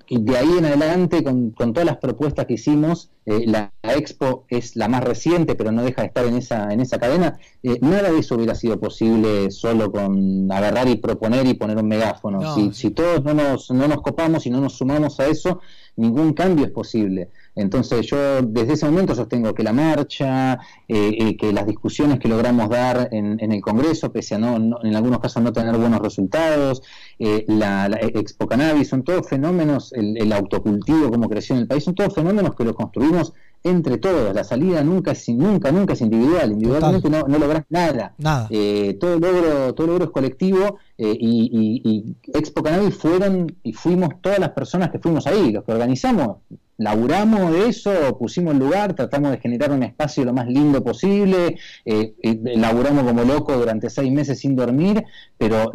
[0.08, 3.94] y de ahí en adelante, con, con todas las propuestas que hicimos, eh, la, la
[3.94, 7.38] Expo es la más reciente, pero no deja de estar en esa, en esa cadena.
[7.62, 11.86] eh, nada de eso hubiera sido posible solo con agarrar y proponer y poner un
[11.86, 12.40] megáfono.
[12.40, 15.60] No, si, si todos no nos, no nos copamos y no nos sumamos a eso,
[15.96, 17.28] ningún cambio es posible.
[17.56, 20.54] Entonces yo desde ese momento sostengo que la marcha,
[20.88, 24.58] eh, eh, que las discusiones que logramos dar en, en el Congreso, pese a no,
[24.58, 26.82] no- en algunos casos no tener buenos resultados,
[27.18, 31.66] eh, la, la Expo Cannabis, son todos fenómenos, el, el autocultivo, como creció en el
[31.66, 33.32] país, son todos fenómenos que los construimos
[33.62, 34.34] entre todos.
[34.34, 36.52] La salida nunca es, nunca, nunca es individual.
[36.52, 38.14] Individualmente no, no lográs nada.
[38.16, 38.46] Nada.
[38.50, 43.72] Eh, todo logro, todo logro es colectivo eh, y, y- y Expo Cannabis fueron y
[43.72, 46.38] fuimos todas las personas que fuimos ahí, los que organizamos,
[46.76, 51.58] laburamos de eso, pusimos el lugar, tratamos de generar un espacio lo más lindo posible,
[51.84, 52.14] eh,
[52.56, 55.04] laburamos como locos durante seis meses sin dormir,
[55.36, 55.70] pero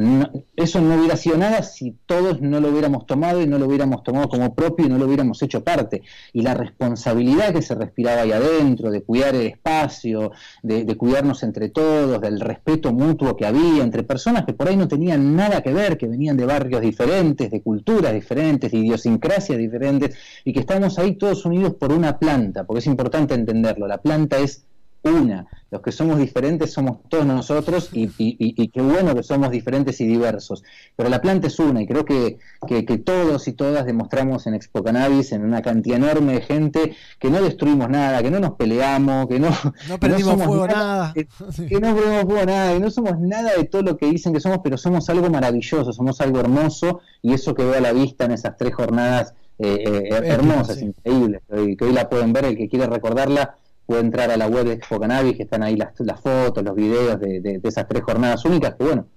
[0.56, 4.02] eso no hubiera sido nada si todos no lo hubiéramos tomado y no lo hubiéramos
[4.04, 6.02] tomado como propio y no lo hubiéramos hecho parte.
[6.34, 10.32] Y la responsabilidad que se respiraba ahí adentro, de cuidar el espacio,
[10.64, 14.88] de cuidarnos entre todos, del respeto mutuo que había entre personas que por ahí no
[14.88, 20.18] tenían nada que ver, que venían de barrios diferentes, de culturas diferentes, de idiosincrasias diferentes,
[20.44, 24.38] y que estamos ahí todos unidos por una planta, porque es importante entenderlo, la planta
[24.38, 24.66] es
[25.10, 29.24] una, los que somos diferentes somos todos nosotros y, y- y- y qué bueno que
[29.24, 30.64] somos diferentes y diversos,
[30.96, 32.38] pero la planta es una y creo que,
[32.68, 36.96] que- que todos y todas demostramos en Expo Cannabis, en una cantidad enorme de gente,
[37.20, 39.50] que no destruimos nada, que no nos peleamos, que no,
[39.90, 40.00] No
[40.48, 41.14] fuego nada.
[41.14, 41.26] que,
[41.68, 44.40] que no prendimos fuego nada, que no somos nada de todo lo que dicen que
[44.40, 48.26] somos, pero somos algo maravilloso, somos algo hermoso y eso que veo a la vista
[48.26, 52.34] en esas tres jornadas eh, eh, her- hermosas, increíbles, que hoy, que hoy la pueden
[52.34, 53.56] ver, el que quiere recordarla
[53.86, 56.76] puede entrar a la web de Expo Cannabis, que están ahí las, las fotos, los
[56.76, 59.08] videos de, de- de esas tres jornadas únicas, que bueno,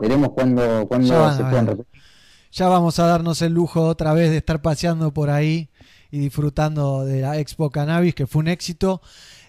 [0.00, 2.00] veremos cuándo, cuándo Ya se puedan repetir.
[2.52, 5.68] Ya vamos a darnos el lujo otra vez de estar paseando por ahí
[6.10, 9.02] y disfrutando de la Expo Cannabis, que fue un éxito.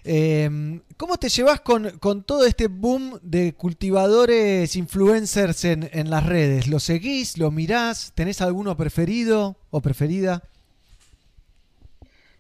[0.03, 6.25] Eh, ¿Cómo te llevas con, con todo este boom de cultivadores influencers en, en las
[6.25, 6.67] redes?
[6.67, 7.37] ¿Lo seguís?
[7.37, 8.11] ¿Lo mirás?
[8.15, 10.43] ¿Tenés alguno preferido o preferida?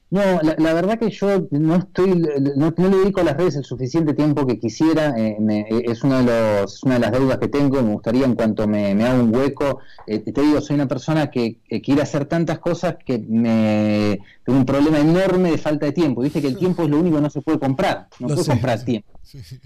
[0.09, 2.15] No, la, la verdad que yo no estoy,
[2.55, 5.13] no, no le dedico a las redes el suficiente tiempo que quisiera.
[5.17, 7.81] eh, me- es una de los, una de las deudas que tengo.
[7.83, 9.79] Me gustaría en cuanto me, me haga un hueco.
[10.05, 14.59] eh, te digo, soy una persona que, que quiere hacer tantas cosas que me tengo
[14.59, 16.23] un problema enorme de falta de tiempo.
[16.23, 18.07] Dice que el tiempo es lo único que no se puede comprar.
[18.19, 19.19] No puedes comprar tiempo.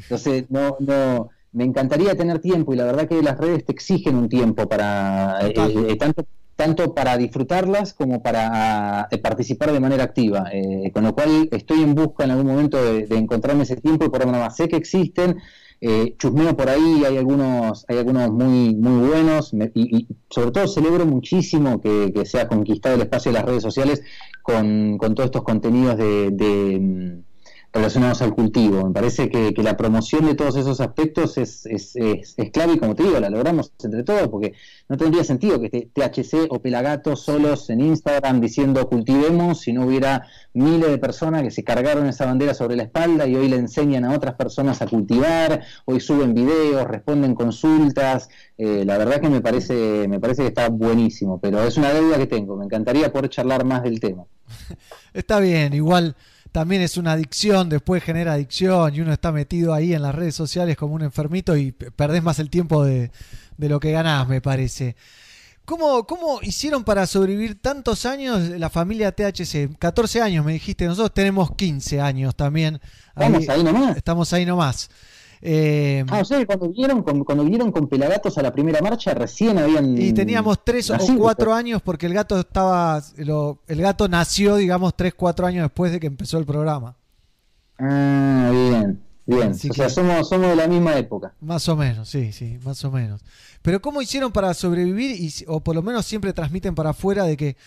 [0.10, 4.16] Entonces, no, no, me encantaría tener tiempo y la verdad que las redes te exigen
[4.16, 5.54] un tiempo para eh,
[5.92, 6.26] eh, tanto
[6.62, 10.48] tanto para disfrutarlas como para eh, participar de manera activa.
[10.54, 14.26] Eh, con lo cual estoy en busca en algún momento de, encontrarme ese tiempo y
[14.28, 15.40] más sé que existen.
[15.84, 21.08] Eh, chusmeo por ahí, hay algunos, hay algunos muy, muy buenos y, sobre todo celebro
[21.08, 24.04] muchísimo que, que se ha conquistado el espacio de las redes sociales
[24.44, 27.31] con, con todos estos contenidos de, de, mm,
[27.74, 28.86] relacionados al cultivo.
[28.88, 32.78] Me parece que, la promoción de todos esos aspectos es, es, es- es clave y
[32.80, 34.54] como te digo, la logramos entre todos porque
[34.90, 39.86] no tendría sentido que esté THC o Pelagato solos en Instagram diciendo cultivemos si no
[39.86, 43.56] hubiera miles de personas que se cargaron esa bandera sobre la espalda y hoy le
[43.58, 48.28] enseñan a otras personas a cultivar, hoy suben videos, responden consultas.
[48.58, 52.18] Eh, la verdad que me parece, me parece que está buenísimo, pero es una deuda
[52.18, 52.56] que tengo.
[52.58, 54.26] Me encantaría poder charlar más del tema.
[55.14, 56.16] Está bien, igual
[56.52, 60.36] también es una adicción, después genera adicción y uno está metido ahí en las redes
[60.36, 63.12] sociales como un enfermito y perdés más el tiempo de,
[63.58, 64.96] de lo que ganás, me parece.
[65.66, 69.78] ¿Cómo, ¿Cómo hicieron para sobrevivir tantos años la familia THC?
[69.78, 72.82] 14 años me dijiste, nosotros tenemos 15 años también.
[73.16, 73.98] Estamos ahí nomás.
[73.98, 74.90] Estamos ahí nomás.
[75.44, 78.80] Eh, Ah, o sea, que cuando vinieron con, cuando vinieron con Pelagatos a la primera
[78.82, 79.98] marcha, recién habían.
[80.00, 84.96] Y teníamos tres o cuatro años porque el gato estaba, lo- el gato nació, digamos,
[84.96, 86.96] tres, cuatro años después de que empezó el programa.
[87.80, 89.52] Ah, bien, bien.
[89.52, 91.34] Así o sea, somos, somos de la misma época.
[91.42, 93.22] Más o menos, sí, sí, más o menos.
[93.64, 97.38] Pero ¿cómo hicieron para sobrevivir y, o por lo menos siempre transmiten para afuera de
[97.38, 97.58] que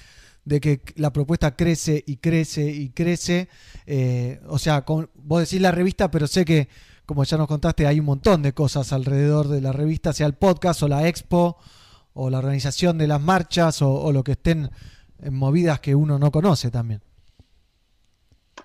[0.45, 3.49] de que la propuesta crece y crece y crece?
[3.87, 6.69] Eh, o sea, con- vos decís la revista, pero sé que,
[7.07, 10.35] como ya nos contaste, hay un montón de cosas alrededor de la revista, sea el
[10.35, 11.57] podcast o la expo
[12.15, 14.71] o la organización de las marchas o, o lo que estén
[15.21, 17.01] en movidas que uno no conoce también.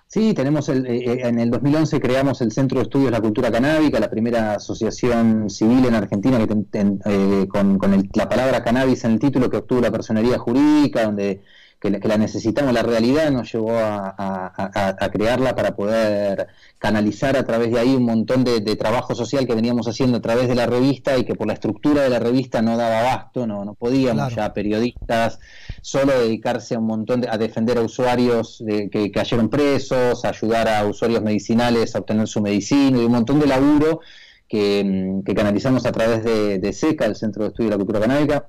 [0.06, 3.20] Sí, tenemos el, eh, eh, en el 2011 creamos el Centro de Estudios de la
[3.20, 8.28] Cultura Canábica, la primera asociación civil en Argentina que ten- eh, con, con el- la
[8.28, 11.42] palabra cannabis en el título que obtuvo la personería jurídica, donde
[11.80, 15.74] que la, que la necesitamos, la realidad nos llevó a, a- a- a crearla para
[15.74, 16.48] poder
[16.78, 20.20] canalizar a través de ahí un montón de, de trabajo social que veníamos haciendo a
[20.20, 23.46] través de la revista y que por la estructura de la revista no daba abasto,
[23.46, 24.36] no, no podíamos Claro.
[24.48, 25.38] ya periodistas
[25.80, 30.28] solo dedicarse a un montón de, a defender a usuarios de- que cayeron presos, a
[30.28, 34.00] ayudar a usuarios medicinales a obtener su medicina y un montón de laburo
[34.48, 37.78] que, mm, que canalizamos a través de, de SECA, el Centro de Estudio de la
[37.78, 38.48] Cultura Canábica.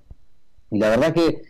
[0.69, 1.43] Y la verdad que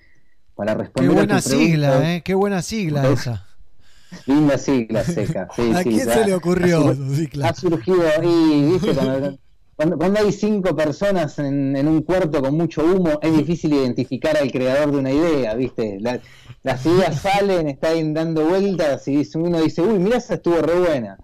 [0.55, 2.21] para Qué responder a buena pregunta- sigla, ¿eh?
[2.23, 3.45] Qué buena sigla esa.
[4.25, 5.47] Linda sigla seca.
[5.55, 7.47] Sí, ¿A sí, quién ya se le ocurrió Ha, sigla?
[7.49, 8.93] ha surgido ahí, ¿viste?
[8.93, 9.37] Cuando,
[9.75, 14.35] cuando- cuando hay cinco personas en, en un cuarto con mucho humo, es difícil identificar
[14.37, 15.97] al creador de una idea, ¿viste?
[16.01, 16.19] La-
[16.63, 21.17] las ideas salen, están dando vueltas y uno dice, uy, mira, esa estuvo re buena.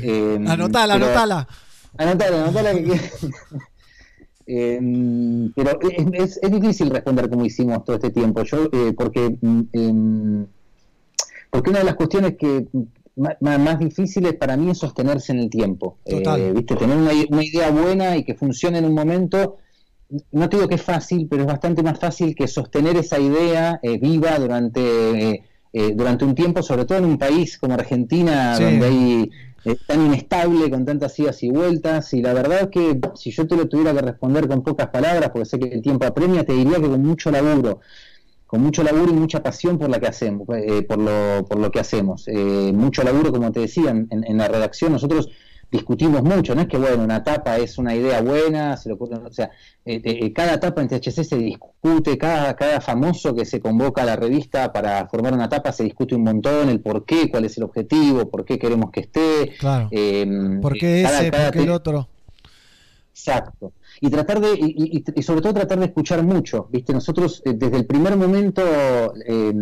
[0.00, 1.48] Eh, Anotala, pero- anotala.
[1.96, 3.00] Anotala, anotala que.
[4.50, 4.80] Eh,
[5.54, 5.78] pero
[6.14, 9.36] es, es difícil responder como hicimos todo este tiempo, yo eh, porque
[9.72, 10.46] em,
[11.50, 12.66] porque una de las cuestiones que
[13.16, 15.98] ma- más difíciles para mí es sostenerse en el tiempo.
[16.08, 16.40] Total.
[16.40, 16.76] Eh, ¿viste?
[16.76, 17.12] Tener una,
[17.44, 19.56] idea buena y que funcione en un momento,
[20.32, 23.78] no te digo que es fácil, pero es bastante más fácil que sostener esa idea
[23.82, 25.42] eh, viva durante,
[25.72, 28.62] eh, durante un tiempo, sobre todo en un país como Argentina, Sí.
[28.64, 29.30] donde hay
[29.68, 32.12] eh, tan inestable, con tantas idas y vueltas.
[32.14, 35.46] Y la verdad que si yo te lo tuviera que responder con pocas palabras, porque
[35.46, 37.80] sé que el tiempo apremia, te diría que con mucho laburo
[38.46, 41.70] con mucho laburo y mucha pasión por la que hacemos, eh, por lo por lo
[41.70, 42.26] que hacemos.
[42.28, 45.28] Eh, mucho laburo, como te decía, en, en la redacción nosotros
[45.70, 49.18] discutimos mucho, no es que bueno, una tapa es una idea buena, se le ocurre-
[49.24, 49.50] o sea,
[49.84, 54.06] eh, eh, cada tapa en THC se discute, cada, cada famoso que se convoca a
[54.06, 57.56] la revista para formar una tapa se discute un montón, el por qué, cuál es
[57.58, 59.52] el objetivo, por qué queremos que esté.
[59.58, 59.88] Claro.
[59.90, 61.30] eh, ¿Por qué cada- ese?
[61.30, 62.08] cada ¿Por qué el otro?
[63.12, 63.72] Exacto.
[64.00, 66.92] Y tratar de, y, y- y sobre todo tratar de escuchar mucho, ¿viste?
[66.92, 68.62] Nosotros eh, desde el primer momento,
[69.26, 69.52] eh,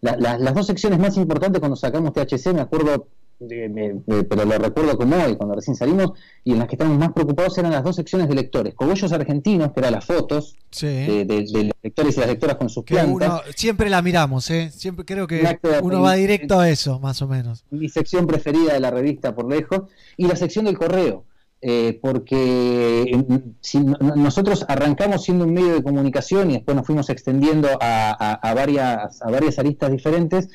[0.00, 3.08] la- la- las dos secciones más importantes cuando sacamos THC, me acuerdo,
[3.48, 6.12] de- de- pero lo recuerdo como hoy, cuando recién salimos,
[6.44, 8.74] y en las que estábamos más preocupados eran las dos secciones de lectores.
[8.74, 10.86] Cogollos argentinos, que eran las fotos Sí.
[10.86, 13.28] de, de- de los lectores y las lectoras con sus Que plantas.
[13.30, 14.70] uno, siempre la miramos, ¿eh?
[14.70, 15.42] Siempre creo que
[15.82, 17.64] uno va directo a eso, más o menos.
[17.70, 19.82] mi sección preferida de la revista por lejos,
[20.16, 21.24] y la sección del correo,
[21.60, 23.24] eh, porque eh,
[23.60, 27.68] si no- no- nosotros arrancamos siendo un medio de comunicación y después nos fuimos extendiendo
[27.80, 30.48] a, a- a varias, a varias aristas diferentes,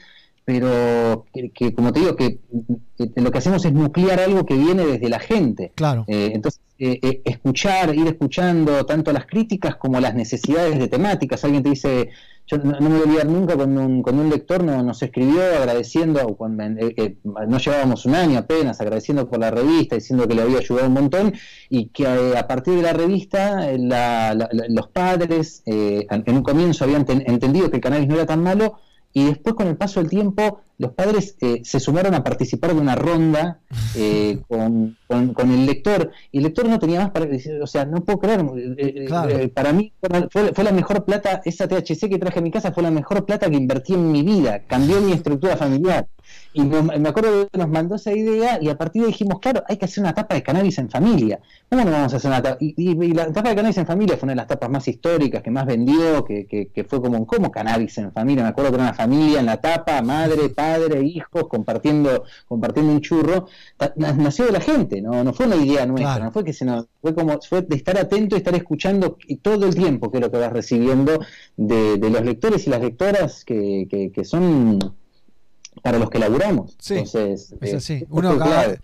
[0.47, 2.39] pero que, que, como te digo, que,
[2.97, 5.73] que lo que hacemos es nuclear algo que viene desde la gente.
[5.75, 6.05] Claro.
[6.07, 11.43] Eh, entonces, eh, eh, escuchar, ir escuchando tanto las críticas como las necesidades de temáticas.
[11.43, 12.09] Alguien te dice,
[12.45, 15.03] yo no, no me voy a olvidar nunca cuando un, cuando un lector no- nos
[15.03, 20.29] escribió agradeciendo, cuando, eh, eh, no llevábamos un año apenas, agradeciendo por la revista, diciendo
[20.29, 21.33] que le había ayudado un montón
[21.69, 26.41] y que a partir de la revista la- la- la- los padres eh, en un
[26.43, 28.77] comienzo habían ten- entendido que el cannabis no era tan malo
[29.13, 32.79] y después con el paso del tiempo los padres eh, se sumaron a participar de
[32.81, 33.59] una ronda
[33.95, 37.65] eh, con, con- con el lector y el lector no tenía más para decir, o
[37.65, 39.29] sea, no puedo creer, eh, eh, Claro.
[39.29, 39.91] eh, para mí
[40.31, 43.25] fue, fue la mejor plata, esa THC que traje a mi casa fue la mejor
[43.25, 46.07] plata que invertí en mi vida, cambió mi estructura familiar.
[46.53, 49.39] Y nos- me acuerdo que nos mandó esa idea y a partir de ahí dijimos,
[49.39, 51.39] claro, hay que hacer una tapa de cannabis en familia.
[51.69, 52.57] ¿Cómo no vamos a hacer una tapa?
[52.59, 54.87] Y, y- y la tapa de cannabis en familia fue una de las tapas más
[54.87, 58.43] históricas, que más vendió, que, que- que fue como, ¿cómo cannabis en familia?
[58.43, 63.01] Me acuerdo que era una familia en la tapa, madre, padre, hijos, compartiendo, compartiendo un
[63.01, 63.47] churro.
[63.95, 66.25] Nació de la gente, no, no fue una idea nuestra, Claro.
[66.25, 69.65] no fue que se nos, fue como, fue de estar atento y estar escuchando todo
[69.65, 71.19] el tiempo que es lo que vas recibiendo
[71.55, 74.79] de, de los lectores y las lectoras que, que- que son
[75.81, 76.75] para los que laburamos.
[76.79, 78.05] Sí, Entonces, Es eh, así.
[78.09, 78.79] Uno clave.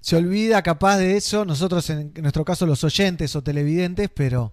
[0.00, 4.52] se olvida capaz de eso, nosotros en, en nuestro caso los oyentes o televidentes, pero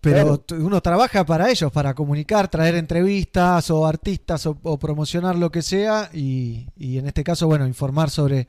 [0.00, 0.64] pero Claro.
[0.64, 5.60] uno trabaja para ellos, para comunicar, traer entrevistas o artistas o, o promocionar lo que
[5.60, 8.46] sea y, y en este caso, bueno, informar sobre,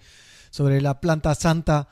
[0.51, 1.87] sobre la planta santa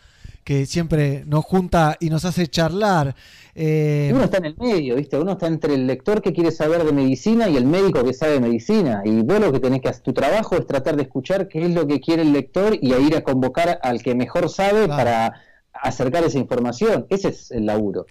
[0.47, 3.13] que siempre nos junta y nos hace charlar.
[3.53, 5.19] Eh, Uno está en el medio, ¿viste?
[5.19, 8.33] Uno está entre el lector que quiere saber de medicina y el médico que sabe
[8.35, 9.01] de medicina.
[9.03, 11.71] Y vos lo que tenés que hacer, tu trabajo es tratar de escuchar qué es
[11.71, 15.33] lo que quiere el lector y a ir a convocar al que mejor sabe para
[15.73, 17.05] acercar esa información.
[17.09, 18.05] Ese es el laburo.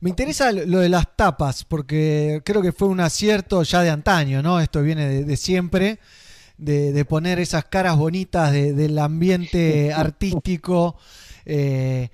[0.00, 3.90] Me interesa lo lo de las tapas, porque creo que fue un acierto ya de
[3.90, 4.60] antaño, ¿no?
[4.60, 5.98] Esto viene de, de siempre,
[6.56, 10.96] de, de poner esas caras bonitas de- del ambiente artístico
[11.46, 12.08] eh,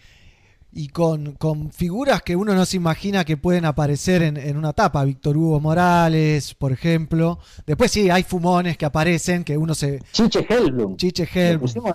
[0.75, 4.73] y con, con figuras que uno no se imagina que pueden aparecer en, en una
[4.73, 5.05] tapa.
[5.05, 7.39] Víctor Hugo Morales, por ejemplo.
[7.67, 10.01] Después sí, hay fumones que aparecen, que uno se...
[10.13, 10.97] Chiche Helblum.
[10.97, 11.67] Chiche Helblum.
[11.69, 11.95] Chiche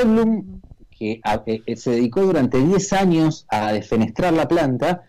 [0.00, 0.60] Helblum,
[0.90, 5.02] que a- eh, eh, se dedicó durante 10 años a defenestrar la planta.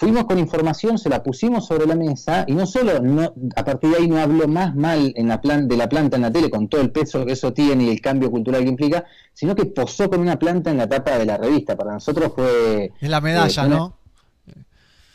[0.00, 3.90] Fuimos con información, se la pusimos sobre la mesa y no solo no, a partir
[3.90, 6.48] de ahí no habló más mal en la plan, de la planta en la tele
[6.48, 9.04] con todo el peso que eso tiene y el cambio cultural que implica,
[9.34, 11.76] sino que posó con una planta en la tapa de la revista.
[11.76, 12.92] Para nosotros fue...
[12.98, 13.96] Es la medalla, eh, una- ¿no?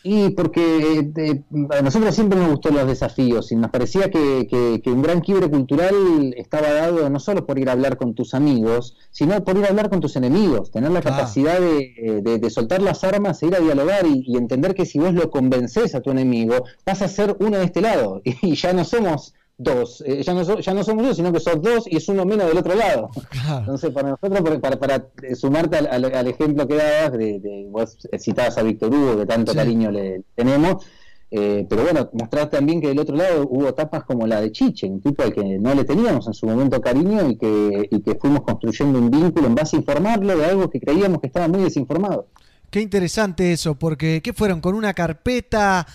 [0.08, 1.44] Y porque eh, de-
[1.76, 5.22] a nosotros siempre nos gustó los desafíos y nos parecía que, que- que un gran
[5.22, 9.58] quiebre cultural estaba dado no solo por ir a hablar con tus amigos, sino por
[9.58, 13.42] ir a hablar con tus enemigos, tener la capacidad de, de- de soltar las armas
[13.42, 16.64] e ir a dialogar y, y entender que si vos lo convences a tu enemigo,
[16.86, 18.22] vas a ser uno de este lado.
[18.44, 20.04] Y ya no somos dos.
[20.06, 22.26] Eh, ya, no so- ya no somos dos, sino que sos dos y es uno
[22.26, 23.10] menos del otro lado.
[23.60, 25.06] Entonces, para nosotros, para, para
[25.36, 29.26] sumarte al, al- al ejemplo que dabas, de, de- vos citabas a Víctor Hugo, que
[29.26, 29.58] tanto Sí.
[29.58, 30.86] cariño le tenemos,
[31.32, 34.88] eh, pero bueno, mostrar también que del otro lado hubo etapas como la de Chiche,
[34.88, 38.16] un tipo al que no le teníamos en su momento cariño y que, y que
[38.16, 41.62] fuimos construyendo un vínculo en base a informarlo de algo que creíamos que estaba muy
[41.64, 42.28] desinformado.
[42.70, 44.60] Qué interesante eso, porque ¿qué fueron?
[44.60, 45.86] ¿Con una carpeta?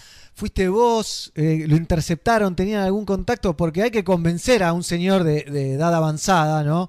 [0.40, 1.32] ¿Fuiste vos?
[1.34, 2.56] Eh, ¿Lo interceptaron?
[2.56, 3.54] ¿Tenían algún contacto?
[3.58, 6.88] Porque hay que convencer a un señor de, de edad avanzada, ¿no?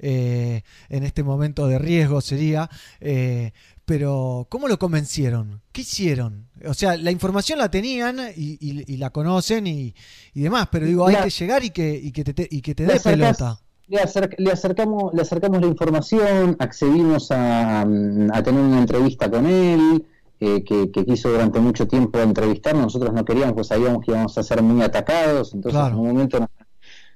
[0.00, 2.68] Eh, en este momento de riesgo sería.
[3.00, 3.52] eh,
[3.84, 5.62] pero, ¿cómo lo convencieron?
[5.70, 6.48] ¿Qué hicieron?
[6.66, 9.94] O sea, la información la tenían y, y- y la conocen y,
[10.34, 12.60] y demás, pero digo, hay La- que llegar y que, y que te, te- y
[12.62, 13.60] que te dé acercás- pelota.
[13.86, 19.30] Le, acerc- le acercamos, le acercamos la información, accedimos a, mm, a tener una entrevista
[19.30, 20.04] con él,
[20.40, 24.36] eh, que, que quiso durante mucho tiempo entrevistarnos, nosotros no queríamos, pues sabíamos que íbamos
[24.38, 25.94] a ser muy atacados, entonces Claro.
[25.94, 26.48] en un momento nos,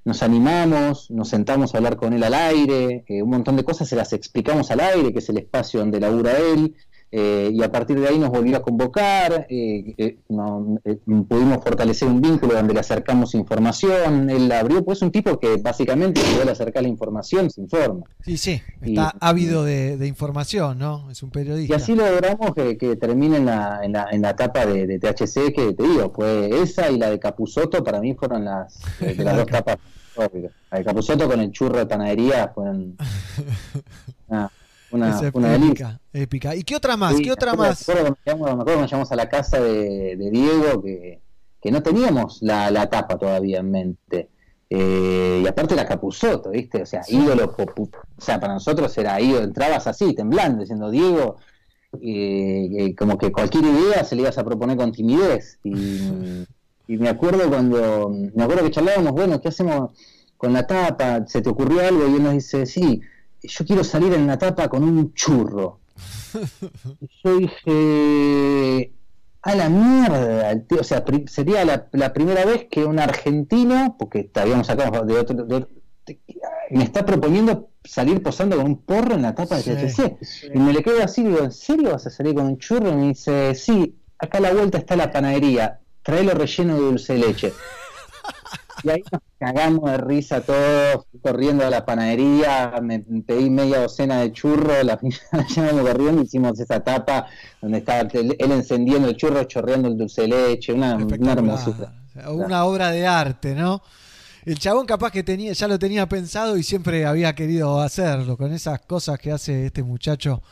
[0.04, 3.88] nos animamos, nos sentamos a hablar con él al aire, eh, un montón de cosas
[3.88, 6.74] se las explicamos al aire, que es el espacio donde labura él,
[7.14, 10.96] eh, y a partir de ahí nos volvió a convocar, eh, eh, no- eh,
[11.28, 15.56] pudimos fortalecer un vínculo donde le acercamos información, él abrió, pues es un tipo que
[15.56, 18.04] básicamente si le acercás la información se informa.
[18.24, 21.10] Sí, sí, Y- está ávido de, de información, ¿no?
[21.10, 21.76] Es un Y periodista.
[21.76, 25.52] así logramos que, que termine en la, en, la, en la etapa de, de THC,
[25.54, 29.36] que te digo, fue esa y la de Capusoto, para mí fueron las, de, las
[29.36, 29.76] dos tapas.
[30.70, 32.96] La de Capusoto con el churro de panadería fueron
[34.92, 36.54] una, es una épica, épica.
[36.54, 37.16] ¿Y qué otra más?
[37.16, 37.88] Sí, ¿Qué otra me acuerdo- más?
[37.88, 41.20] Me acuerdo, me acuerdo cuando llegamos a la casa de, de Diego que,
[41.60, 44.28] que no teníamos la, la tapa todavía en mente.
[44.70, 46.82] Eh, y aparte la Capuzoto, ¿viste?
[46.82, 51.36] O sea, ídolo, o sea, para nosotros era ídolo, entrabas así, temblando, diciendo Diego,
[52.00, 55.58] eh, eh, como que cualquier idea se le ibas a proponer con timidez.
[55.62, 55.74] Y,
[56.88, 59.90] y me acuerdo cuando, me acuerdo que charlábamos, bueno, ¿qué hacemos
[60.38, 61.26] con la tapa?
[61.26, 62.08] ¿Se te ocurrió algo?
[62.08, 63.00] Y él nos dice, sí,
[63.42, 65.80] yo quiero salir en la tapa con un churro.
[67.00, 68.92] Y yo dije,
[69.42, 74.30] a la mierda, tío, o sea, sería la, la primera vez que un argentino, porque
[74.34, 75.68] habíamos sacado de otro, de otro-
[76.70, 79.70] me está proponiendo salir posando con un porro en la tapa de Sí,
[80.02, 80.16] THC.
[80.54, 82.90] Y me le quedo así, digo, ¿en serio vas a salir con un churro?
[82.90, 87.12] Y me dice, sí, acá a la vuelta está la panadería, tráelo relleno de dulce
[87.14, 87.52] de leche.
[88.82, 94.20] Y ahí nos cagamos de risa todos, corriendo a la panadería, me pedí media docena
[94.20, 94.98] de churros, la
[95.54, 97.26] llegamos corriendo, hicimos esa tapa
[97.60, 101.92] donde estaba él, él encendiendo el churro, chorreando el dulce de leche, una, una hermosura.
[102.28, 103.82] Una obra de arte, ¿no?
[104.44, 108.52] El chabón capaz que tenía, ya lo tenía pensado y siempre había querido hacerlo, con
[108.52, 110.42] esas cosas que hace este muchacho.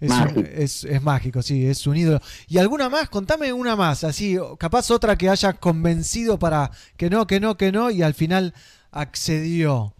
[0.00, 0.44] Es, Mágico.
[0.44, 2.20] es, es mágico, sí, es un ídolo.
[2.46, 3.08] ¿Y alguna más?
[3.08, 7.72] Contame una más, así, capaz otra que haya convencido para que no, que no, que
[7.72, 8.54] no, y al final
[8.92, 9.94] accedió.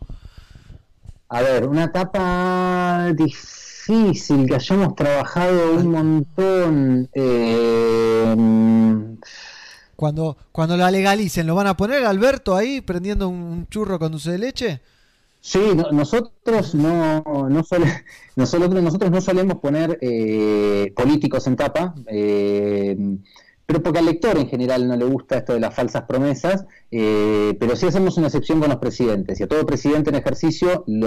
[1.31, 7.09] A ver, una etapa difícil que hayamos trabajado un montón.
[7.15, 8.35] eh,
[9.97, 14.31] Cuando, cuando la legalicen, ¿lo van a poner Alberto ahí prendiendo un churro con dulce
[14.33, 14.81] de leche?
[15.49, 17.49] Sí, no- nosotros no, no
[18.37, 22.95] nosotros, nosotros no solemos poner eh, políticos en tapa, eh,
[23.65, 27.57] pero porque al lector en general no le gusta esto de las falsas promesas, eh,
[27.59, 29.41] pero sí hacemos una excepción con los presidentes.
[29.41, 31.07] Y a todo presidente en ejercicio lo,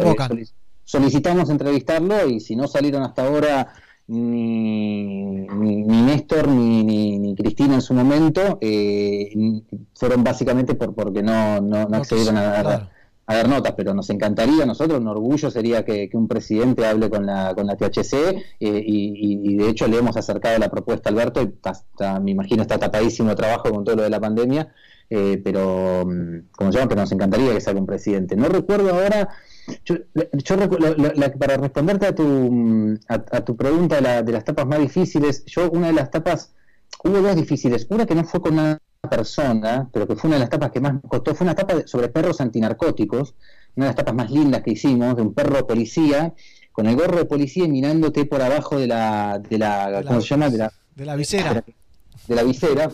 [0.00, 0.52] eh, solic-
[0.84, 3.68] solicitamos entrevistarlo y si no salieron hasta ahora
[4.06, 9.30] ni, ni, ni Néstor ni, ni, ni Cristina en su momento, eh,
[9.94, 12.88] fueron básicamente por porque no, no, no accedieron a Claro.
[13.26, 17.08] A dar notas, pero nos encantaría a nosotros, un orgullo sería que, un presidente hable
[17.08, 21.12] con la, con la THC eh, y, de hecho le hemos acercado la propuesta a
[21.12, 24.72] Alberto y está- me imagino está tapadísimo trabajo con todo lo de la pandemia,
[25.08, 28.34] eh, pero mm, como se llama, pero nos encantaría que salga un presidente.
[28.34, 29.28] No recuerdo ahora,
[29.84, 29.96] yo,
[30.32, 34.66] yo la- la- para responderte a tu, mm, a, tu pregunta de, de las tapas
[34.66, 36.54] más difíciles, yo una de las tapas,
[37.04, 38.78] hubo dos difíciles, una que no fue con una
[39.26, 41.74] persona, pero que fue una de las tapas que más nos costó, fue una tapa
[41.86, 43.34] sobre perros antinarcóticos,
[43.74, 46.32] una de las tapas más lindas que hicimos, de un perro policía,
[46.70, 50.28] con el gorro de policía y mirándote por abajo de la, de la, ¿cómo se
[50.28, 50.48] llama?
[50.50, 51.64] De la, De la visera.
[52.28, 52.88] de la visera,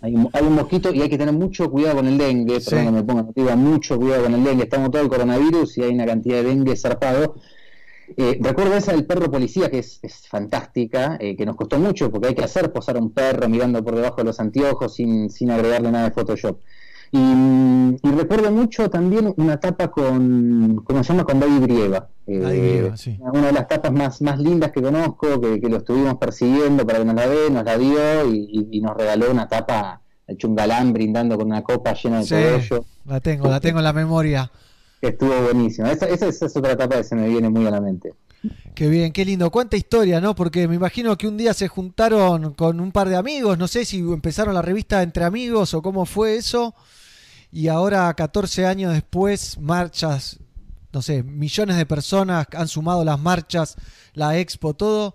[0.00, 2.70] hay, un- hay un mosquito y hay que tener mucho cuidado con el dengue, Sí.
[2.70, 5.82] perdón que me ponga emotiva, mucho cuidado con el dengue, estamos todo el coronavirus y
[5.82, 7.34] hay una cantidad de dengue zarpado.
[8.16, 12.10] Eh, recuerdo esa del perro policía que es, es fantástica, eh, que nos costó mucho
[12.10, 15.30] porque hay que hacer posar a un perro mirando por debajo de los anteojos sin,
[15.30, 16.58] sin agregarle nada de Photoshop.
[17.12, 21.24] Y, mm, y recuerdo mucho también una tapa con, ¿cómo se llama?
[21.24, 22.08] Con David Brieva.
[22.26, 23.18] Eh, David Brieva, sí.
[23.20, 27.00] Una de las tapas más, más lindas que conozco, que, que lo estuvimos persiguiendo para
[27.00, 30.46] que nos la dé, nos la dio y, y- y nos regaló una tapa hecho
[30.46, 32.84] un galán brindando con una copa llena de Sí, cogollo.
[33.06, 34.48] la tengo, la tengo en la memoria.
[35.00, 35.88] Estuvo buenísimo.
[35.88, 38.14] Esa, esa- es otra etapa que se me viene muy a la mente.
[38.74, 39.50] Qué bien, qué lindo.
[39.50, 40.34] Cuánta historia, ¿no?
[40.34, 43.84] Porque me imagino que un día se juntaron con un par de amigos, no sé
[43.84, 46.74] si empezaron la revista entre amigos o cómo fue eso.
[47.52, 50.38] Y ahora, 14 años después, marchas,
[50.92, 53.76] no sé, millones de personas han sumado las marchas,
[54.14, 55.14] la expo, todo.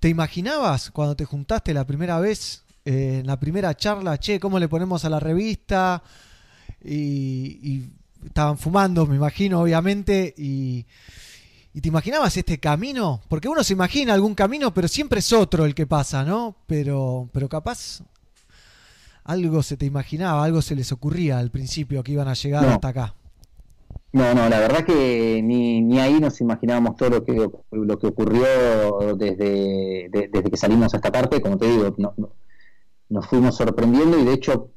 [0.00, 4.58] ¿Te imaginabas cuando te juntaste la primera vez, eh, en la primera charla, che, cómo
[4.58, 6.02] le ponemos a la revista?
[6.84, 7.90] Y
[8.24, 10.86] estaban fumando, me imagino, obviamente, y,
[11.74, 15.64] y te imaginabas este camino, porque uno se imagina algún camino, pero siempre es otro
[15.64, 16.56] el que pasa, ¿no?
[16.66, 18.00] Pero, pero capaz
[19.24, 22.70] algo se te imaginaba, algo se les ocurría al principio que iban a llegar No.
[22.70, 23.14] hasta acá.
[24.14, 28.06] No, no, la verdad que ni, ni ahí nos imaginábamos todo lo que lo que
[28.08, 28.44] ocurrió
[29.16, 32.32] desde, de- desde que salimos a esta parte, como te digo, no- no-
[33.08, 34.70] nos fuimos sorprendiendo y de hecho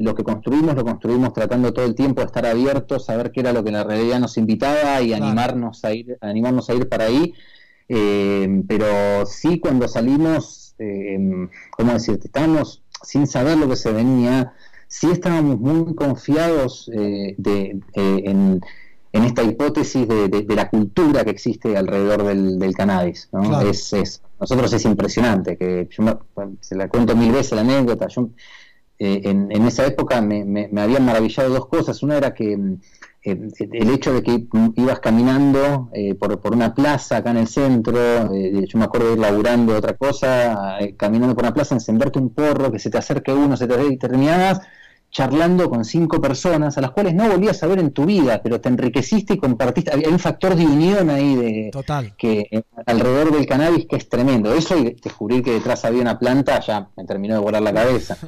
[0.00, 3.40] lo que construimos lo construimos tratando todo el tiempo de estar abiertos, a ver qué
[3.40, 5.24] era lo que la realidad nos invitaba y Claro.
[5.24, 7.32] animarnos a ir, animarnos a ir para ahí.
[7.88, 12.28] Eh, pero sí cuando salimos, eh, ¿cómo decirte?
[12.28, 14.52] Estábamos sin saber lo que se venía,
[14.86, 18.60] sí estábamos muy confiados eh, de, eh, en,
[19.12, 23.28] en esta hipótesis de, de- de la cultura que existe alrededor del, del cannabis.
[23.32, 23.40] ¿no?
[23.40, 23.68] Claro.
[23.68, 26.16] Es, es- nosotros es impresionante, que yo me-
[26.60, 28.06] se la cuento mil veces la anécdota.
[28.08, 28.28] Yo,
[29.00, 32.02] eh, en, esa época me, me- habían maravillado dos cosas.
[32.04, 32.80] Una era que mm,
[33.24, 34.46] eh, el hecho de que
[34.76, 37.98] ibas caminando eh, por, por una plaza acá en el centro,
[38.34, 42.18] eh, yo me acuerdo de ir laburando otra cosa, eh, caminando por una plaza, encenderte
[42.18, 44.60] un porro, que se te acerque uno, se te terminabas
[45.10, 48.60] charlando con cinco personas a las cuales no volvías a ver en tu vida, pero
[48.60, 49.90] te enriqueciste y compartiste.
[49.94, 52.14] Hay un factor de unión ahí de Total.
[52.16, 54.54] que eh, alrededor del cannabis que es tremendo.
[54.54, 58.16] Eso y descubrir que detrás había una planta ya me terminó de volar la cabeza.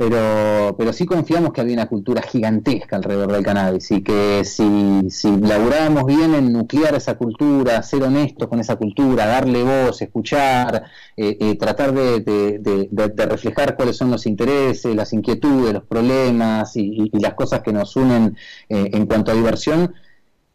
[0.00, 5.10] Pero, pero sí confiamos que había una cultura gigantesca alrededor del cannabis y que si,
[5.10, 10.84] si laburábamos bien en nuclear esa cultura, ser honestos con esa cultura, darle voz, escuchar,
[11.18, 15.74] eh, eh, tratar de, de- de- de- de reflejar cuáles son los intereses, las inquietudes,
[15.74, 18.36] los problemas y, y- y las cosas que nos unen
[18.68, 19.94] eh, en cuanto a diversión,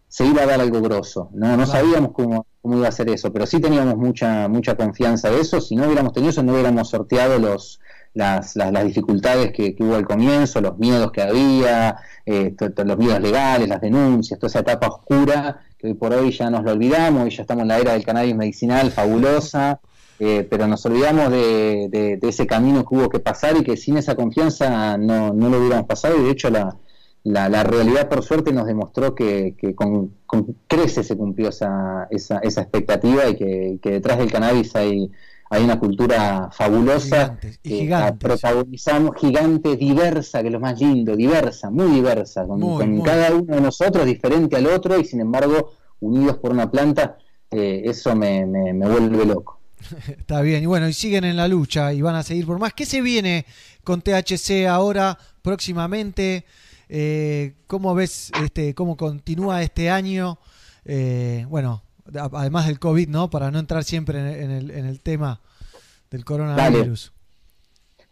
[0.07, 1.29] se iba a dar algo grosso.
[1.33, 5.29] No, no sabíamos cómo, cómo iba a ser eso, pero sí teníamos mucha, mucha confianza
[5.29, 5.59] de eso.
[5.59, 7.79] Si no hubiéramos tenido eso, no hubiéramos sorteado los,
[8.13, 12.55] las, las, las dificultades que, que hubo al comienzo, los miedos que había, eh,
[12.85, 16.63] los miedos legales, las denuncias, toda esa etapa oscura que hoy por hoy ya nos
[16.63, 19.81] lo olvidamos y ya estamos en la era del cannabis medicinal fabulosa.
[20.19, 23.77] Eh, pero nos olvidamos de, de- de ese camino que hubo que pasar y que
[23.77, 26.77] sin esa confianza no, no lo hubiéramos pasado y de hecho la,
[27.23, 32.07] la, la realidad por suerte nos demostró que, que con, con creces se cumplió esa,
[32.11, 35.11] esa, esa expectativa y que, que detrás del cannabis hay,
[35.49, 38.19] hay una cultura fabulosa y que gigantes.
[38.19, 43.03] protagonizamos, gigante, diversa, que es lo más lindo, diversa, muy diversa, con, Muy, con muy.
[43.03, 47.17] cada uno de nosotros diferente al otro y sin embargo unidos por una planta,
[47.51, 49.59] eh, eso me, me, me vuelve loco.
[50.07, 52.73] Está bien, y bueno, y siguen en la lucha y van a seguir por más.
[52.73, 53.45] ¿Qué se viene
[53.83, 56.45] con THC ahora, próximamente?
[56.89, 60.39] Eh, ¿Cómo ves, este, cómo continúa este año?
[60.85, 61.83] Eh, bueno,
[62.13, 63.29] además del COVID, ¿no?
[63.29, 65.41] Para no entrar siempre en el, en el tema
[66.11, 67.14] del coronavirus.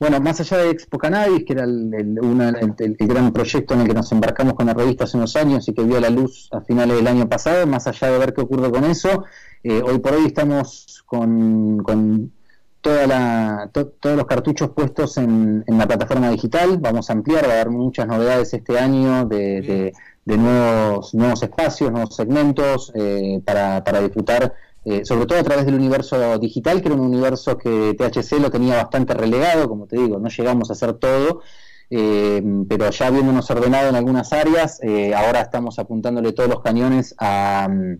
[0.04, 3.88] Bueno, más allá de Expo Cannabis, que era el, una- el- gran proyecto en el
[3.88, 6.60] que nos embarcamos con la revista hace unos años y que vio la luz a
[6.60, 9.24] finales del año pasado, más allá de ver qué ocurre con eso,
[9.64, 11.82] eh, hoy por hoy estamos con,
[12.82, 16.80] toda la, to- todos los cartuchos puestos en, la plataforma digital.
[16.80, 19.94] Vamos a ampliar, va a haber muchas novedades este año de, de-
[20.26, 24.54] de nuevos, nuevos espacios, nuevos segmentos eh, para, para disfrutar,
[24.86, 28.50] eh, sobre todo a través del universo digital, que era un universo que THC lo
[28.52, 31.42] tenía bastante relegado, como te digo, no llegamos a hacer todo.
[31.90, 37.14] eh, pero ya habiéndonos ordenado en algunas áreas, eh, ahora estamos apuntándole todos los cañones
[37.20, 37.98] a, mm,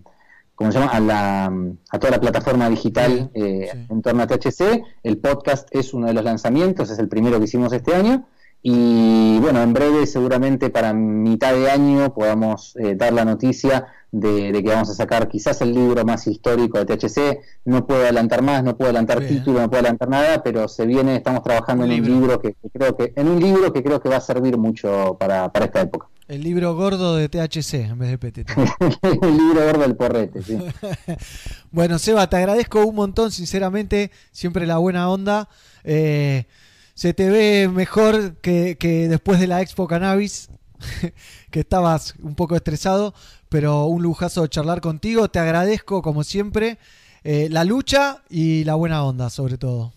[0.56, 0.90] ¿cómo se llama?
[0.92, 1.52] A, la,
[1.90, 4.82] a toda la plataforma digital eh, en torno a THC.
[5.02, 8.26] El podcast es uno de los lanzamientos, es el primero que hicimos este año.
[8.66, 14.52] Y bueno, en breve, seguramente para mitad de año, podamos eh, dar la noticia de,
[14.52, 17.40] de que vamos a sacar quizás el libro más histórico de THC.
[17.66, 19.34] No puedo adelantar más, no puedo adelantar Bien.
[19.34, 22.70] título, no puedo adelantar nada, pero se viene, estamos trabajando en un libro que, que
[22.70, 25.82] creo que, en un libro que creo que va a servir mucho para, para esta
[25.82, 26.06] época.
[26.26, 28.50] El libro gordo de THC en vez de PTT.
[29.22, 30.58] el libro verde del porrete, sí.
[31.70, 35.50] Bueno, Seba, te agradezco un montón, sinceramente, siempre la buena onda.
[35.84, 36.46] Eh,
[36.94, 40.48] se te ve mejor que, que después de la Expo Cannabis,
[41.50, 43.14] que estabas un poco estresado,
[43.48, 45.28] pero un lujazo charlar contigo.
[45.28, 46.78] Te agradezco, como siempre,
[47.24, 49.92] eh, la lucha y la buena onda, sobre todo.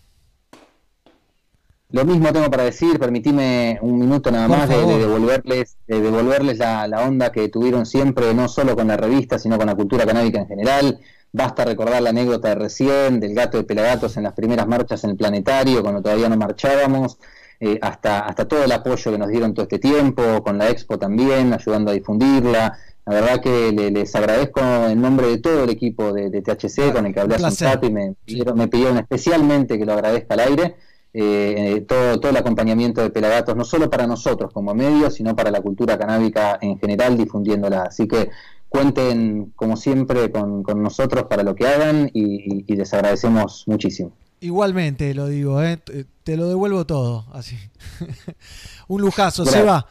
[1.90, 6.86] Lo mismo tengo para decir, permitime un minuto nada más de, devolverles, de devolverles la,
[6.86, 10.38] la onda que tuvieron siempre, no solo con la revista, sino con la cultura canábica
[10.38, 11.00] en general.
[11.32, 15.10] Basta recordar la anécdota de recién, del gato de Pelagatos en las primeras marchas en
[15.10, 17.18] el planetario, cuando todavía no marchábamos,
[17.60, 20.98] eh, hasta, hasta todo el apoyo que nos dieron todo este tiempo, con la expo
[20.98, 22.78] también, ayudando a difundirla.
[23.04, 26.92] La verdad que le- les agradezco en nombre de todo el equipo de, de THC
[26.92, 29.92] con el que hablé hace un rato y me pidieron, me pidieron especialmente que lo
[29.94, 30.76] agradezca al aire.
[31.14, 35.34] eh, eh, todo, todo el acompañamiento de Pelagatos, no solo para nosotros como medio, sino
[35.34, 37.84] para la cultura canábica en general, difundiéndola.
[37.84, 38.28] Así que
[38.68, 44.12] cuenten, como siempre, con, con nosotros para lo que hagan y, les agradecemos muchísimo.
[44.40, 45.78] Igualmente lo digo, ¿eh?
[46.22, 47.56] te, lo devuelvo todo, así.
[48.88, 49.62] un lujazo, Gracias.
[49.62, 49.86] Seba.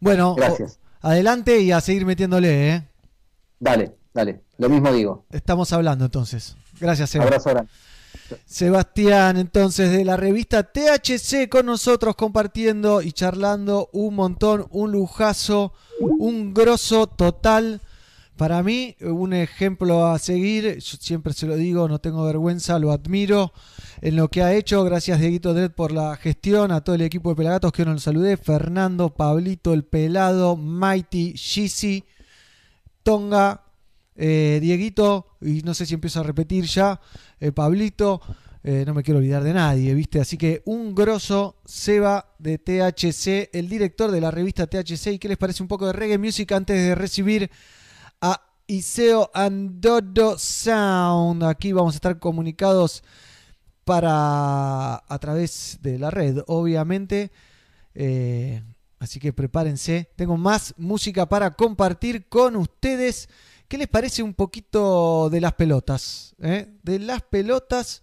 [0.00, 0.80] Bueno, Gracias.
[1.00, 2.88] adelante y a seguir metiéndole, ¿eh?
[3.60, 5.24] Dale, dale, lo mismo digo.
[5.30, 6.56] Estamos hablando entonces.
[6.80, 7.24] Gracias, Seba.
[7.24, 7.70] Abrazo grande.
[8.46, 15.72] Sebastián, entonces, de la revista THC con nosotros compartiendo y charlando un montón, un lujazo,
[16.00, 17.80] un grosso total.
[18.36, 22.90] Para mí, un ejemplo a seguir, yo siempre se lo digo, no tengo vergüenza, lo
[22.90, 23.52] admiro
[24.00, 24.82] en lo que ha hecho.
[24.84, 28.02] Gracias, Dieguito Dredd, por la gestión, a todo el equipo de Pelagatos que no los
[28.02, 32.04] saludé, Fernando, Pablito, el Pelado, Mighty, Shizzy,
[33.02, 33.64] Tonga,
[34.16, 37.00] eh, Dieguito, y no sé si empiezo a repetir ya,
[37.38, 38.20] eh, Pablito,
[38.64, 40.20] eh, no me quiero olvidar de nadie, ¿viste?
[40.20, 45.14] Así que un grosso Seba de THC, el director de la revista THC.
[45.14, 47.50] ¿Y qué les parece un poco de reggae music antes de recibir
[48.66, 51.44] Iseo Andodo Sound?
[51.44, 53.02] Aquí vamos a estar comunicados
[53.84, 57.32] para a través de la red, obviamente.
[57.94, 58.62] Eh,
[58.98, 60.10] así que prepárense.
[60.16, 63.28] Tengo más música para compartir con ustedes.
[63.68, 66.34] ¿Qué les parece un poquito de las pelotas?
[66.40, 66.78] eh?
[66.82, 68.02] De las pelotas.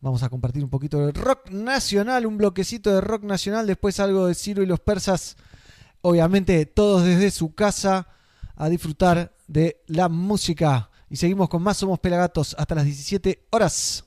[0.00, 4.26] Vamos a compartir un poquito de rock nacional, un bloquecito de rock nacional, después algo
[4.26, 5.36] de Ciro y los persas.
[6.02, 8.06] Obviamente todos desde su casa
[8.54, 10.90] a disfrutar de la música.
[11.10, 14.04] Y seguimos con más Somos Pelagatos hasta las 17 horas.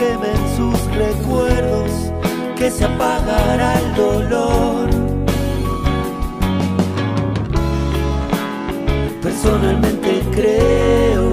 [0.00, 1.90] Quemen sus recuerdos,
[2.56, 4.88] que se apagará el dolor.
[9.22, 11.30] Personalmente creo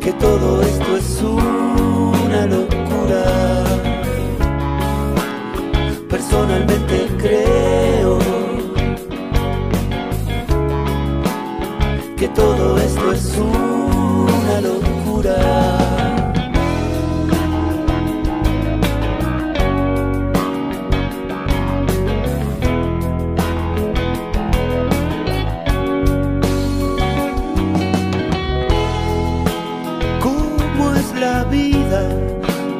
[0.00, 3.24] que todo esto es una locura.
[6.08, 6.81] Personalmente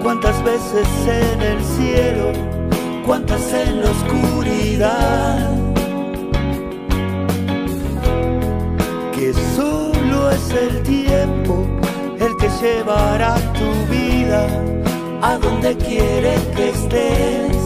[0.03, 2.33] ¿Cuántas veces en el cielo?
[3.07, 5.51] ¿Cuántas en la oscuridad?
[9.13, 11.82] Que solo es el tiempo
[12.25, 14.47] el que llevará tu vida
[15.23, 17.57] a donde quiere que estés.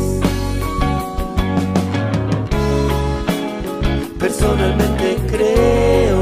[4.19, 6.21] Personalmente creo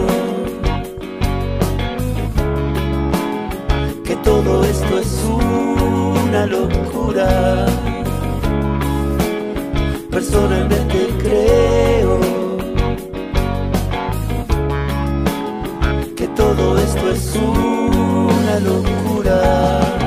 [4.05, 7.67] que todo esto es una locura.
[10.11, 12.19] Personalmente creo
[16.17, 17.74] que todo esto es una
[18.61, 20.04] locura.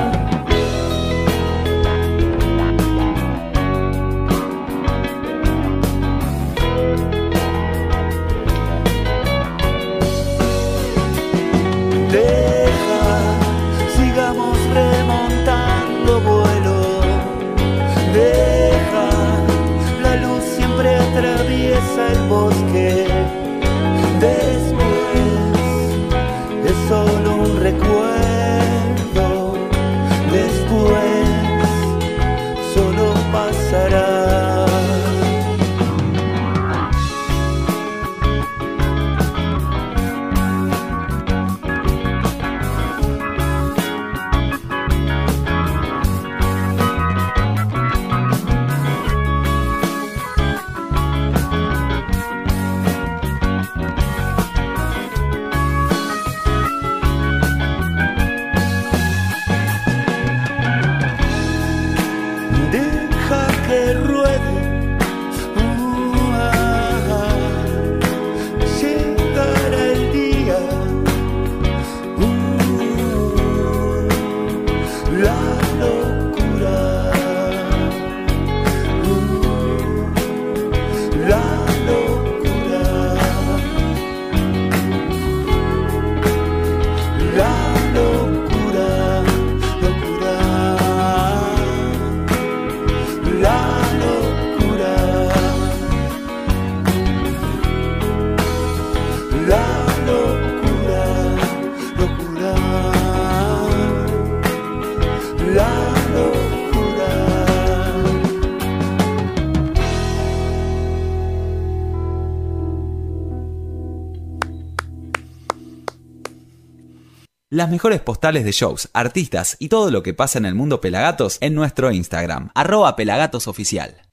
[117.58, 121.36] las mejores postales de shows, artistas y todo lo que pasa en el mundo Pelagatos
[121.40, 124.07] en nuestro Instagram, arroba Pelagatos Oficial.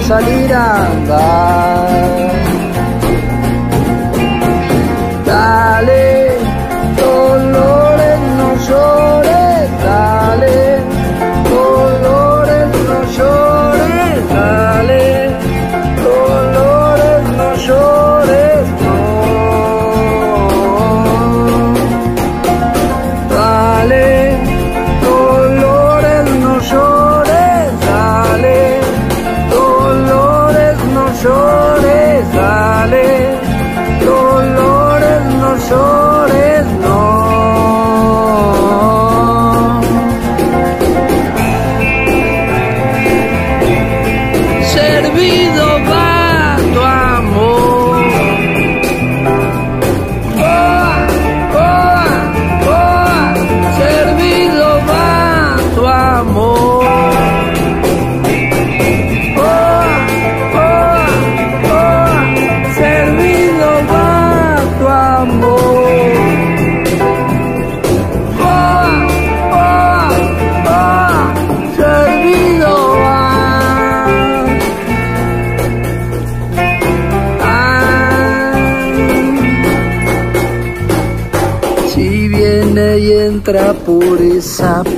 [0.00, 1.71] salir a andar.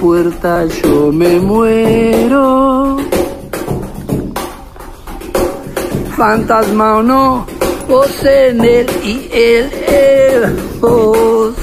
[0.05, 2.99] puerta yo me muero.
[6.15, 7.47] Fantasma o no,
[7.89, 10.43] vos en él y él, él,
[10.79, 11.55] vos.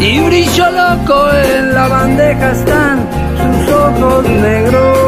[0.00, 3.08] Y brillo loco en la bandeja están
[3.40, 4.98] sus ojos negros.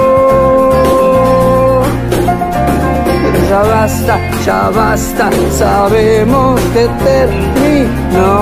[3.22, 8.36] Pero ya basta ya basta, sabemos que terminó.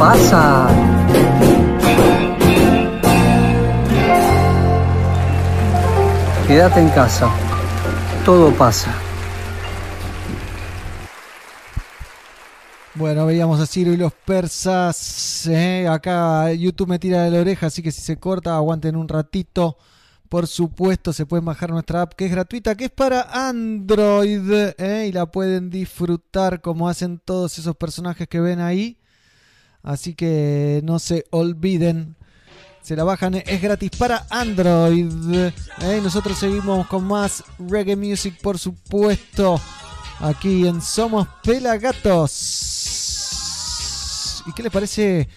[0.00, 0.66] Pasa.
[6.48, 7.30] Quédate en casa,
[8.24, 8.90] todo pasa.
[12.94, 15.46] Bueno, veíamos a Ciro y los persas.
[15.46, 15.86] ¿eh?
[15.86, 19.76] Acá YouTube me tira de la oreja, así que si se corta, aguanten un ratito.
[20.30, 24.72] Por supuesto, se pueden bajar nuestra app que es gratuita, que es para Android.
[24.78, 25.06] ¿eh?
[25.08, 28.99] Y la pueden disfrutar como hacen todos esos personajes que ven ahí.
[29.82, 32.16] Así que no se olviden.
[32.82, 35.08] Se la bajan, es gratis para Android.
[35.32, 36.00] ¿eh?
[36.02, 39.60] Nosotros seguimos con más reggae music, por supuesto.
[40.20, 42.82] Aquí en Somos Pelagatos.
[44.46, 45.28] ¿Y qué les parece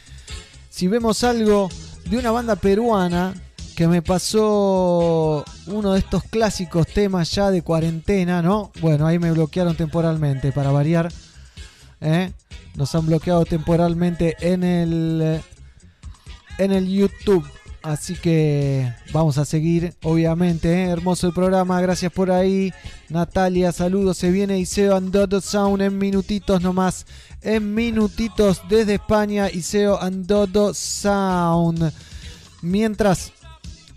[0.70, 1.70] si vemos algo
[2.10, 3.34] de una banda peruana
[3.76, 8.72] que me pasó uno de estos clásicos temas ya de cuarentena, ¿no?
[8.82, 11.11] Bueno, ahí me bloquearon temporalmente para variar.
[12.04, 12.32] ¿Eh?
[12.76, 15.42] Nos han bloqueado temporalmente en el
[16.58, 17.46] en el YouTube.
[17.84, 20.72] Así que vamos a seguir, obviamente.
[20.72, 20.90] ¿eh?
[20.90, 22.72] Hermoso el programa, gracias por ahí.
[23.10, 24.18] Natalia, saludos.
[24.18, 27.06] Se viene Iseo Andodo Sound en minutitos nomás.
[27.42, 31.92] En minutitos desde España, Iseo Andodo Sound.
[32.62, 33.34] Mientras,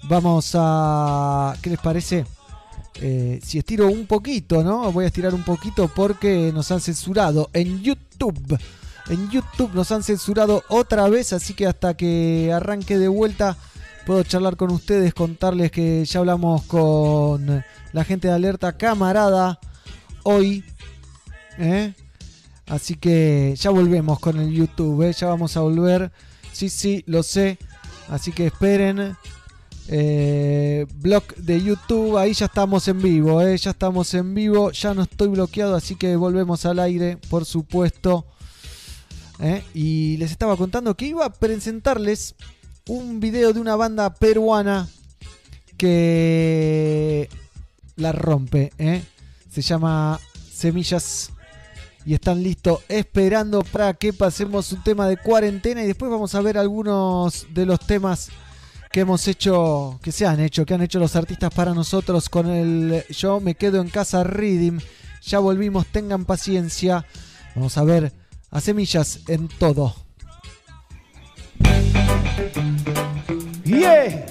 [0.09, 1.55] vamos a.
[1.63, 2.27] ¿Qué les parece?
[3.01, 4.91] Eh, si estiro un poquito, ¿no?
[4.93, 8.59] Voy a estirar un poquito porque nos han censurado en YouTube.
[9.09, 13.57] En YouTube nos han censurado otra vez, así que hasta que arranque de vuelta
[14.07, 19.59] puedo charlar con ustedes, contarles que ya hablamos con la gente de Alerta Camarada
[20.23, 20.65] hoy.
[21.59, 21.95] ¿eh?
[22.67, 25.13] Así que ya volvemos con el YouTube, ¿eh?
[25.13, 26.11] ya vamos a volver.
[26.53, 27.59] Sí, sí, lo sé.
[28.09, 29.17] Así que esperen.
[29.89, 33.57] Eh, blog de YouTube, ahí ya estamos en vivo, ¿eh?
[33.57, 38.27] ya estamos en vivo, ya no estoy bloqueado, así que volvemos al aire, por supuesto.
[39.39, 39.63] ¿eh?
[39.75, 42.35] Y les estaba contando que iba a presentarles
[42.89, 44.89] un video de una banda peruana
[45.77, 47.29] que
[47.97, 48.73] la rompe.
[49.51, 50.21] Se llama
[50.53, 51.31] Semillas.
[52.05, 55.83] Y están listos esperando para que pasemos un tema de cuarentena.
[55.83, 58.31] Y después vamos a ver algunos de los temas
[58.91, 62.49] que hemos hecho, que se han hecho, que han hecho los artistas para nosotros con
[62.51, 64.81] el Yo me quedo en casa Reading.
[65.23, 67.05] Ya volvimos, tengan paciencia.
[67.55, 68.13] Vamos a ver
[68.51, 69.95] a semillas en todo.
[73.65, 74.25] Yeah,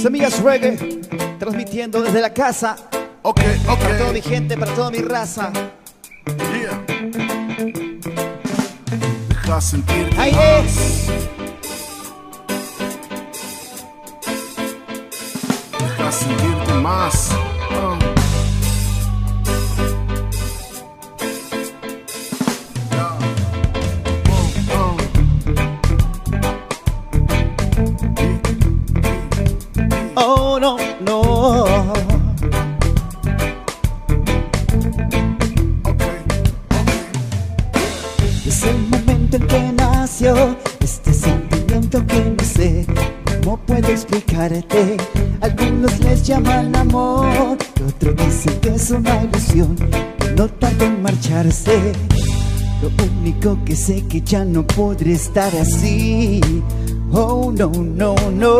[0.00, 0.76] Semillas Reggae,
[1.38, 2.76] transmitiendo desde la casa.
[3.22, 3.78] Ok, ok.
[3.78, 5.52] Para toda mi gente, para toda mi raza.
[6.26, 6.84] Yeah.
[9.28, 11.06] Deja sentirte Ahí es.
[16.12, 17.30] Deja sentirte más.
[17.70, 17.98] Oh,
[30.14, 31.64] Oh, no, no.
[38.44, 42.86] Desde el momento en que nació este sentimiento que no sé
[43.42, 44.96] cómo puedo explicarte.
[45.40, 49.76] Algunos les llaman amor, otros dicen que es una ilusión
[50.36, 51.92] no tarda en marcharse.
[52.80, 52.90] Lo
[53.20, 56.40] único que sé que ya no podré estar así.
[57.12, 58.58] Oh, no, no, no.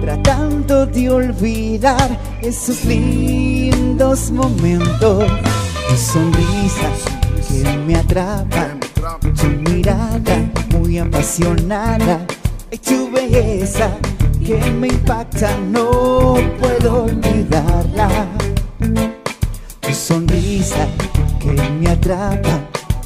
[0.00, 5.24] Tratando de olvidar esos lindos momentos.
[5.88, 6.90] Tu sonrisa
[7.48, 8.68] que me atrapa.
[9.40, 12.26] Tu mirada muy apasionada.
[12.70, 13.90] Y tu belleza
[14.44, 15.56] que me impacta.
[15.70, 18.08] No puedo olvidarla.
[19.80, 20.86] Tu sonrisa
[21.40, 22.60] que me atrapa.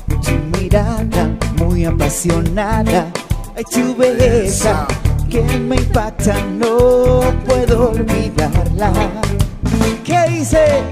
[0.07, 3.07] Tu mirada muy apasionada.
[3.57, 4.87] Ay, tu belleza
[5.29, 8.93] que me impacta, no puedo olvidarla.
[10.05, 10.83] ¿Qué dice?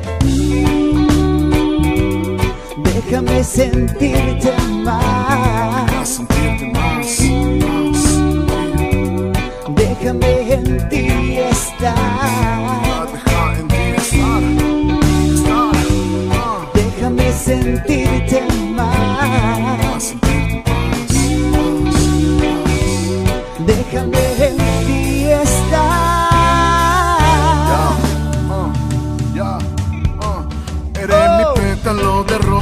[2.82, 4.52] Déjame sentirte
[4.84, 6.20] más.
[10.06, 11.96] Déjame en ti estar.
[16.74, 18.55] Déjame sentirte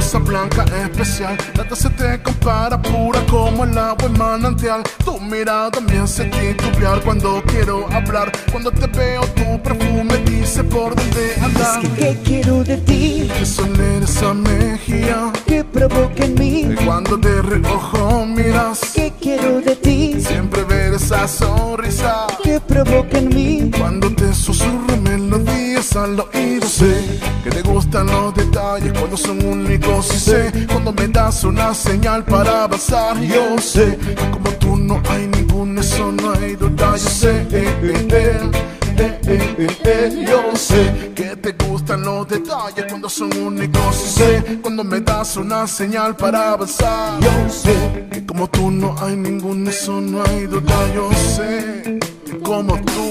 [0.05, 1.35] rosa blanca especial.
[1.57, 4.83] Nada se te compara, pura como el agua en manantial.
[5.03, 8.31] Tu mirada me hace titubear cuando quiero hablar.
[8.51, 10.14] Cuando te veo, tu perfume
[10.45, 11.83] dice por dónde andar.
[11.83, 13.29] Es que ¿qué quiero de ti?
[13.37, 15.33] Que soler esa mejilla.
[15.47, 16.67] Que provoca en mí.
[16.71, 18.79] Y cuando de reojo miras.
[18.93, 20.21] ¿Qué quiero de ti?
[20.21, 22.27] Siempre ver esa sonrisa.
[22.43, 23.71] Que provoca en mí.
[23.77, 30.13] Cuando te susurro melodías al oído sé que te gustan los detalles cuando son únicos
[30.13, 35.01] y sé cuando me das una señal para avanzar yo sé que como tú no
[35.09, 40.55] hay ningún eso no hay duda yo sé eh, eh, eh, eh, eh, eh, yo
[40.55, 46.15] sé que te gustan los detalles cuando son únicos sé cuando me das una señal
[46.15, 51.09] para avanzar yo sé que como tú no hay ningún eso no hay duda yo
[51.13, 53.05] sé que como tú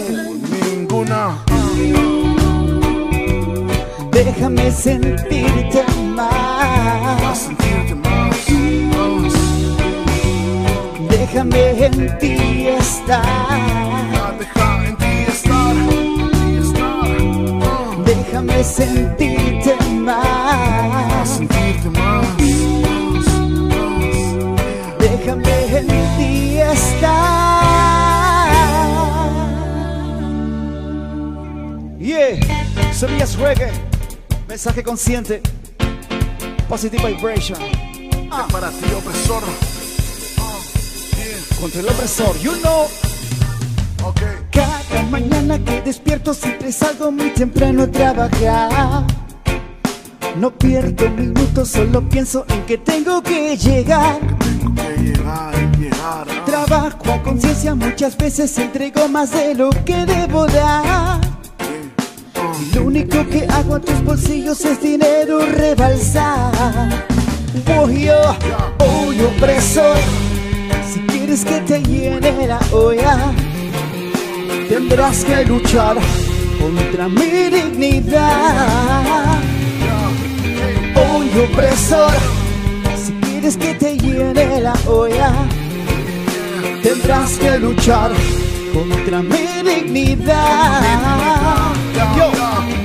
[0.50, 1.44] ninguna
[4.14, 5.84] Déjame sentirte
[6.14, 7.38] más.
[7.38, 8.36] sentirte más,
[11.10, 13.93] Déjame en ti estar.
[18.34, 21.28] Déjame sentirte más.
[21.28, 22.26] sentirte más.
[24.98, 25.86] Déjame en
[26.16, 27.12] ti estar.
[32.00, 32.40] Yeah,
[32.92, 33.70] semillas reggae,
[34.48, 35.40] mensaje consciente,
[36.68, 37.56] positive vibration.
[38.32, 38.48] Ah.
[38.50, 39.44] Para ti, opresor.
[41.60, 42.88] Contra el opresor, you know.
[44.54, 49.04] Cada mañana que despierto siempre salgo muy temprano a trabajar.
[50.36, 54.20] No pierdo minutos, solo pienso en que tengo que llegar.
[56.46, 61.20] Trabajo a conciencia, muchas veces entrego más de lo que debo dar.
[62.74, 67.06] Lo único que hago a tus bolsillos es dinero rebalsar.
[67.66, 68.20] Voy yo,
[68.78, 69.96] hoy opresor.
[70.92, 73.32] Si quieres que te llene la olla,
[74.68, 75.96] tendrás que luchar
[76.60, 79.38] contra mi dignidad.
[80.96, 82.12] Hoy opresor,
[82.96, 85.32] si quieres que te llene la olla,
[86.82, 88.12] tendrás que luchar
[88.72, 91.63] contra mi dignidad.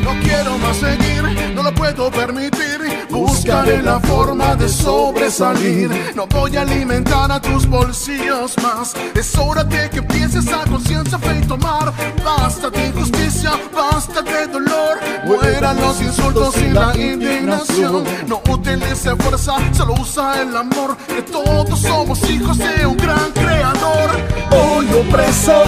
[0.04, 1.24] No quiero más seguir,
[1.56, 3.08] no lo puedo permitir.
[3.10, 5.90] Buscaré la forma de sobresalir.
[6.16, 8.94] No voy a alimentar a tus bolsillos más.
[9.16, 11.94] Es hora de que empieces a conciencia fe y tomar.
[12.24, 14.98] Basta de injusticia, basta de dolor.
[15.26, 18.04] Mueran los insultos y la indignación.
[18.28, 20.98] No utilice fuerza, solo usa el amor.
[21.08, 24.10] Que todos somos hijos de un gran creador.
[24.52, 25.66] Hoy opresor,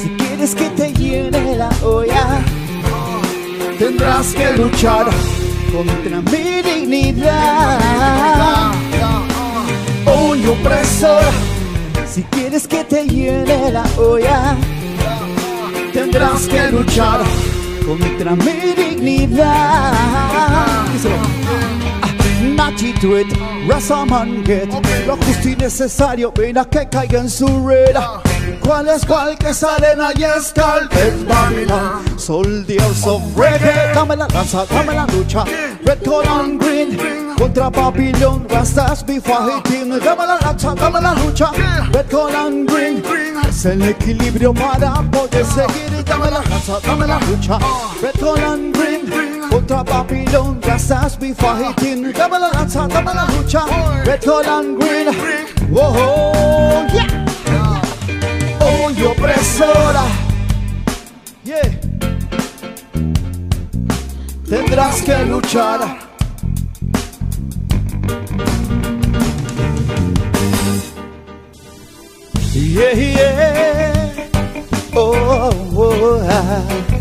[0.00, 2.42] si quieres que te llene la olla,
[3.80, 5.06] tendrás que luchar
[5.72, 7.80] contra mi dignidad.
[10.04, 11.24] Hoy opresor,
[12.06, 14.54] si quieres que te llene la olla,
[15.94, 17.22] tendrás que luchar
[17.86, 19.94] contra mi dignidad.
[22.60, 23.26] Nachi do it,
[23.66, 24.68] Razaman get
[25.06, 27.96] Lo justo y necesario, ven a que caiga en su red
[28.60, 33.94] ¿Cuál es cuál que salen ahí Death Babylon Soldiers of Reggae.
[33.94, 35.44] Dame la lanza, dame la lucha.
[35.86, 37.34] Red, and green.
[37.36, 39.98] Contra Babylon, Rastas be fighting.
[39.98, 41.50] Dame la lanza, dame la lucha.
[41.94, 43.02] Red, and green.
[43.48, 46.04] Es el equilibrio para poder seguir.
[46.04, 47.58] Dame la lanza, dame la lucha.
[48.02, 52.12] Red, gold and green contra Babylon, Rastas be fighting.
[52.12, 53.66] Dame la lanza, dame la lucha.
[54.06, 55.08] Red, gold and green.
[55.70, 57.10] Whoa, yeah.
[58.60, 60.04] Hoy opresora.
[61.44, 61.68] Yeah.
[64.48, 65.80] Tendrás que luchar.
[72.52, 74.28] Yeah, yeah.
[74.92, 76.62] Oh, oh, ah.
[76.68, 76.99] Oh,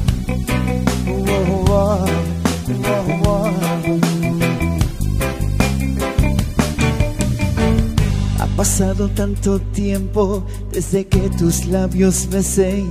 [8.59, 12.83] pasado tanto tiempo desde que tus labios besé.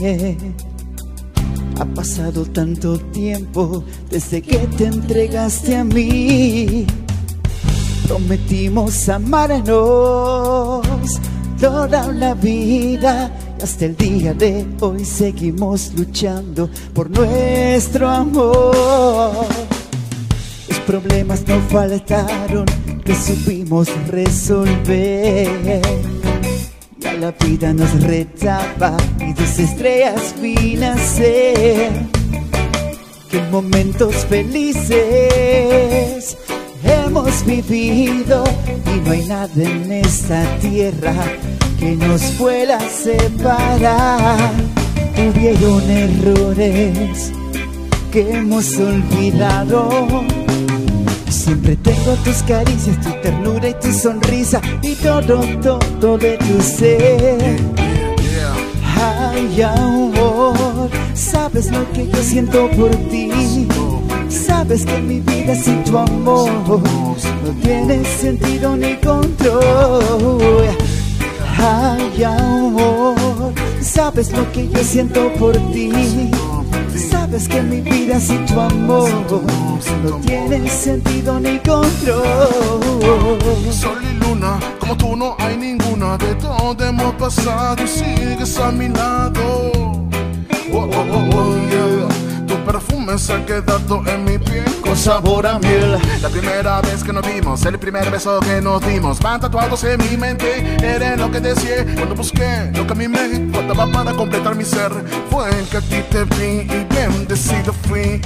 [1.79, 6.87] Ha pasado tanto tiempo desde que te entregaste a mí.
[8.07, 10.87] Prometimos amarnos
[11.61, 13.31] toda la vida
[13.63, 19.47] hasta el día de hoy seguimos luchando por nuestro amor.
[20.67, 22.65] Los problemas no faltaron
[23.09, 25.81] que supimos resolver.
[27.01, 31.91] Y a la vida nos retaba y dos estrellas vi nacer.
[33.33, 34.99] En momentos felices
[36.85, 38.45] hemos vivido
[38.95, 41.15] y no hay nada en esta tierra
[41.79, 44.53] que nos pueda separar.
[45.17, 47.33] Hubieron errores
[48.13, 50.27] que hemos olvidado.
[51.31, 57.57] Siempre tengo tus caricias, tu ternura y tu sonrisa y todo, todo de tu ser.
[59.01, 63.31] Ay, amor, sabes lo que yo siento por ti.
[64.29, 67.17] Sabes que mi vida sin tu amor no
[67.63, 70.67] tiene sentido ni control.
[71.59, 73.15] Ay, amor,
[73.81, 75.91] sabes lo que yo siento por ti.
[77.29, 79.11] Sabes que mi vida sin tu amor
[80.03, 82.25] no tiene sentido ni control.
[83.71, 86.17] Sol y luna, como tú no hay ninguna.
[86.17, 89.73] De todo hemos pasado y sigues a mi lado.
[90.73, 92.28] Oh, oh, oh, yeah.
[92.69, 95.97] Perfume se ha quedado en mi piel con sabor a miel.
[96.21, 99.99] La primera vez que nos vimos, el primer beso que nos dimos, van tatuados en
[99.99, 100.77] mi mente.
[100.83, 104.67] Eres lo que deseé cuando busqué lo que a mí me faltaba para completar mi
[104.67, 104.93] ser.
[105.31, 108.21] Fue que a ti te vi y bendecido fui.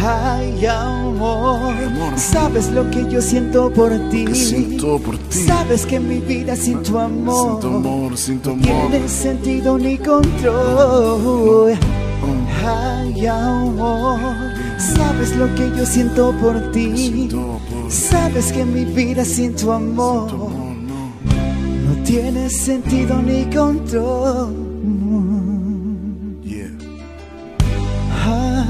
[0.00, 4.32] Ay, amor, sabes lo que yo siento por ti.
[4.32, 5.44] siento por ti.
[5.44, 8.90] Sabes que mi vida sin tu amor, Sin tu amor, sin tu no amor.
[8.92, 11.76] tiene sentido ni control.
[12.64, 14.20] Ay, amor,
[14.78, 17.28] sabes lo que yo siento por ti.
[17.88, 24.68] Sabes que mi vida sin tu amor no tiene sentido ni control.
[28.10, 28.66] Ah.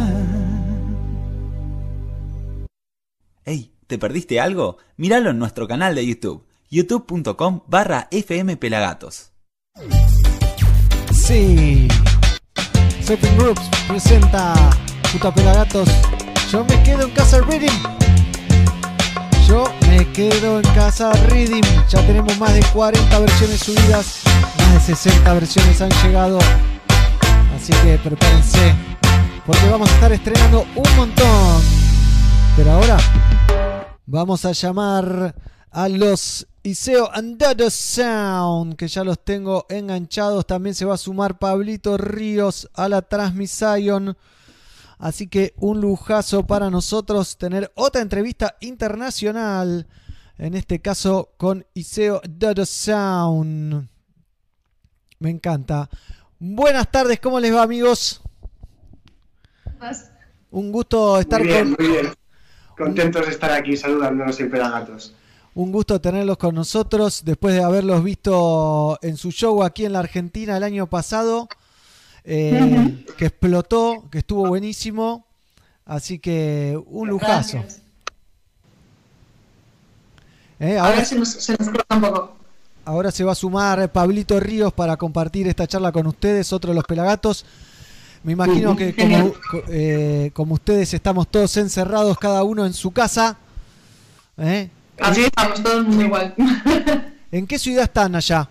[3.45, 4.79] Ey, ¿te perdiste algo?
[4.97, 9.33] Míralo en nuestro canal de YouTube, youtube.com barra fmpelagatos.
[11.13, 11.89] Sí.
[13.09, 14.53] Surfing Groups presenta
[15.11, 15.89] Puta Pelagatos.
[16.53, 17.81] Yo me quedo en casa Reading.
[19.47, 21.63] Yo me quedo en casa Reading.
[21.89, 24.21] Ya tenemos más de 40 versiones subidas.
[24.59, 26.39] Más de 60 versiones han llegado.
[27.57, 28.75] Así que prepárense.
[29.47, 31.63] Porque vamos a estar estrenando un montón.
[32.59, 32.99] Pero ahora
[34.05, 35.35] vamos a llamar
[35.71, 40.47] a los Iseo and Dodo Sound, que ya los tengo enganchados.
[40.47, 44.19] También se va a sumar Pablito Ríos a la transmisión.
[44.99, 49.87] Así que un lujazo para nosotros tener otra entrevista internacional.
[50.37, 53.89] En este caso con Iseo Dodo Sound.
[55.21, 55.89] Me encanta.
[56.39, 58.21] Buenas tardes, ¿cómo les va amigos?
[60.51, 61.87] Un gusto estar Muy bien, con...
[61.87, 62.15] muy bien.
[62.77, 65.15] Contentos de estar aquí saludándonos en Pelagatos.
[65.55, 70.01] Un gusto tenerlos con nosotros después de haberlos visto en su show aquí en la
[70.01, 71.49] Argentina el año pasado,
[72.25, 75.27] eh, que explotó, que estuvo buenísimo.
[75.85, 77.65] Así que un lujazo.
[80.61, 82.37] Eh, ahora, nos, se nos corta un poco.
[82.85, 86.75] ahora se va a sumar Pablito Ríos para compartir esta charla con ustedes, otro de
[86.75, 87.45] los pelagatos.
[88.23, 89.33] Me imagino que como,
[89.69, 93.39] eh, como ustedes estamos todos encerrados, cada uno en su casa.
[94.37, 94.69] ¿eh?
[95.01, 96.35] Así estamos todos muy igual.
[97.33, 98.49] ¿En qué ciudad están allá?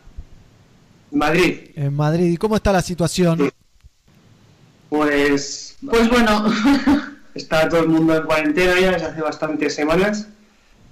[1.12, 1.72] Madrid.
[1.76, 2.32] En Madrid.
[2.32, 3.52] ¿Y cómo está la situación?
[4.90, 6.46] Pues, Pues bueno,
[7.34, 10.28] está todo el mundo en cuarentena ya desde hace bastantes semanas.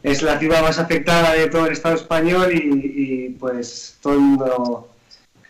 [0.04, 4.20] Es la ciudad más afectada de todo el Estado español y, y, pues todo el
[4.20, 4.90] mundo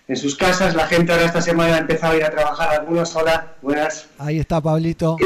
[0.08, 0.76] en sus casas.
[0.76, 2.80] La gente ahora esta semana ha empezado a ir a trabajar.
[2.80, 4.08] Algunos, hola, buenas.
[4.18, 5.18] Ahí está Pablito.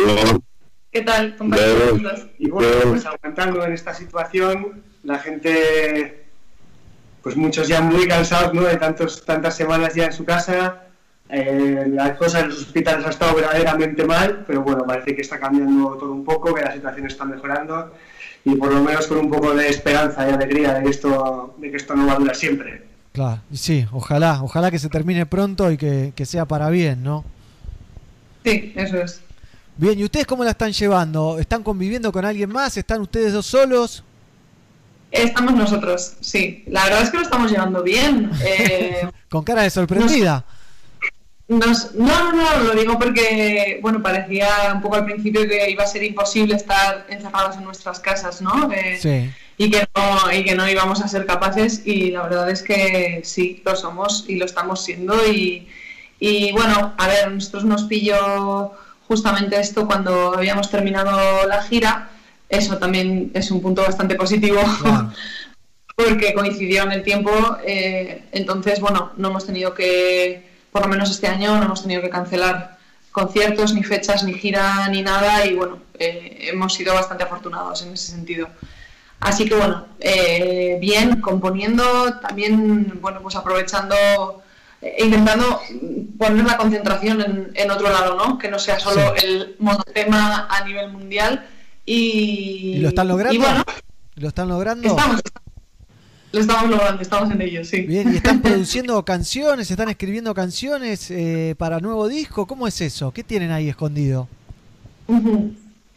[0.92, 2.28] ¿Qué tal, compañeros?
[2.38, 6.26] Y bueno, pues aguantando en esta situación, la gente,
[7.22, 8.64] pues muchos ya muy cansados ¿no?
[8.64, 10.84] de tantos, tantas semanas ya en su casa.
[11.30, 15.40] Eh, la cosa en los hospitales ha estado verdaderamente mal, pero bueno, parece que está
[15.40, 17.94] cambiando todo un poco, que la situación está mejorando
[18.46, 21.70] y por lo menos con un poco de esperanza y alegría de que esto, de
[21.70, 22.84] que esto no va a durar siempre.
[23.12, 27.26] Claro, sí, ojalá, ojalá que se termine pronto y que, que sea para bien, ¿no?
[28.44, 29.22] Sí, eso es.
[29.80, 31.40] Bien, ¿y ustedes cómo la están llevando?
[31.40, 32.76] ¿Están conviviendo con alguien más?
[32.76, 34.04] ¿Están ustedes dos solos?
[35.10, 36.66] Estamos nosotros, sí.
[36.68, 38.30] La verdad es que lo estamos llevando bien.
[38.44, 40.44] Eh, Con cara de sorprendida.
[41.48, 45.84] Nos- no, no, no, lo digo porque, bueno, parecía un poco al principio que iba
[45.86, 48.70] a ser imposible estar encerrados en nuestras casas, ¿no?
[48.74, 49.32] Eh, Sí.
[49.58, 53.22] y, que no y que no íbamos a ser capaces y la verdad es que
[53.24, 55.70] sí, lo somos y lo estamos siendo y,
[56.20, 58.74] y bueno, a ver, nosotros nos pilló
[59.10, 62.10] justamente esto cuando habíamos terminado la gira,
[62.48, 64.62] eso también es un punto bastante positivo.
[65.96, 67.32] porque coincidió en el tiempo,
[67.66, 72.02] eh, entonces, bueno, no hemos tenido que, por lo menos este año, no hemos tenido
[72.02, 72.78] que cancelar
[73.12, 77.94] conciertos, ni fechas, ni gira, ni nada y bueno, eh, hemos sido bastante afortunados en
[77.94, 78.48] ese sentido.
[79.20, 83.96] Así que bueno, eh, bien, componiendo, también, bueno, pues aprovechando,
[84.98, 85.60] intentando
[86.18, 88.38] poner la concentración en, en otro lado, ¿no?
[88.38, 89.26] Que no sea solo Sí.
[89.26, 91.46] el monotema a nivel mundial
[91.86, 92.74] y...
[92.76, 93.34] ¿Y lo están logrando?
[93.34, 93.64] Y bueno,
[94.16, 94.88] ¿Lo están logrando?
[94.88, 95.22] estamos,
[96.32, 97.82] lo estamos logrando, estamos en ello, sí.
[97.82, 99.70] Bien, ¿y están produciendo canciones?
[99.72, 102.46] ¿Están escribiendo canciones eh, para nuevo disco?
[102.48, 103.12] ¿Cómo es eso?
[103.12, 104.28] ¿Qué tienen ahí escondido?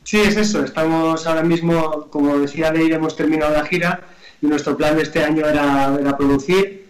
[0.04, 0.64] Sí, es eso.
[0.64, 4.00] Estamos ahora mismo, como decía Leire, hemos terminado la gira
[4.40, 6.81] y nuestro plan de este año era, era producir.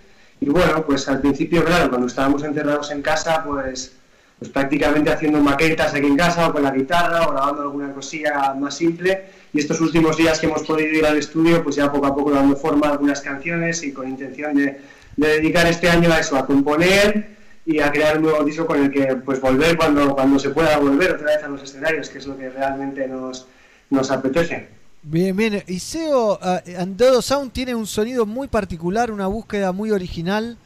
[0.42, 3.92] Y bueno, pues al principio, claro, cuando estábamos encerrados en casa, pues,
[4.40, 8.52] pues prácticamente haciendo maquetas aquí en casa o con la guitarra o grabando alguna cosilla
[8.54, 9.26] más simple.
[9.52, 12.32] Y estos últimos días que hemos podido ir al estudio, pues ya poco a poco
[12.32, 14.80] dando forma a algunas canciones y con intención de,
[15.16, 18.82] de dedicar este año a eso, a componer y a crear un nuevo disco con
[18.82, 22.18] el que pues volver cuando, cuando se pueda volver otra vez a los escenarios, que
[22.18, 23.46] es lo que realmente nos,
[23.90, 24.81] nos apetece.
[25.02, 25.62] Bien, bien.
[25.66, 30.56] Iseo uh, Andodo Sound tiene un sonido muy particular, una búsqueda muy original.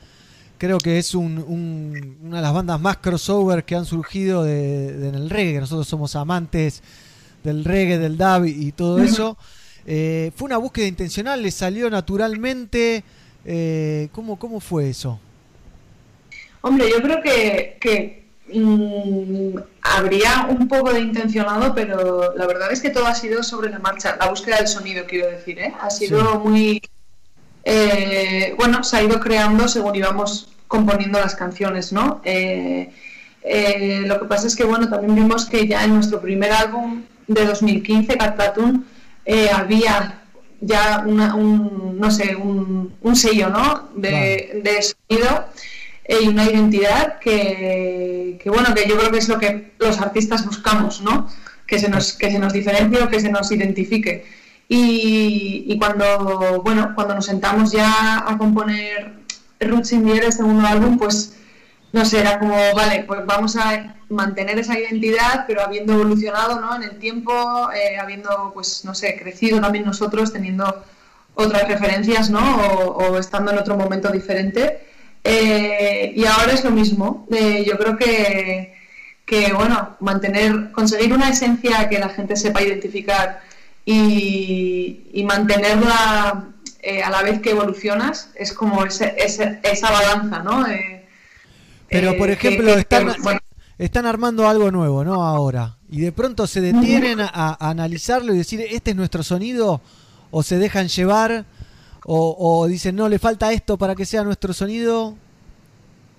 [0.58, 4.92] Creo que es un- un- una de las bandas más crossover que han surgido de,
[4.92, 5.60] de- en el reggae.
[5.60, 6.82] Nosotros somos amantes
[7.44, 9.36] del reggae, del dub y, y todo eso.
[9.86, 11.42] Eh, ¿Fue una búsqueda intencional?
[11.42, 13.04] ¿Le salió naturalmente?
[13.44, 15.18] Eh, ¿cómo, ¿Cómo fue eso?
[16.60, 22.80] Hombre, yo creo que, que, mm, habría un poco de intencionado, pero la verdad es
[22.80, 24.16] que todo ha sido sobre la marcha.
[24.18, 25.74] La búsqueda del sonido, quiero decir, ¿eh?
[25.80, 26.38] Ha sido Sí.
[26.48, 26.82] muy.
[27.64, 32.20] eh, bueno, se ha ido creando según íbamos componiendo las canciones, ¿no?
[32.24, 32.90] Eh,
[33.42, 37.02] eh, lo que pasa es que, bueno, también vimos que ya en nuestro primer álbum
[37.26, 38.86] de 2015, Cat Platoon,
[39.24, 40.22] eh, había
[40.60, 43.88] ya una- un, no sé, un, un sello, ¿no?
[43.96, 45.46] De, de sonido
[46.08, 50.44] y una identidad que, que, bueno, que yo creo que es lo que los artistas
[50.46, 51.28] buscamos, ¿no?
[51.66, 54.24] Que se nos, que se nos diferencie o que se nos identifique.
[54.68, 59.14] Y, y cuando, bueno, cuando nos sentamos ya a componer
[59.60, 61.36] Roots in the el segundo álbum, pues
[61.92, 66.76] no sé, era como, vale, pues vamos a mantener esa identidad, pero habiendo evolucionado ¿no?
[66.76, 70.84] en el tiempo, eh, habiendo, pues, no sé, crecido también nosotros, teniendo
[71.34, 72.40] otras referencias, ¿no?
[72.40, 74.86] O, o estando en otro momento diferente.
[75.28, 77.26] Eh, y ahora es lo mismo.
[77.32, 78.74] Eh, yo creo que,
[79.24, 83.40] que, bueno, mantener, conseguir una esencia que la gente sepa identificar
[83.84, 86.44] y, y mantenerla
[86.82, 90.66] eh, a la vez que evolucionas es como ese- ese- esa balanza, ¿no?
[90.68, 91.04] Eh,
[91.88, 93.40] Pero, por ejemplo, que- están, que, bueno,
[93.78, 95.24] están armando algo nuevo, ¿no?
[95.24, 95.76] Ahora.
[95.90, 99.80] Y de pronto se detienen a, a analizarlo y decir, este es nuestro sonido,
[100.30, 101.44] o se dejan llevar,
[102.08, 105.16] o, o dicen, no, le falta esto para que sea nuestro sonido.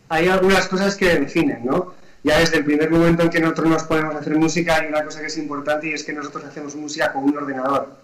[0.10, 1.94] hay algunas cosas que definen, ¿no?
[2.24, 5.04] Ya desde el primer momento en que nosotros nos ponemos a hacer música hay una
[5.04, 7.96] cosa que es importante y es que nosotros hacemos música con un ordenador.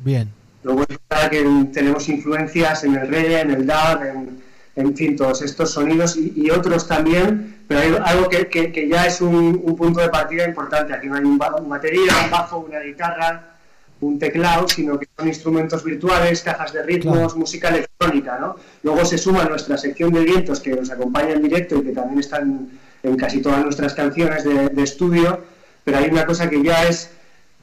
[0.00, 0.30] Bien.
[0.62, 4.42] Luego es verdad que tenemos influencias en el reggae, en el dub, en,
[4.74, 8.88] en fin, todos estos sonidos y, y otros también, pero hay algo que, que- que
[8.88, 10.92] ya es un, un punto de partida importante.
[10.92, 13.55] Aquí no hay un, un batería, un bajo, una guitarra,
[14.00, 17.36] un teclado, sino que son instrumentos virtuales, cajas de ritmos, Claro.
[17.36, 18.56] música electrónica, ¿no?
[18.82, 22.20] Luego se suma nuestra sección de vientos que nos acompaña en directo y que también
[22.20, 22.68] están
[23.02, 25.40] en casi todas nuestras canciones de, de estudio,
[25.84, 27.10] pero hay una cosa que ya es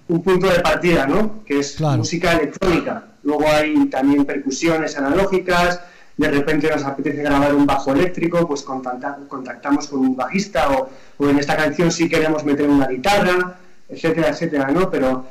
[0.07, 1.43] un punto de partida, ¿no?
[1.45, 3.05] Que es música electrónica.
[3.23, 5.81] Luego hay también percusiones analógicas,
[6.17, 10.89] de repente nos apetece grabar un bajo eléctrico, pues contacta- contactamos con un bajista o,
[11.17, 13.55] o en esta canción sí queremos meter una guitarra,
[13.89, 14.89] etcétera, etcétera, ¿no?
[14.91, 15.25] Pero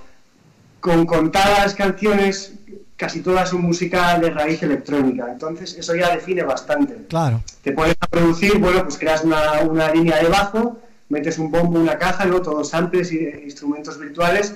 [0.83, 2.55] con contadas canciones,
[2.97, 5.29] casi todas son música de raíz electrónica.
[5.31, 7.41] Entonces eso ya define bastante Claro.
[7.63, 11.79] te pones a producir, bueno, pues creas una, una línea de bajo, metes un bombo,
[11.79, 12.43] una caja, ¿no?
[12.43, 14.55] todos samples y instrumentos virtuales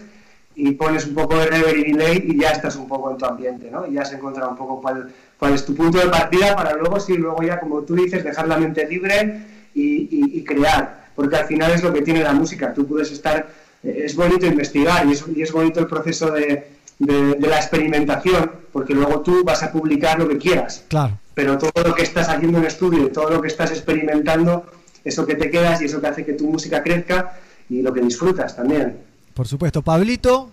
[0.56, 3.26] y pones un poco de reverb y delay y ya estás un poco en tu
[3.26, 3.86] ambiente, ¿no?
[3.86, 6.98] Y ya has encontrado un poco cuál, cuál es tu punto de partida para luego,
[6.98, 9.42] sí, luego ya, como tú dices, dejar la mente libre
[9.74, 13.12] y, y- y crear, porque al final es lo que tiene la música, tú puedes
[13.12, 13.46] estar,
[13.86, 18.50] es bonito investigar y es, y es bonito el proceso de, de- de la experimentación,
[18.72, 21.18] porque luego tú vas a publicar lo que quieras Claro.
[21.34, 24.64] pero todo lo que estás haciendo en estudio, todo lo que estás experimentando,
[25.04, 28.00] eso que te quedas y eso que hace que tu música crezca y lo que
[28.00, 28.98] disfrutas también.
[29.34, 29.82] Por supuesto.
[29.82, 30.50] Pablito,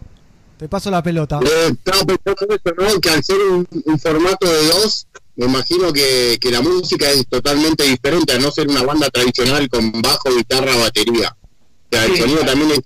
[0.57, 1.39] te paso la pelota.
[1.43, 2.99] Eh, estaba pensando eso, ¿no?
[3.01, 7.25] Que al ser un, un formato de dos, me imagino que, que la música es
[7.27, 11.35] totalmente diferente a no ser una banda tradicional con bajo, guitarra, batería.
[11.35, 12.51] O sea, el Sí, sonido claro.
[12.59, 12.81] también es,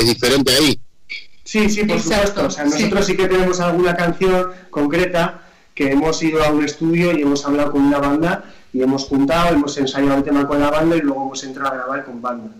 [0.00, 0.80] es diferente ahí.
[1.44, 2.46] Sí, sí, por supuesto.
[2.46, 3.16] O sea, nosotros sí.
[3.16, 5.42] que tenemos alguna canción concreta
[5.74, 9.54] que hemos ido a un estudio y hemos hablado con una banda y hemos juntado,
[9.54, 12.50] hemos ensayado el tema con la banda y luego hemos entrado a grabar con banda.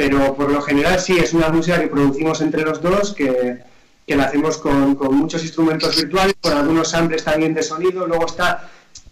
[0.00, 3.58] pero por lo general sí, es una música que producimos entre los dos, que,
[4.06, 8.24] que la hacemos con, con muchos instrumentos virtuales, con algunos samples también de sonido, luego
[8.24, 8.70] está...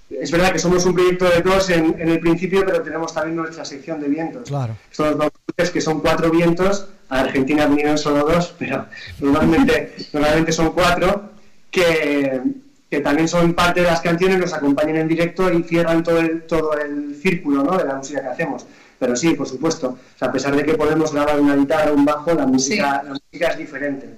[0.08, 3.36] Es verdad que somos un proyecto de dos en, en el principio, pero tenemos también
[3.36, 4.48] nuestra sección de vientos.
[4.48, 4.78] Claro.
[4.90, 8.86] Son los baúles que son cuatro vientos, a Argentina vinieron solo dos, pero
[9.20, 11.30] normalmente, normalmente son cuatro,
[11.70, 12.40] que,
[12.90, 16.42] que también son parte de las canciones, nos acompañan en directo y cierran todo el,
[16.42, 17.76] todo el círculo ¿no?
[17.78, 18.66] de la música que hacemos.
[18.98, 21.94] Pero sí, por supuesto, o sea, a pesar de que podemos grabar una guitarra o
[21.94, 24.08] un bajo, la música, la música es diferente.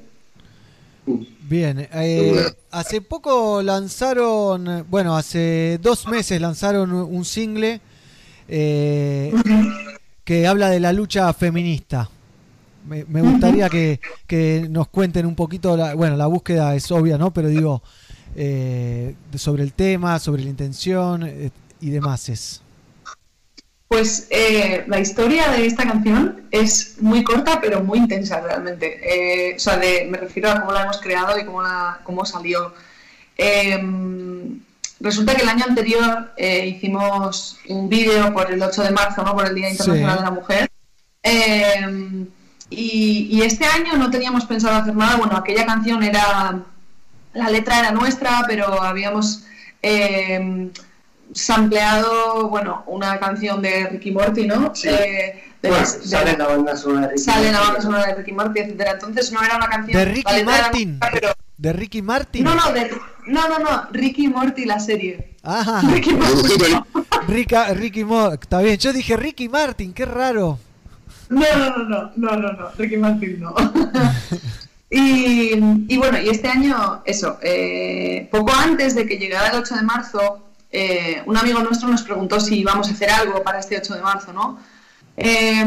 [1.41, 7.81] Bien, eh, hace poco lanzaron, bueno, hace dos meses lanzaron un single
[8.49, 9.33] eh,
[10.25, 12.09] que habla de la lucha feminista.
[12.91, 17.17] Me, me gustaría que, que nos cuenten un poquito, la, bueno, la búsqueda es obvia,
[17.19, 17.33] ¿no?
[17.33, 17.83] Pero digo,
[18.35, 22.29] eh, sobre el tema, sobre la intención eh, y demás.
[22.29, 22.63] Es.
[23.87, 28.99] Pues eh, la historia de esta canción es muy corta pero muy intensa realmente.
[29.05, 32.25] Eh, o sea, de- me refiero a cómo la hemos creado y cómo, la, cómo
[32.25, 32.75] salió.
[33.37, 34.61] Em,
[34.99, 36.33] resulta que el año anterior
[36.67, 39.35] hicimos un vídeo por el 8 de marzo, ¿no?
[39.35, 40.19] por el Día Internacional Sí.
[40.19, 40.71] de la Mujer.
[42.71, 45.17] Y, y este año no teníamos pensado hacer nada.
[45.17, 46.61] Bueno, aquella canción era.
[47.35, 49.45] La letra era nuestra, pero habíamos.
[49.83, 50.71] em,
[51.33, 54.75] sampleado, bueno, una canción de Ricky Morty, ¿no?
[54.75, 54.89] Sí.
[54.89, 57.53] Eh, de Bueno, las- de sale la- en la banda sonora de Ricky sale en
[57.53, 57.73] la Martin.
[57.75, 58.91] banda sonora de Ricky Morty, etcétera.
[58.93, 59.99] Entonces no era una canción.
[59.99, 60.89] De la Ricky Martin.
[60.99, 62.45] nuestra, pero- De Ricky Martin.
[62.45, 62.91] No, no, de-
[63.27, 65.37] no, no, no, Ricky Morty la serie.
[65.43, 65.81] Ajá.
[65.93, 66.83] Ricky Martin.
[67.29, 68.77] Rica- Ricky Mo- está bien.
[68.79, 70.59] Yo dije Ricky Martin, qué raro.
[71.31, 73.55] No, no, no, no, no, no, no, Ricky Martin no.
[74.91, 75.53] y,
[75.89, 79.83] y bueno, y este año, eso, eh, poco antes de que llegara el 8 de
[79.83, 83.95] marzo, eh, un amigo nuestro nos preguntó si íbamos a hacer algo para este 8
[83.95, 84.59] de marzo, ¿no?
[85.17, 85.65] Eh,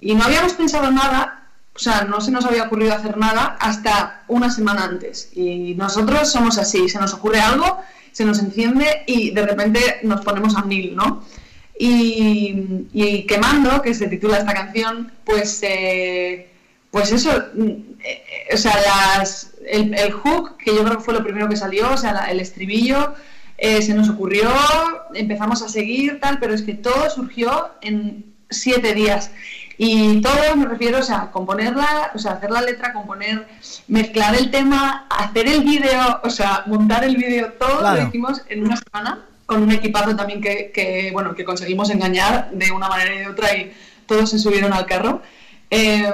[0.00, 4.22] y no habíamos pensado nada, o sea, no se nos había ocurrido hacer nada hasta
[4.28, 5.30] una semana antes.
[5.34, 10.22] Y nosotros somos así, se nos ocurre algo, se nos enciende y de repente nos
[10.22, 11.24] ponemos a mil, ¿no?
[11.84, 16.48] Y, y Quemando, que se titula esta canción, pues, eh,
[16.92, 17.68] pues eso, mm,
[18.04, 18.22] eh,
[18.54, 21.90] o sea, las, el, el hook, que yo creo que fue lo primero que salió,
[21.92, 23.14] o sea, la- el estribillo,
[23.58, 24.48] eh, se nos ocurrió,
[25.14, 29.32] empezamos a seguir, tal, pero es que todo surgió en siete días.
[29.78, 33.48] Y todo me refiero, o sea, componerla, o sea, hacer la letra, componer,
[33.88, 38.02] mezclar el tema, hacer el vídeo, o sea, montar el vídeo, todo Claro.
[38.02, 42.50] lo hicimos en una semana, con un equipazo también que, que, bueno, que conseguimos engañar
[42.52, 43.72] de una manera y de otra y
[44.06, 45.22] todos se subieron al carro.
[45.70, 46.12] Eh,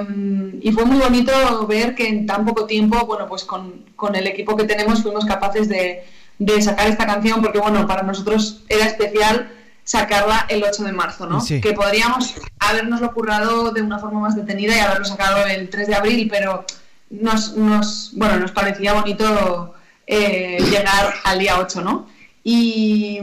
[0.61, 4.25] y fue muy bonito ver que en tan poco tiempo, bueno, pues con, con el
[4.27, 6.05] equipo que tenemos fuimos capaces de,
[6.37, 9.51] de sacar esta canción, porque bueno, para nosotros era especial
[9.83, 11.41] sacarla el 8 de marzo, ¿no?
[11.41, 11.59] Sí.
[11.59, 15.95] Que podríamos habernoslo currado de una forma más detenida y haberlo sacado el 3 de
[15.95, 16.63] abril, pero
[17.09, 19.73] nos, nos, bueno, nos parecía bonito
[20.05, 22.07] eh, llegar al día 8, ¿no?
[22.51, 23.19] Y,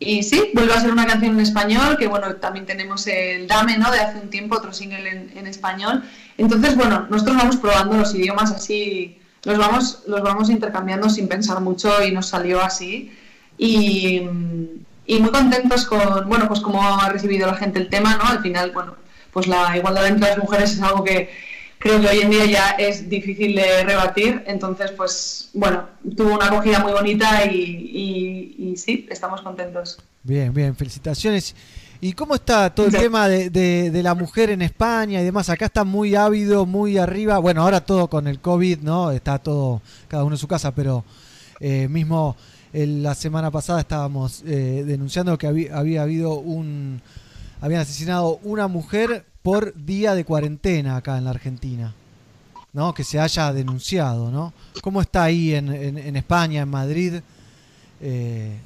[0.00, 3.78] y sí, vuelve a ser una canción en español, que bueno, también tenemos el Dame,
[3.78, 3.92] ¿no?
[3.92, 6.02] De hace un tiempo, otro single en, en español.
[6.36, 11.60] Entonces, bueno, nosotros vamos probando los idiomas así, los vamos, los vamos intercambiando sin pensar
[11.60, 13.12] mucho y nos salió así.
[13.56, 14.22] Y,
[15.06, 18.24] y muy contentos con, bueno, pues cómo ha recibido la gente el tema, ¿no?
[18.30, 18.96] Al final, bueno,
[19.32, 21.30] pues la igualdad entre las mujeres es algo que
[21.80, 25.86] creo que hoy en día ya es difícil de rebatir, entonces, pues, bueno,
[26.16, 29.98] tuvo una acogida muy bonita y, y- y sí, estamos contentos.
[30.22, 31.56] Bien, bien, felicitaciones.
[32.02, 35.48] ¿Y cómo está todo el tema de, de- de la mujer en España y demás?
[35.50, 37.38] Acá está muy ávido, muy arriba.
[37.38, 39.10] Bueno, ahora todo con el COVID, ¿no?
[39.10, 41.04] Está todo, cada uno en su casa, pero
[41.60, 42.36] eh, mismo
[42.72, 47.02] el- la semana pasada estábamos eh, denunciando que había, había habido un...
[47.62, 51.94] Habían asesinado una mujer por día de cuarentena acá en la Argentina.
[52.72, 52.94] ¿No?
[52.94, 54.52] Que se haya denunciado, ¿no?
[54.80, 57.14] ¿Cómo está ahí en, en- en España, en Madrid?
[58.00, 58.56] Eh,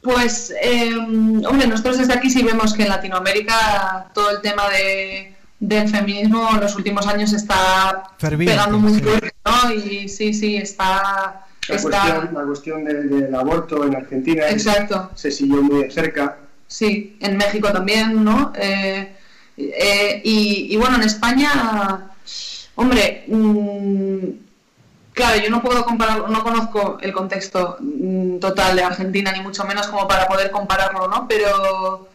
[0.00, 5.34] Pues, eh, hombre, nosotros desde aquí sí vemos que en Latinoamérica todo el tema de,
[5.60, 9.00] del feminismo en los últimos años está Ferviente, pegando muy sí.
[9.02, 9.72] fuerte, ¿no?
[9.74, 11.44] Y sí, sí, está...
[11.68, 15.10] La está cuestión, la cuestión de- del aborto en Argentina Exacto.
[15.14, 16.38] se siguió muy de cerca.
[16.66, 18.52] Sí, en México también, ¿no?
[18.56, 19.14] Eh,
[19.56, 22.12] eh, y, y bueno, en España,
[22.74, 24.28] hombre, mm,
[25.12, 29.64] claro, yo no puedo comparar, no conozco el contexto mm, total de Argentina, ni mucho
[29.64, 31.28] menos como para poder compararlo, ¿no?
[31.28, 32.08] Pero,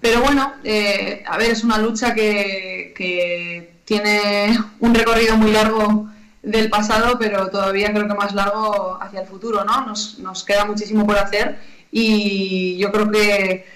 [0.00, 6.08] pero bueno, eh, a ver, es una lucha que, que tiene un recorrido muy largo
[6.42, 9.86] del pasado, pero todavía creo que más largo hacia el futuro, ¿no?
[9.86, 11.58] Nos, nos queda muchísimo por hacer
[11.90, 13.66] y yo creo que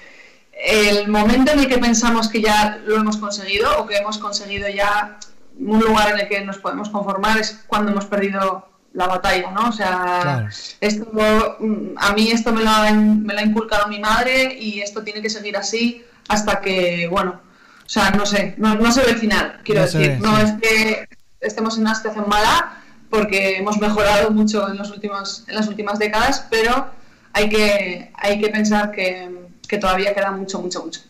[0.53, 4.69] el momento en el que pensamos que ya lo hemos conseguido o que hemos conseguido
[4.69, 5.19] ya
[5.59, 9.69] un lugar en el que nos podemos conformar es cuando hemos perdido la batalla, ¿no?
[9.69, 10.49] O sea, Claro.
[10.81, 14.81] esto, mm, a mí esto me lo, ha, me lo ha inculcado mi madre y
[14.81, 17.41] esto tiene que seguir así hasta que, bueno,
[17.85, 20.01] o sea, no sé, no, no se ve el final, quiero No decir.
[20.01, 20.43] ve, no sí.
[20.45, 21.09] es que
[21.41, 22.79] estemos en una situación mala
[23.11, 26.91] porque hemos mejorado mucho en, los últimos, en las últimas décadas, pero
[27.33, 29.42] hay que, hay que pensar que,
[29.73, 31.01] que todavía queda mucho, mucho, mucho.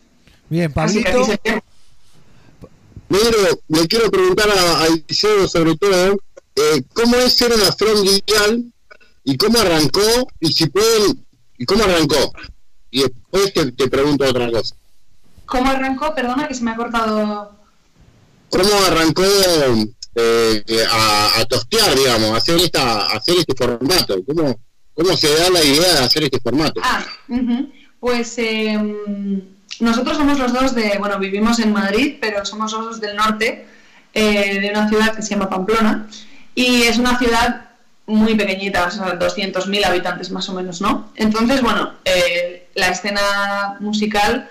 [0.49, 1.65] Bien, Así que Pablito.
[3.09, 6.17] Negro, le quiero preguntar a, a Eliseo sobre todo,
[6.55, 8.73] eh, ¿cómo es ser una front lineal
[9.25, 10.29] y cómo arrancó?
[10.39, 11.27] Y si pueden,
[11.59, 12.33] ¿y cómo arrancó?
[12.93, 14.77] Y después te, te pregunto otra cosa.
[15.45, 16.15] ¿Cómo arrancó?
[16.15, 17.57] Perdona que se me ha cortado.
[18.49, 19.25] ¿Cómo arrancó
[20.15, 24.23] eh, a, a tostear, digamos, a hacer, esta, a hacer este formato?
[24.25, 24.57] ¿Cómo,
[24.95, 26.81] ¿Cómo se da la idea de hacer este formato?
[26.85, 27.73] Ah, ujú.
[28.03, 28.77] Pues eh,
[29.79, 33.65] nosotros somos los dos de, bueno, vivimos en Madrid, pero somos los dos del norte,
[34.13, 36.09] eh, de una ciudad que se llama Pamplona,
[36.53, 37.71] y es una ciudad
[38.07, 41.13] muy pequeñita, o sea, 200.000 habitantes más o menos, ¿no?
[41.15, 44.51] Entonces, bueno, eh, la escena musical,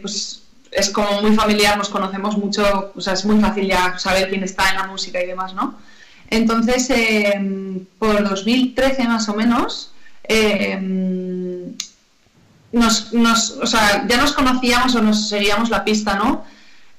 [0.00, 4.30] pues es como muy familiar, nos conocemos mucho, o sea, es muy fácil ya saber
[4.30, 5.78] quién está en la música y demás, ¿no?
[6.30, 6.88] Entonces,
[7.98, 9.92] por 2013 más o menos,
[12.72, 16.44] nos, nos- o sea, ya nos conocíamos o nos seguíamos la pista, ¿no?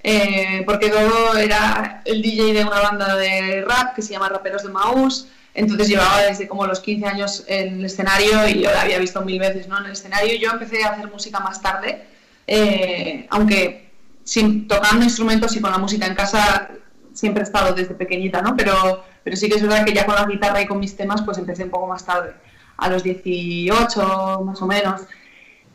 [0.03, 4.63] Eh, porque Dodo era el DJ de una banda de rap que se llama Raperos
[4.63, 8.81] de Maús, entonces llevaba desde como los 15 años en el escenario y yo la
[8.81, 9.77] había visto mil veces ¿no?
[9.79, 10.35] en el escenario.
[10.39, 12.05] Yo empecé a hacer música más tarde,
[12.47, 13.91] eh, aunque
[14.23, 16.69] sin, tocando instrumentos y con la música en casa
[17.13, 18.55] siempre he estado desde pequeñita, ¿no?
[18.55, 21.21] Pero, pero sí que es verdad que ya con la guitarra y con mis temas
[21.21, 22.33] pues empecé un poco más tarde,
[22.77, 25.01] a los 18 más o menos.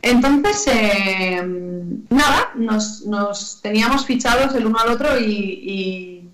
[0.06, 1.42] Entonces, eh,
[2.10, 6.30] nada, nos, nos teníamos fichados el uno al otro y,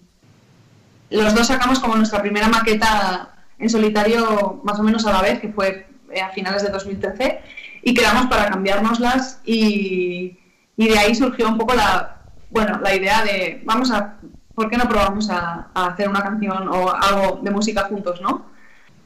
[1.08, 5.40] los dos sacamos como nuestra primera maqueta en solitario más o menos a la vez,
[5.40, 7.40] que fue eh, a finales de 2013,
[7.82, 10.38] y quedamos para cambiárnoslas y,
[10.76, 14.18] y de ahí surgió un poco la, bueno, la idea de, vamos a,
[14.54, 18.46] ¿por qué no probamos a, a hacer una canción o algo de música juntos, no?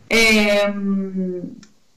[0.09, 0.73] Eh,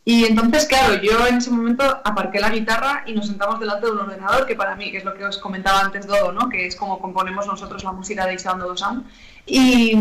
[0.05, 3.91] y entonces, claro, yo en ese momento aparqué la guitarra y nos sentamos delante de
[3.91, 6.49] un ordenador, que para mí, que es lo que os comentaba antes Dodo, ¿no?
[6.49, 9.05] que es como componemos nosotros la música de Isabel Dodo Sound.
[9.45, 9.95] Y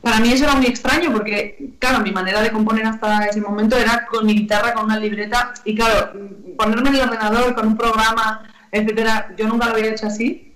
[0.00, 3.76] para mí eso era muy extraño porque, claro, mi manera de componer hasta ese momento
[3.76, 6.12] era con mi guitarra, con una libreta, y claro,
[6.56, 10.54] ponerme en el ordenador con un programa, etcétera, yo nunca lo había hecho así.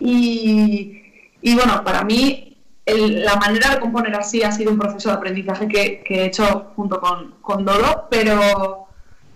[0.00, 1.02] Y,
[1.40, 2.47] y bueno, para mí
[2.96, 7.00] la manera de componer así ha sido un proceso de aprendizaje que, he hecho junto
[7.00, 8.86] con, con Dodo, pero,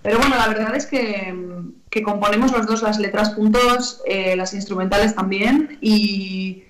[0.02, 1.34] pero bueno, la verdad es que,
[1.90, 6.64] que componemos los dos las letras juntos, eh, las instrumentales también, y,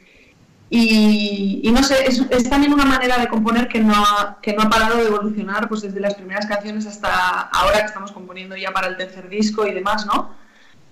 [0.75, 4.63] y, no sé, es, es también una manera de componer que no, ha, que no
[4.63, 8.71] ha parado de evolucionar pues desde las primeras canciones hasta ahora que estamos componiendo ya
[8.71, 10.31] para el tercer disco y demás, ¿no?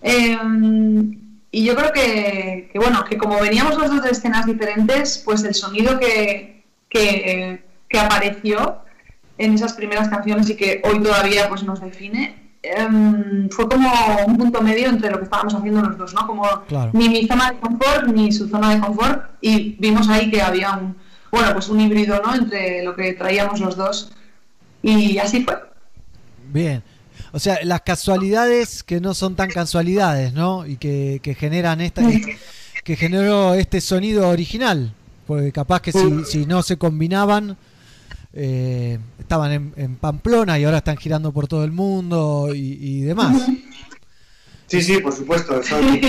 [0.03, 5.19] Em, y yo creo que, que, bueno, que como veníamos los dos de escenas diferentes,
[5.25, 8.79] pues el sonido que, que, que apareció
[9.39, 13.91] en esas primeras canciones y que hoy todavía pues nos define, em, fue como
[14.27, 16.27] un punto medio entre lo que estábamos haciendo los dos, ¿no?
[16.27, 16.91] Como Claro.
[16.93, 20.73] ni mi zona de confort ni su zona de confort y vimos ahí que había
[20.77, 20.95] un,
[21.33, 22.35] bueno, pues un híbrido, ¿no?
[22.35, 24.13] Entre lo que traíamos los dos
[24.83, 25.55] y así fue.
[26.53, 26.83] Bien.
[27.33, 30.67] O sea, las casualidades que no son tan casualidades, ¿no?
[30.67, 32.03] Y que, que generan esta,
[32.85, 34.95] que generó este sonido original.
[35.27, 37.57] Porque capaz que si, si no se combinaban,
[38.33, 43.01] eh, estaban en, en Pamplona y ahora están girando por todo el mundo y, y
[43.03, 43.47] demás.
[44.67, 46.01] Sí, sí, por supuesto, son,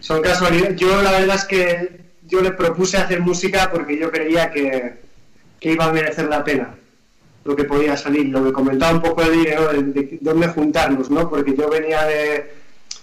[0.00, 0.76] son casualidades.
[0.78, 5.00] Yo la verdad es que yo le propuse hacer música porque yo creía que,
[5.58, 6.74] que iba a merecer la pena
[7.46, 9.68] lo que podía salir, lo que comentaba un poco de, ¿no?
[9.68, 11.28] de, de dónde juntarnos, ¿no?
[11.28, 12.52] Porque yo venía de,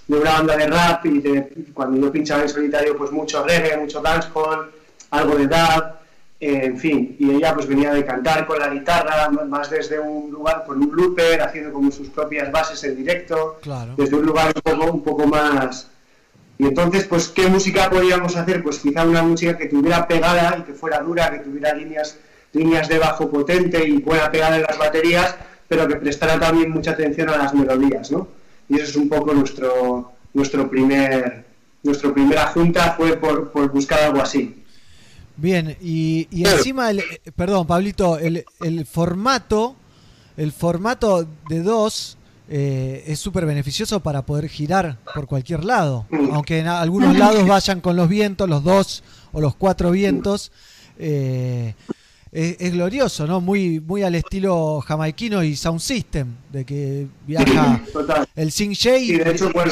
[0.07, 3.77] de una banda de rap y de, cuando yo pinchaba en solitario, pues mucho reggae,
[3.77, 4.71] mucho dancehall,
[5.11, 5.83] algo de dub,
[6.39, 10.29] eh, en fin, y ella pues venía de cantar con la guitarra, más desde un
[10.29, 13.93] lugar con un looper, haciendo como sus propias bases en directo, Claro.
[13.95, 15.89] desde un lugar un poco, un poco más...
[16.59, 18.61] Y entonces, pues, ¿qué música podíamos hacer?
[18.61, 22.17] Pues quizá una música que tuviera pegada y que fuera dura, que tuviera líneas,
[22.53, 25.35] líneas de bajo potente y buena pegada en las baterías,
[25.67, 28.27] pero que prestara también mucha atención a las melodías, ¿no?
[28.69, 31.45] Y eso es un poco nuestro, nuestro primer,
[31.81, 34.63] nuestra primera junta fue por, por buscar algo así.
[35.35, 37.03] Bien, y, y encima, el,
[37.35, 39.75] perdón, Pablito, el, el formato,
[40.37, 42.17] el formato de dos
[42.49, 46.05] eh, es súper beneficioso para poder girar por cualquier lado.
[46.31, 50.51] Aunque en algunos lados vayan con los vientos, los dos o los cuatro vientos.
[50.99, 51.73] eh,
[52.33, 53.39] es, es glorioso, ¿no?
[53.39, 58.27] Muy, muy al estilo jamaiquino y Sound System, de que viaja Total.
[58.35, 59.71] el Sing Jay Sí, de hecho, bueno,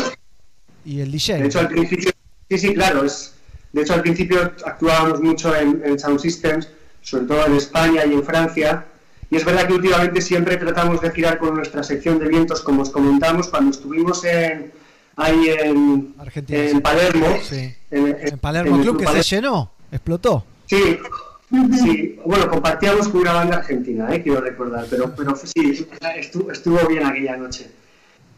[0.85, 1.37] y el DJ.
[1.39, 2.11] De hecho, al principio,
[2.49, 3.33] sí, sí, claro, es,
[3.73, 6.67] de hecho al principio actuábamos mucho en, en Sound Systems,
[7.01, 8.85] sobre todo en España y en Francia,
[9.29, 12.81] y es verdad que últimamente siempre tratamos de girar con nuestra sección de vientos, como
[12.83, 14.71] os comentamos, cuando estuvimos en,
[15.15, 16.81] ahí en, Argentina, en.
[16.81, 17.73] Palermo, Sí.
[17.91, 20.45] en, En Palermo en el Club que Palermo- se llenó, explotó.
[20.67, 20.97] Sí,
[21.81, 26.87] sí, bueno, compartíamos con una banda argentina, eh, quiero recordar, pero, pero sí, estuvo, estuvo
[26.87, 27.69] bien aquella noche.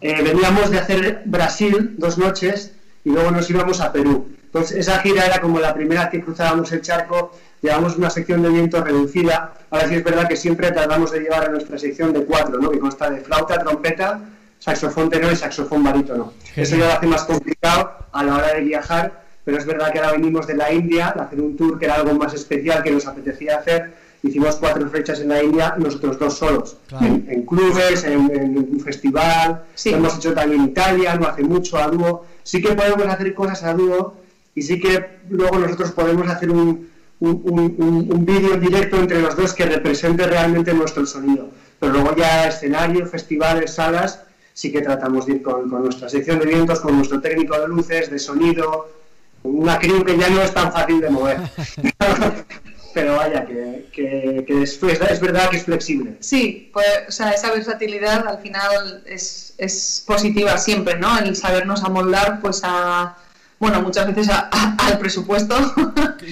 [0.02, 2.74] Eh, veníamos de hacer Brasil dos noches
[3.06, 4.28] y luego nos íbamos a Perú.
[4.44, 8.50] Entonces, esa gira era como la primera que cruzábamos el charco, llevamos una sección de
[8.50, 9.54] viento reducida.
[9.72, 12.70] Ahora sí es verdad que siempre tratamos de llevar a nuestra sección de cuatro, ¿no?
[12.70, 14.20] que consta de flauta, trompeta,
[14.60, 16.34] saxofón tenor y saxofón barítono.
[16.56, 20.00] Eso ya lo hace más complicado a la hora de viajar, pero es verdad que
[20.00, 22.92] ahora venimos de la India, de hacer un tour que era algo más especial que
[22.92, 23.94] nos apetecía hacer.
[24.24, 28.80] Hicimos cuatro fechas en la India, nosotros dos solos, en, en clubes, en, en un
[28.80, 32.26] festival, lo hemos hecho también en Italia, no hace mucho a dúo.
[32.42, 34.16] Sí que podemos hacer cosas a dúo
[34.56, 36.90] y sí que luego nosotros podemos hacer un,
[37.20, 41.50] un, un- un- un vídeo en directo entre los dos que represente realmente nuestro sonido.
[41.82, 44.22] Pero luego ya escenario, festivales, salas,
[44.54, 47.68] sí que tratamos de ir con, con nuestra sección de vientos, con nuestro técnico de
[47.68, 48.90] luces, de sonido,
[49.44, 51.38] una crew que ya no es tan fácil de mover.
[52.94, 56.16] Pero vaya, que, que- que es, es verdad que es flexible.
[56.20, 61.18] Sí, pues, o sea, esa versatilidad al final es, es positiva siempre, ¿no?
[61.18, 63.18] El sabernos amoldar, pues a,
[63.58, 65.56] bueno, muchas veces a- a- al presupuesto,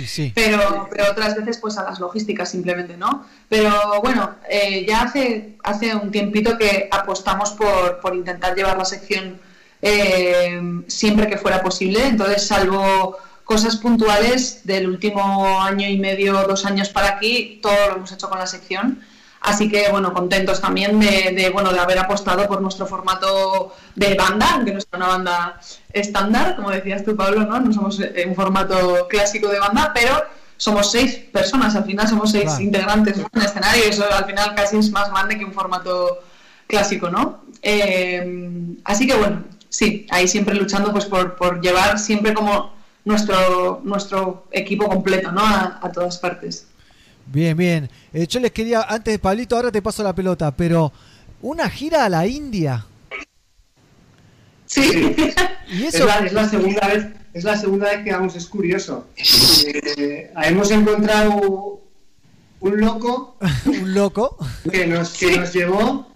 [0.06, 0.32] Sí.
[0.36, 3.26] pero, pero otras veces pues a las logísticas simplemente, ¿no?
[3.50, 3.72] Pero
[4.04, 9.40] bueno, eh, ya hace, hace un tiempito que apostamos por, por intentar llevar la sección
[9.82, 16.66] eh, siempre que fuera posible, entonces salvo cosas puntuales del último año y medio, dos
[16.66, 19.01] años para aquí, todo lo hemos hecho con la sección.
[19.42, 24.14] Así que bueno, contentos también de, de, bueno de haber apostado por nuestro formato de
[24.14, 25.60] banda, aunque no es una banda
[25.92, 27.60] estándar, como decías tú Pablo, ¿no?
[27.60, 30.24] No somos eh, un formato clásico de banda, pero
[30.58, 32.61] somos seis personas, al final somos seis Claro.
[32.61, 36.19] integrantes en un escenario, y eso al final casi es más grande que un formato
[36.68, 37.42] clásico, ¿no?
[37.64, 42.74] Eh, así que bueno, sí, ahí siempre luchando pues por, por llevar siempre como
[43.06, 45.41] nuestro, nuestro equipo completo, ¿no?
[45.41, 46.67] A, a todas partes.
[47.25, 47.90] Bien, bien.
[48.14, 50.91] Eh, yo les quería, antes de Pablito, ahora te paso la pelota, pero
[51.41, 52.85] una gira a la India.
[54.66, 55.16] Sí.
[55.74, 58.45] Y Es, eso, la, es la segunda vez, es la segunda vez que vamos, es
[58.45, 59.08] curioso.
[59.16, 61.80] Eh, hemos encontrado
[62.59, 64.38] un loco un loco.
[64.69, 66.11] que nos, que nos llevó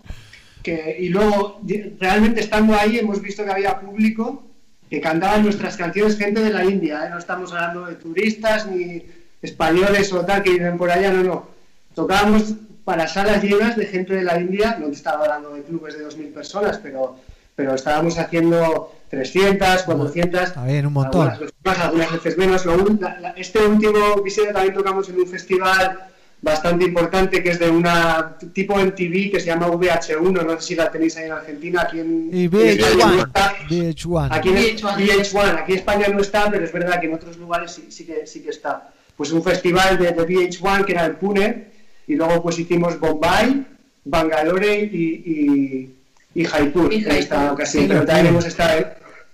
[0.65, 1.61] que, y luego
[1.99, 4.43] realmente estando ahí hemos visto que había público
[4.89, 7.09] que cantaban nuestras canciones gente de la India, ¿eh?
[7.09, 9.03] no estamos hablando de turistas ni
[9.41, 11.47] españoles o tal que viven por allá, no, no.
[11.93, 12.53] Tocábamos
[12.83, 16.05] para salas llenas de gente de la India, no te estaba hablando de clubes de
[16.07, 17.15] 2.000 personas, pero,
[17.55, 21.29] pero estábamos haciendo 300, 400, Está bien, un montón.
[21.29, 22.65] algunas algunas veces menos.
[22.65, 25.99] Lo la- la- este último episodio también tocamos en un festival
[26.45, 30.75] bastante importante que es de una tipo MTV que se llama VH1, no sé si
[30.75, 33.27] la tenéis ahí en Argentina, aquí en, Y en España no VH1.
[33.27, 33.55] está.
[33.67, 34.27] VH1.
[34.29, 37.71] Aquí en VH1, aquí en España no está, pero es verdad que en otros lugares
[37.71, 38.91] sí, sí que, sí que está.
[39.17, 41.65] Pues un festival de, de VH1 que era en Pune,
[42.05, 43.65] y luego pues hicimos Bombay,
[44.03, 45.95] Bangalore y, y,
[46.41, 47.85] y Jaipur en esta ocasión.
[47.85, 48.85] Sí, pero también hemos, estado,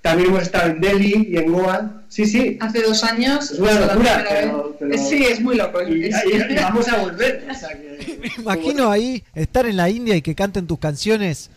[0.01, 2.03] también hemos estado en Delhi y en Goa.
[2.09, 2.57] Sí, sí.
[2.59, 3.51] Hace dos años.
[3.51, 5.81] Es una locura, pero- Sí, es muy loco.
[5.87, 7.45] Y, Es- y- y vamos a volver.
[7.49, 11.49] o sea que- Me imagino ahí estar en la India y que canten tus canciones.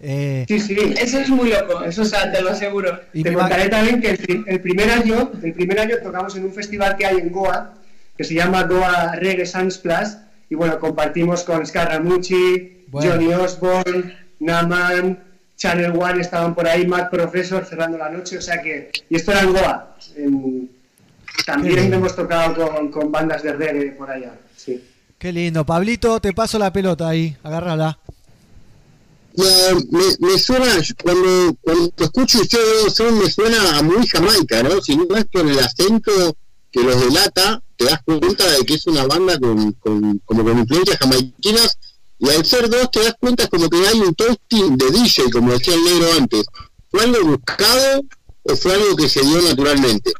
[0.00, 0.76] Eh, Sí, sí.
[1.00, 3.00] Eso es muy loco, eso o sea, te lo aseguro.
[3.12, 6.44] Y Te contaré también que el, pri- el primer año, el primer año tocamos en
[6.44, 7.74] un festival que hay en Goa,
[8.16, 10.10] que se llama Goa Reggae Sunsplash,
[10.50, 13.10] y bueno, compartimos con Scaramucci, Bueno.
[13.12, 15.18] Johnny Osborne, Naman,
[15.58, 19.32] Channel One estaban por ahí, Matt Professor cerrando la noche, o sea que, y esto
[19.32, 19.96] era en Goa.
[20.16, 20.70] en-
[21.44, 24.82] también hemos tocado con, con bandas de reggae por allá, sí.
[25.18, 25.64] qué lindo.
[25.66, 27.36] Pablito, te paso la pelota ahí.
[27.42, 27.98] Agárrala.
[29.36, 29.44] No,
[29.90, 30.66] me, me suena,
[31.02, 34.80] cuando, cuando escucho ustedes son, me suena a muy jamaica, ¿no?
[34.80, 36.36] Si no es por el acento
[36.72, 40.58] que los delata, te das cuenta de que es una banda con, con, como con
[40.58, 41.77] influencias jamaiquinas,
[42.18, 45.52] y al ser dos te das cuenta como que hay un toasting de DJ, como
[45.52, 46.46] decía el negro antes.
[46.90, 48.02] ¿Fue algo buscado
[48.42, 50.12] o fue algo que se dio naturalmente?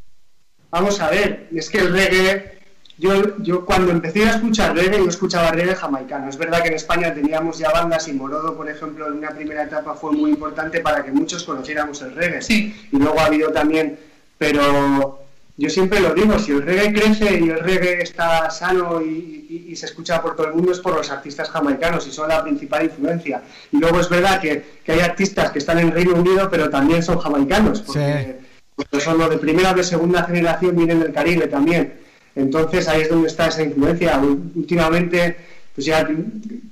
[0.71, 2.59] Vamos a ver, es que el reggae
[2.99, 6.29] yo, yo cuando empecé a escuchar reggae, yo escuchaba reggae jamaicano.
[6.29, 9.63] Es verdad que en España teníamos ya bandas y Morodo, por ejemplo, en una primera
[9.63, 12.41] etapa fue muy importante para que muchos conociéramos el reggae.
[12.49, 13.99] Y luego ha habido también,
[14.37, 15.21] pero
[15.59, 19.73] yo siempre lo digo, si el reggae crece y el reggae está sano y, y-
[19.73, 22.43] y se escucha por todo el mundo es por los artistas jamaicanos y son la
[22.45, 23.43] principal influencia.
[23.73, 27.03] Y luego es verdad que, que hay artistas que están en Reino Unido pero también
[27.03, 28.01] son jamaicanos, porque,
[28.77, 31.95] porque son los de primera o de segunda generación, vienen del Caribe también.
[32.37, 34.17] Entonces ahí es donde está esa influencia.
[34.55, 35.37] Últimamente,
[35.75, 36.09] pues ya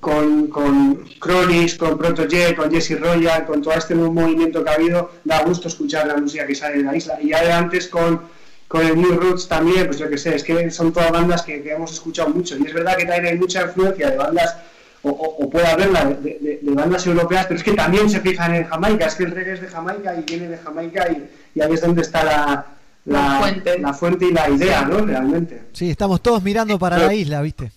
[0.00, 4.74] con, con Chronix, con Protojet, con Jesse Royal, con todo este nuevo movimiento que ha
[4.74, 7.18] habido, da gusto escuchar la música que sale de la isla.
[7.20, 8.20] Y ya de antes con,
[8.68, 11.62] con el New Roots también, pues yo qué sé, es que son todas bandas que,
[11.62, 12.56] que hemos escuchado mucho.
[12.58, 14.56] Y es verdad que también hay mucha influencia de bandas,
[15.02, 18.20] o, o- o puede haberla, de, de- de bandas europeas, pero es que también se
[18.20, 21.28] fijan en Jamaica, es que el reggae es de Jamaica y viene de Jamaica y,
[21.54, 22.66] y ahí es donde está la,
[23.04, 24.98] la, la fuente y la idea, ¿no?
[25.06, 25.62] Realmente.
[25.72, 27.70] Sí, estamos todos mirando para la isla, ¿viste?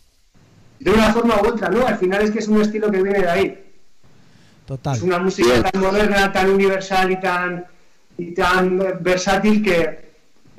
[0.79, 1.85] De una forma u otra, ¿no?
[1.85, 3.63] Al final es que es un estilo que viene de ahí.
[4.65, 4.95] Total.
[4.95, 7.65] Es una música tan moderna, tan universal y tan,
[8.17, 10.08] y tan versátil que,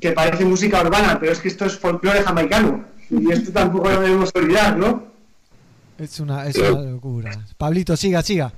[0.01, 2.83] que parece música urbana, pero es que esto es folclore jamaicano.
[3.09, 5.11] Y esto tampoco lo debemos olvidar, ¿no?
[5.97, 7.45] Es una, es una locura.
[7.57, 8.51] Pablito, siga, siga.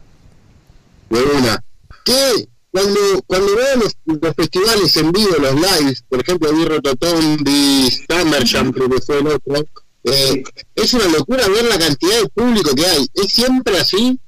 [1.10, 1.64] de una.
[2.06, 7.38] Que cuando, cuando veo los, los festivales en vivo, los lives, por ejemplo, vi Rototom,
[7.44, 9.66] vi Summer Jam, creo que fue el otro,
[10.06, 10.44] eh,
[10.76, 13.08] es una locura ver la cantidad de público que hay.
[13.14, 14.20] ¿Es siempre así?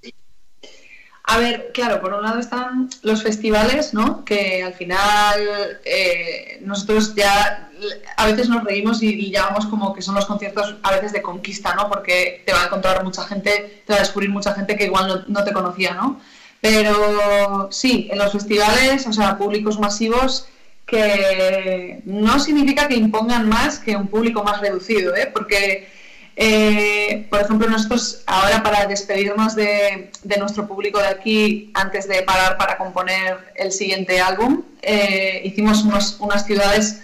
[1.27, 4.23] A ver, claro, por un lado están los festivales, ¿no?
[4.23, 5.39] Que al final
[5.83, 7.71] eh, nosotros ya
[8.15, 11.23] a veces nos reímos y, y llamamos como que son los conciertos a veces de
[11.23, 11.89] conquista, ¿no?
[11.89, 15.07] Porque te va a encontrar mucha gente, te va a descubrir mucha gente que igual
[15.07, 16.21] no, no te conocía, ¿no?
[16.61, 20.47] Pero sí, en los festivales, o sea, públicos masivos
[20.85, 25.29] que no significa que impongan más que un público más reducido, ¿eh?
[25.33, 25.87] Porque
[26.35, 32.23] eh, por ejemplo, nosotros ahora para despedirnos de, de nuestro público de aquí, antes de
[32.23, 37.01] parar para componer el siguiente álbum, eh, hicimos unos- unas ciudades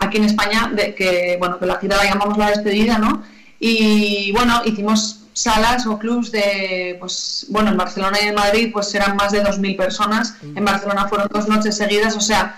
[0.00, 3.22] aquí en España de que, bueno, que la gira la llamamos la despedida, ¿no?
[3.60, 8.92] Y bueno, hicimos salas o clubs de, pues, bueno, en Barcelona y en Madrid pues
[8.94, 12.56] eran más de 2.000 personas, en Barcelona fueron dos noches seguidas, o sea,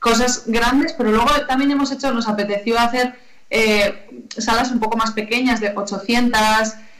[0.00, 3.14] cosas grandes, pero luego también hemos hecho, nos apeteció hacer
[3.50, 6.40] eh, salas un poco más pequeñas, de 800,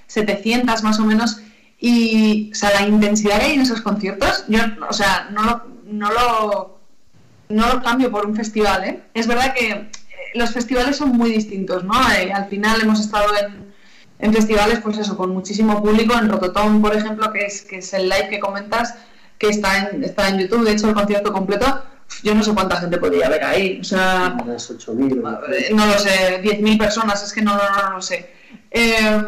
[0.07, 1.41] 700 más o menos,
[1.79, 5.67] y o sea, la intensidad que hay en esos conciertos, yo, o sea, no lo,
[5.85, 6.81] no lo,
[7.49, 9.03] no lo cambio por un festival, ¿eh?
[9.15, 9.91] Es verdad que eh,
[10.35, 11.95] los festivales son muy distintos, ¿no?
[12.13, 13.73] Eh, al final hemos estado en,
[14.19, 17.95] en festivales, pues eso, con muchísimo público, en Rototom, por ejemplo, que es, que es
[17.95, 18.95] el live que comentas,
[19.39, 21.83] que está en, está en YouTube, de hecho el concierto completo,
[22.23, 27.23] yo no sé cuánta gente podría haber ahí, o sea, no lo sé, 10.000 personas,
[27.23, 28.31] es que no, no, no, lo sé.
[28.71, 29.23] Eh,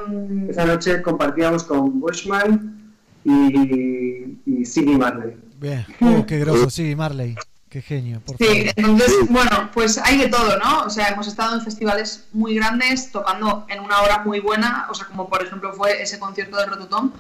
[0.49, 2.93] Esa noche compartíamos con Bushman
[3.25, 5.37] y, y Siggy Marley.
[5.59, 5.87] Bien.
[6.01, 7.37] Oh, qué grosso, sí, Marley.
[7.69, 8.21] Qué genio.
[8.21, 8.73] Por Sí, favor.
[8.77, 10.83] entonces, bueno, pues hay de todo, ¿no?
[10.83, 14.95] O sea, hemos estado en festivales muy grandes, tocando en una hora muy buena, o
[14.95, 17.13] sea, como por ejemplo fue ese concierto de Rototom,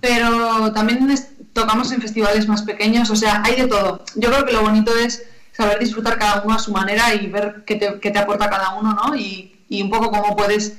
[0.00, 1.14] pero también
[1.52, 4.04] tocamos en festivales más pequeños, o sea, hay de todo.
[4.16, 5.22] Yo creo que lo bonito es
[5.52, 8.78] saber disfrutar cada uno a su manera y ver qué te, qué te aporta cada
[8.78, 9.14] uno, ¿no?
[9.14, 10.74] Y, y un poco cómo puedes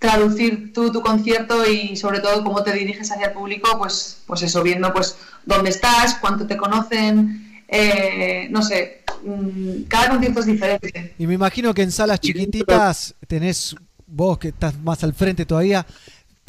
[0.00, 4.42] traducir tú tu concierto y sobre todo cómo te diriges hacia el público, pues, pues
[4.42, 10.46] eso, viendo pues dónde estás, cuánto te conocen, eh, no sé, mm, cada concierto es
[10.46, 11.14] diferente.
[11.18, 15.86] Y me imagino que en salas chiquititas tenés, vos que estás más al frente todavía,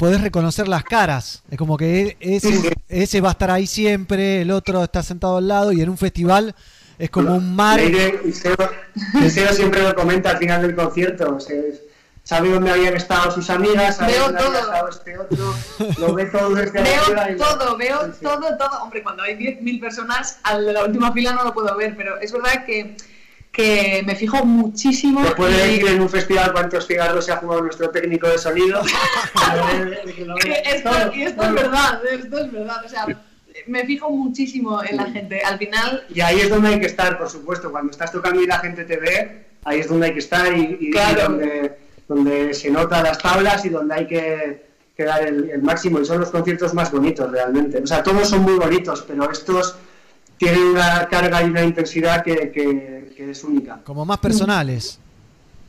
[0.02, 1.44] podés reconocer las caras.
[1.48, 5.36] Es como que e- ese, ese va a estar ahí siempre, el otro está sentado
[5.36, 6.56] al lado y en un festival
[6.98, 7.78] es como un mar.
[7.78, 8.56] Leire y Seo,
[9.24, 11.38] y Seo siempre lo comenta al final del concierto.
[11.38, 11.92] se-
[12.24, 14.60] sabe dónde habían estado sus amigas, sabe Veo dónde había todo.
[14.72, 15.54] estado este otro,
[15.98, 18.82] lo ve todo desde Veo y- todo, veo todo, todo.
[18.82, 22.18] Hombre, cuando hay 10.000 personas, al de la última fila no lo puedo ver, pero
[22.20, 22.96] es verdad que,
[23.52, 25.22] que me fijo muchísimo.
[25.24, 28.38] Te puede y- decir en un festival cuántos cigarros se ha fumado nuestro técnico de
[28.38, 28.80] sonido.
[30.64, 32.84] Esto, y esto es verdad, esto es verdad.
[32.84, 33.06] O sea,
[33.66, 35.40] me fijo muchísimo en la gente.
[35.42, 37.70] Al final, Y ahí es donde hay que estar, por supuesto.
[37.70, 40.60] Cuando estás tocando y la gente te ve, ahí es donde hay que estar y,
[40.80, 41.22] y- y Claro.
[41.24, 41.72] donde,
[42.08, 44.62] donde se notan las tablas y donde hay que,
[44.96, 46.00] que dar el, el máximo.
[46.00, 47.78] Y son los conciertos más bonitos realmente.
[47.82, 49.76] O sea, todos son muy bonitos, pero estos
[50.38, 53.80] tienen una carga y una intensidad que, que- que es única.
[53.84, 54.98] Como más personales.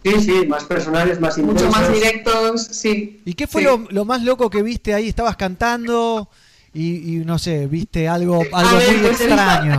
[0.04, 1.72] Sí, sí, más personales, más mucho intensos.
[1.82, 3.22] más directos, sí.
[3.26, 3.68] ¿Y qué fue Sí.
[3.68, 5.08] lo, lo más loco que viste ahí?
[5.08, 6.28] Estabas cantando
[6.74, 9.78] y, y no sé, viste algo, algo ver, muy pues extraño.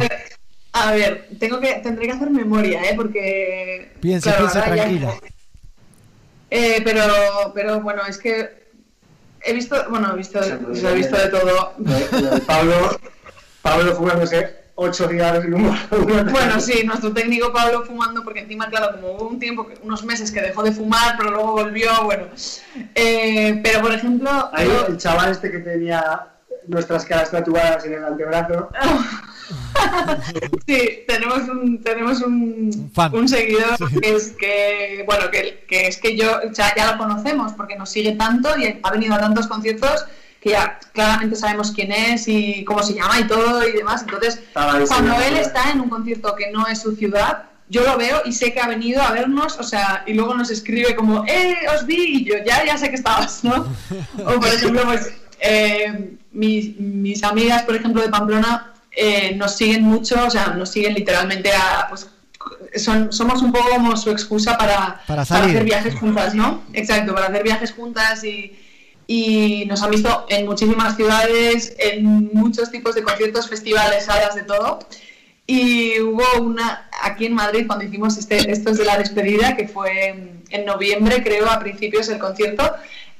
[0.72, 2.94] A ver, tengo que, tendré que hacer memoria, ¿eh?
[2.96, 3.92] Porque.
[4.00, 5.14] Claro, ahora ya- tranquila.
[6.50, 7.02] Eh, pero,
[7.52, 8.48] pero bueno, es que
[9.42, 11.72] he visto, bueno, he visto, he visto de todo.
[12.46, 13.00] Pablo,
[13.62, 15.76] Pablo fumándose ocho cigarros en un
[16.32, 20.04] Bueno, sí, nuestro técnico Pablo fumando, porque encima, claro, como hubo un tiempo, que- unos
[20.04, 22.24] meses que dejó de fumar, pero luego volvió, bueno.
[22.94, 26.28] Eh, pero, por ejemplo, Ahí yo- el chaval este que tenía
[26.66, 28.70] nuestras caras tatuadas en el antebrazo.
[30.66, 33.14] Sí, tenemos un, tenemos un, fan.
[33.14, 37.76] un seguidor que es que, bueno, que, que es que yo, ya lo conocemos porque
[37.76, 40.06] nos sigue tanto y ha venido a tantos conciertos
[40.44, 44.02] que ya claramente sabemos quién es y cómo se llama y todo y demás.
[44.02, 47.96] Entonces, ahí, cuando él está en un concierto que no es su ciudad, yo lo
[47.96, 51.24] veo y sé que ha venido a vernos, o sea, y luego nos escribe como,
[51.26, 52.18] ¡eh, os vi!
[52.18, 53.66] Y yo, ya, ya sé que estabas, ¿no?
[54.18, 59.82] O por ejemplo, pues eh, mis, mis amigas, por ejemplo, de Pamplona, eh, nos siguen
[59.82, 62.06] mucho, o sea, nos siguen literalmente a, pues,
[62.76, 65.56] son, somos un poco como su excusa para, Para salir.
[65.56, 66.64] hacer viajes juntas, ¿no?
[66.74, 68.58] Exacto, para hacer viajes juntas y,
[69.06, 74.42] y nos han visto en muchísimas ciudades, en muchos tipos de conciertos, festivales, salas, de
[74.42, 74.78] todo.
[75.46, 80.08] Y hubo una aquí en Madrid cuando hicimos este, estos de la despedida, que fue
[80.50, 82.72] en, noviembre, creo, a principios del concierto,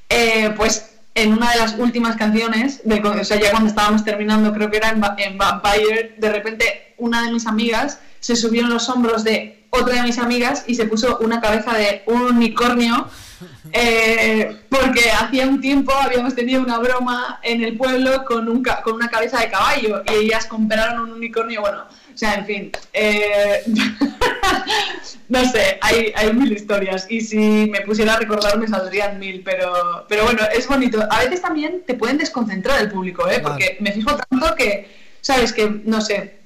[0.09, 4.53] eh, pues en una de las últimas canciones, del o sea, ya cuando estábamos terminando,
[4.53, 8.71] creo que era en, en Vampire, de repente una de mis amigas se subió en
[8.71, 13.09] los hombros de otra de mis amigas y se puso una cabeza de un unicornio
[13.73, 18.83] eh, porque hacía un tiempo habíamos tenido una broma en el pueblo con, un ca-
[18.83, 22.73] con una cabeza de caballo y ellas compraron un unicornio, bueno, o sea, en fin,
[22.93, 23.63] eh,
[25.29, 29.43] no sé, hay, hay mil historias y si me pusiera a recordar me saldrían mil,
[29.45, 31.03] pero, pero bueno, es bonito.
[31.11, 33.41] A veces también te pueden desconcentrar el público, ¿eh?
[33.41, 34.89] porque me fijo tanto que,
[35.21, 36.44] sabes, que no sé,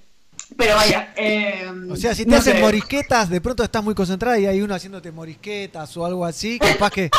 [0.58, 1.14] pero vaya.
[1.16, 2.60] eh, O sea, si te no hacen sé.
[2.60, 6.90] morisquetas, de pronto estás muy concentrada y hay uno haciéndote morisquetas o algo así, capaz
[6.90, 7.10] que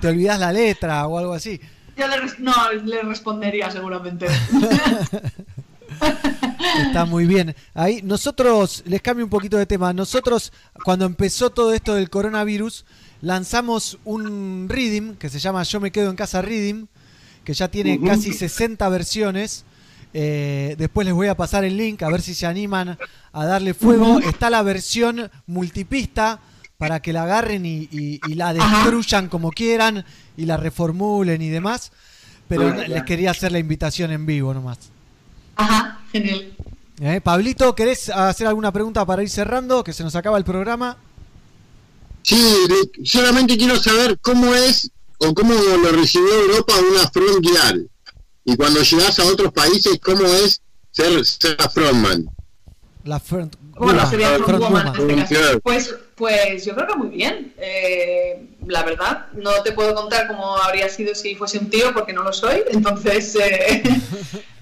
[0.00, 1.60] te olvidas la letra o algo así.
[1.96, 2.52] Yo le, no,
[2.84, 4.26] le respondería seguramente.
[6.86, 7.54] Está muy bien.
[7.74, 9.92] Ahí nosotros, les cambio un poquito de tema.
[9.92, 10.52] Nosotros,
[10.84, 12.84] cuando empezó todo esto del coronavirus,
[13.20, 16.86] lanzamos un Reading que se llama Yo me quedo en casa Reading,
[17.44, 19.64] que ya tiene casi 60 versiones.
[20.12, 22.98] Eh, después les voy a pasar el link a ver si se animan
[23.32, 24.18] a darle fuego.
[24.20, 26.40] Está la versión multipista
[26.78, 30.04] para que la agarren y, y- y la destruyan como quieran
[30.36, 31.92] y la reformulen y demás.
[32.48, 34.78] Pero Ah, les quería hacer la invitación en vivo nomás.
[35.56, 36.52] Ajá, genial.
[37.00, 39.84] Eh, Pablito, ¿querés hacer alguna pregunta para ir cerrando?
[39.84, 40.96] Que se nos acaba el programa.
[42.22, 42.42] Sí,
[43.04, 47.88] solamente quiero saber cómo es o cómo lo recibió Europa una frontial.
[48.44, 50.60] Y cuando llegas a otros países, ¿cómo es
[50.90, 52.26] ser, ser frontman?
[53.04, 55.10] La front, Bueno, sería front frontwoman woman.
[55.10, 55.60] en este caso.
[55.60, 57.54] Pues, pues yo creo que muy bien.
[57.56, 62.12] Eh, la verdad, no te puedo contar cómo habría sido si fuese un tío, porque
[62.12, 62.62] no lo soy.
[62.70, 63.82] Entonces, eh,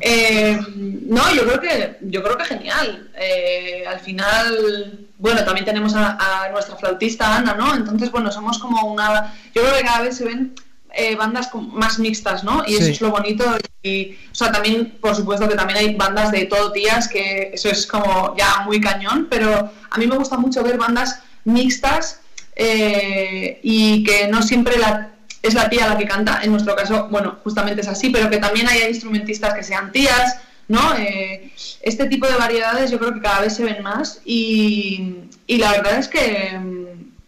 [0.00, 3.10] eh, no, yo creo que yo creo que genial.
[3.16, 7.74] Eh, al final, bueno, también tenemos a, a nuestra flautista Ana, ¿no?
[7.74, 9.34] Entonces, bueno, somos como una.
[9.54, 10.54] Yo creo que cada vez se ven
[10.94, 12.64] eh, bandas más mixtas, ¿no?
[12.66, 13.44] Y eso es lo bonito.
[13.82, 17.68] Y, o sea, también, por supuesto, que también hay bandas de todo tías, que eso
[17.68, 22.20] es como ya muy cañón, pero a mí me gusta mucho ver bandas mixtas
[22.56, 26.40] eh, y que no siempre la, es la tía la que canta.
[26.42, 30.36] En nuestro caso, bueno, justamente es así, pero que también haya instrumentistas que sean tías,
[30.68, 30.94] ¿no?
[30.96, 31.52] Eh,
[31.82, 35.14] este tipo de variedades yo creo que cada vez se ven más y,
[35.46, 36.60] y la verdad es que,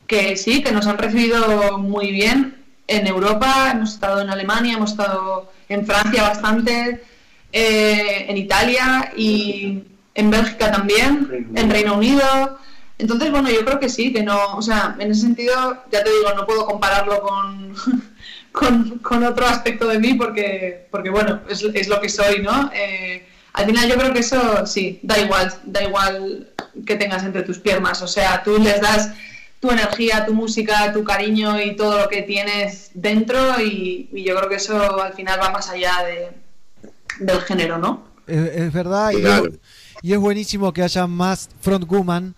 [0.07, 2.60] que sí, que nos han recibido muy bien
[2.91, 7.03] en Europa, hemos estado en Alemania, hemos estado en Francia bastante,
[7.53, 12.59] eh, en Italia y en Bélgica también, en Reino Unido.
[12.99, 16.11] Entonces, bueno, yo creo que sí, que no, o sea, en ese sentido, ya te
[16.11, 17.75] digo, no puedo compararlo con,
[18.53, 22.71] con, con otro aspecto de mí porque, porque bueno, es, es lo que soy, ¿no?
[22.75, 26.49] Eh, al final yo creo que eso sí, da igual, da igual
[26.85, 29.13] que tengas entre tus piernas, o sea, tú les das
[29.61, 34.35] tu energía, tu música, tu cariño y todo lo que tienes dentro y, y yo
[34.37, 36.31] creo que eso al final va más allá de,
[37.25, 38.05] del género, ¿no?
[38.27, 39.11] Es, es verdad.
[39.13, 39.47] y Claro.
[39.47, 39.59] es-
[40.03, 42.35] Y, es buenísimo que haya más frontwoman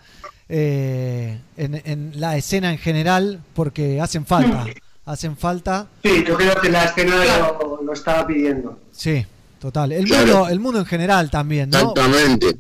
[0.49, 4.67] eh, en, en la escena en general porque hacen falta.
[5.05, 5.87] Hacen falta.
[6.03, 8.79] Sí, yo creo que la escena lo, lo estaba pidiendo.
[8.93, 9.25] Sí,
[9.61, 9.93] total.
[9.93, 10.27] El, Claro.
[10.27, 11.79] mundo, el mundo en general también, ¿no?
[11.79, 12.57] Exactamente.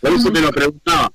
[0.00, 1.10] Por eso te lo preguntaba.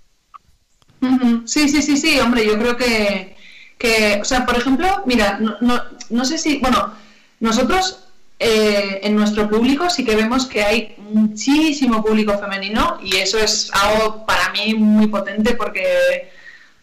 [1.45, 3.36] Sí, sí, sí, sí, hombre, yo creo que,
[3.78, 6.94] que o sea, por ejemplo, mira, no, no, no sé si, bueno,
[7.40, 8.10] nosotros
[8.42, 13.69] eh, en nuestro público sí que vemos que hay muchísimo público femenino y eso es
[13.74, 16.32] algo para mí muy potente porque,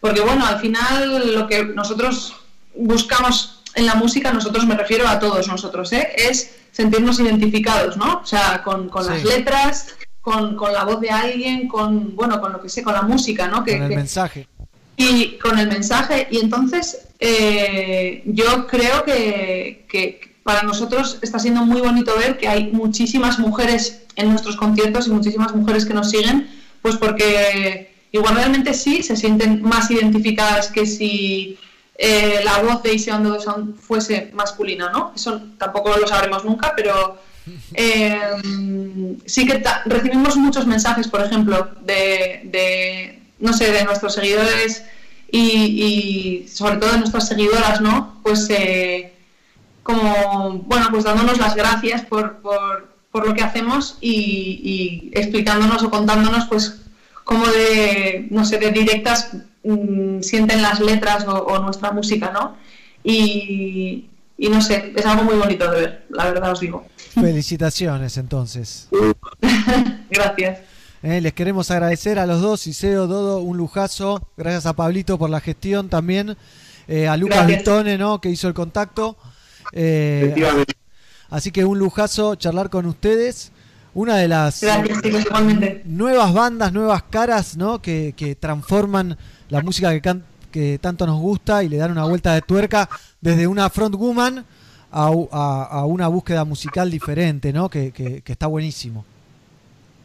[0.01, 2.37] porque bueno, al final lo que nosotros
[2.75, 6.13] buscamos en la música, nosotros me refiero a todos nosotros, ¿eh?
[6.17, 8.21] es sentirnos identificados, ¿no?
[8.23, 9.95] O sea, con, con las letras,
[10.27, 13.47] con, con la voz de alguien, con, bueno, con lo que sé, con la música,
[13.47, 13.63] ¿no?
[13.63, 14.49] Que, Con el que- mensaje.
[14.97, 16.27] y con el mensaje.
[16.33, 22.49] Y entonces eh, yo creo que, que para nosotros está siendo muy bonito ver que
[22.49, 26.51] hay muchísimas mujeres en nuestros conciertos y muchísimas mujeres que nos siguen,
[26.83, 31.57] pues porque igual realmente sí se sienten más identificadas que si
[31.99, 35.13] eh, la voz de Ise Ando Sound fuese masculina, ¿no?
[35.15, 37.17] Eso tampoco lo sabremos nunca, pero
[37.75, 44.85] eh, sí que recibimos muchos mensajes, por ejemplo, de, de, no sé, de nuestros seguidores
[45.31, 48.21] y, sobre todo de nuestras seguidoras, ¿no?
[48.23, 49.13] Pues eh,
[49.83, 52.95] como, bueno, pues dándonos las gracias por, por,
[53.27, 56.83] lo que hacemos y, explicándonos o contándonos, pues,
[57.25, 59.31] cómo de, no sé, de directas
[59.65, 62.57] mm, sienten las letras o, nuestra música, ¿no?
[63.03, 64.09] Y
[64.39, 66.87] no sé, es algo muy bonito de ver, la verdad os digo.
[67.21, 68.89] Felicitaciones entonces.
[70.11, 70.59] Gracias.
[71.03, 74.29] Eh, les queremos agradecer a los dos, Iseo, Dodo, un lujazo.
[74.37, 76.37] Gracias a Pablito por la gestión también.
[76.89, 77.59] Eh, a Lucas Gracias.
[77.61, 78.21] Vitone, ¿no?
[78.21, 79.17] que hizo el contacto.
[79.73, 80.75] Eh, Efectivamente.
[81.31, 83.53] así que un lujazo charlar con ustedes.
[83.95, 84.99] Una de las Gracias,
[85.87, 87.81] nuevas bandas, nuevas caras, ¿no?
[87.81, 89.17] Que, que transforman
[89.49, 90.23] la música que, can-
[90.53, 92.91] que tanto nos gusta y le dan una vuelta de tuerca
[93.23, 94.45] desde una frontwoman
[94.99, 97.69] a, u- a- a una búsqueda musical diferente, ¿no?
[97.69, 99.05] Que, que- que está buenísimo.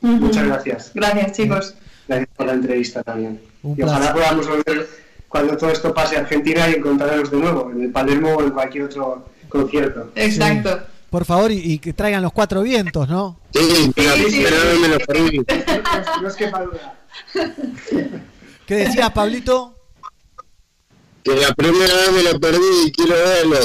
[0.01, 0.91] Muchas gracias.
[0.93, 1.75] Gracias, chicos.
[2.07, 3.39] Gracias por la entrevista también.
[3.63, 4.89] Un y ojalá podamos volver
[5.29, 8.49] cuando todo esto pase a Argentina y encontrarnos de nuevo en el Palermo o en
[8.51, 10.11] cualquier otro concierto.
[10.15, 10.81] Exacto.
[11.09, 13.37] Por favor, y, y que traigan los cuatro vientos, ¿no?
[13.53, 14.15] Sí, pero,
[14.81, 14.97] me lo.
[16.21, 16.51] No es que.
[18.65, 19.75] ¿Qué decías, Pablito?
[21.23, 23.57] Que la primera vez me lo perdí y quiero verlo.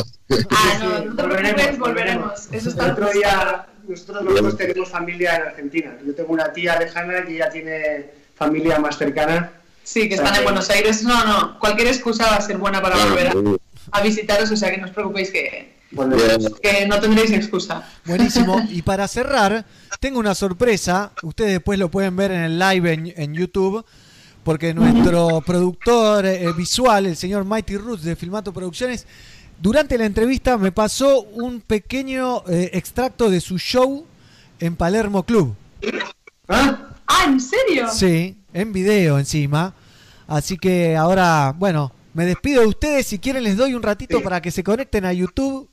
[0.50, 2.32] Ah, no, no te preocupes, volveremos.
[2.52, 5.96] Eso está otro día, nosotros los dos tenemos familia en Argentina.
[6.04, 9.52] Yo tengo una tía lejana y ella tiene familia más cercana.
[9.84, 11.02] Sí, que están en Buenos Aires.
[11.04, 14.56] No, no, cualquier excusa va a ser buena para Ah, volver a, a visitaros, o
[14.56, 16.16] sea que no os preocupéis que, Bueno,
[16.60, 17.88] que no tendréis excusa.
[18.04, 18.66] Buenísimo.
[18.70, 19.64] Y para cerrar,
[20.00, 21.12] tengo una sorpresa.
[21.22, 23.84] Ustedes después lo pueden ver en el live en, en YouTube.
[24.46, 29.04] Porque nuestro productor eh, visual, el señor Mighty Roots de Filmato Producciones,
[29.60, 34.06] durante la entrevista me pasó un pequeño eh, extracto de su show
[34.60, 35.52] en Palermo Club.
[36.48, 36.78] Ah,
[37.26, 37.88] ¿en serio?
[37.92, 39.74] Sí, en video encima.
[40.28, 43.04] Así que ahora, bueno, me despido de ustedes.
[43.08, 45.68] Si quieren les doy un ratito para que se conecten a YouTube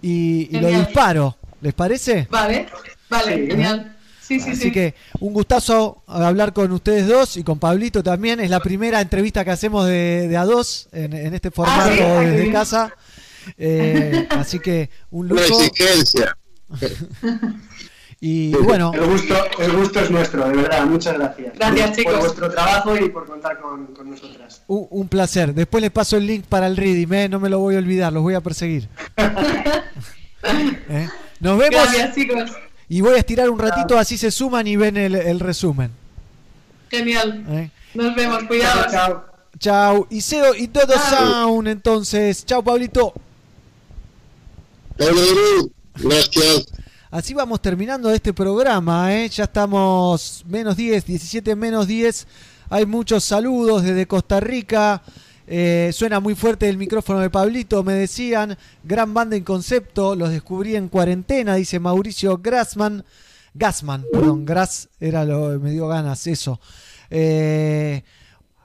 [0.00, 1.36] y, y lo disparo.
[1.60, 2.28] ¿Les parece?
[2.30, 2.66] Vale,
[3.10, 3.50] vale, Sí.
[3.50, 3.96] genial.
[4.32, 4.72] Sí, sí, Así sí.
[4.72, 8.40] que un gustazo hablar con ustedes dos y con Pablito también.
[8.40, 11.88] Es la primera entrevista que hacemos de, de a dos en, en este formato Ah,
[11.90, 11.98] ¿sí?
[11.98, 12.94] Qué desde casa.
[13.58, 15.60] Eh, así que un Una lujo.
[15.62, 16.36] exigencia.
[18.24, 20.86] Y bueno, El gusto, el gusto es nuestro, de verdad.
[20.86, 21.54] Muchas gracias.
[21.56, 22.12] Gracias, por, chicos.
[22.12, 24.62] Por vuestro trabajo y por contar con, con nosotras.
[24.68, 25.52] un, un placer.
[25.52, 27.28] Después les paso el link para el reading, ¿eh?
[27.28, 28.88] no me lo voy a olvidar, los voy a perseguir.
[30.88, 31.08] ¿Eh?
[31.40, 32.52] Nos vemos Gracias, chicos.
[32.92, 35.90] Y voy a estirar un ratito, así se suman y ven el, el resumen.
[36.90, 37.42] Genial.
[37.48, 37.70] ¿eh?
[37.94, 38.92] Nos vemos, cuidados.
[38.92, 39.24] Chao.
[39.58, 42.44] Chao, Iseo y todo sound entonces.
[42.44, 43.14] Chao, Pablito.
[44.98, 46.66] Gracias.
[47.10, 49.26] Así vamos terminando este programa, ¿eh?
[49.30, 52.26] ya estamos menos 10, 17 menos 10.
[52.68, 55.00] Hay muchos saludos desde Costa Rica.
[55.54, 58.56] Eh, suena muy fuerte el micrófono de Pablito, me decían.
[58.82, 63.04] Gran banda en concepto, los descubrí en cuarentena, dice Mauricio Grassman.
[63.52, 66.58] Gassman, perdón, Grass era lo me dio ganas, eso.
[67.10, 68.02] Eh,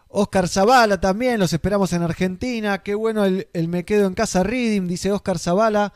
[0.08, 2.82] Oscar Zavala también, los esperamos en Argentina.
[2.82, 5.92] Qué bueno el, el Me Quedo en Casa Reading, dice Oscar Zavala.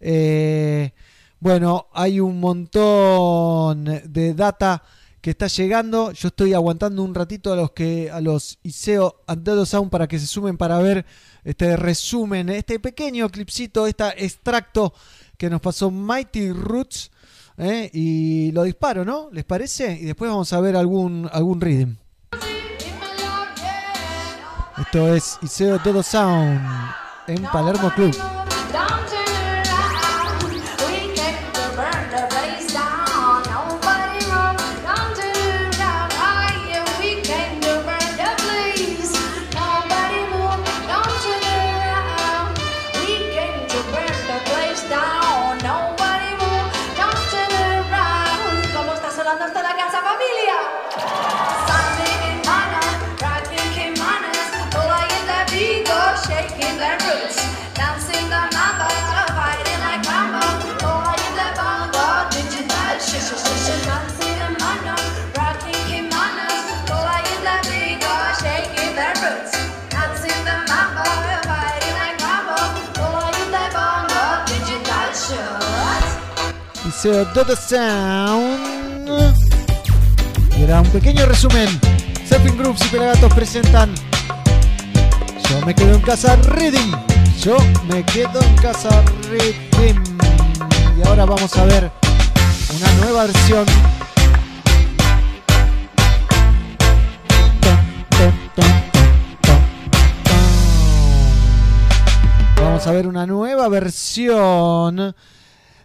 [0.00, 0.92] Eh,
[1.40, 4.84] bueno, hay un montón de data
[5.30, 6.12] está llegando.
[6.12, 10.18] Yo estoy aguantando un ratito a los que a los Iseo Antedo Sound para que
[10.18, 11.04] se sumen para ver
[11.44, 14.92] este resumen, este pequeño clipcito, este extracto
[15.36, 17.10] que nos pasó Mighty Roots.
[17.56, 17.90] ¿eh?
[17.92, 19.28] Y lo disparo, ¿no?
[19.32, 19.92] ¿Les parece?
[20.00, 21.96] Y después vamos a ver algún, algún rhythm.
[24.78, 26.60] Esto es Iseo Todo Sound
[27.26, 28.16] en Palermo Club.
[76.98, 78.58] Sound.
[80.58, 81.68] Era un pequeño resumen.
[82.28, 83.94] Surfing Groups y Pelagatos presentan
[85.48, 86.90] Yo me quedo en casa Reading.
[87.40, 87.56] Yo
[87.88, 90.02] me quedo en casa Reading.
[90.98, 91.88] Y ahora vamos a ver
[92.74, 93.66] una nueva versión.
[102.56, 105.14] Vamos a ver una nueva versión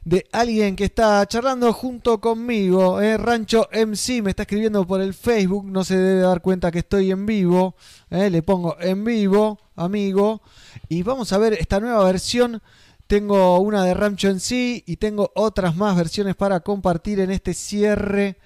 [0.05, 3.01] de alguien que está charlando junto conmigo.
[3.01, 5.65] eh, Rancho MC me está escribiendo por el Facebook.
[5.65, 7.75] No se debe dar cuenta que estoy en vivo.
[8.09, 10.41] eh, le pongo en vivo, amigo.
[10.89, 12.61] Y vamos a ver esta nueva versión.
[13.07, 18.37] Tengo una de Rancho MC y tengo otras más versiones para compartir en este cierre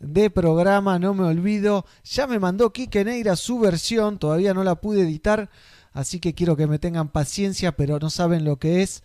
[0.00, 0.98] de programa.
[0.98, 1.86] No me olvido.
[2.04, 4.18] Ya me mandó Kike Neira su versión.
[4.18, 5.48] Todavía no la pude editar.
[5.94, 9.02] Así que quiero que me tengan paciencia, pero no saben lo que es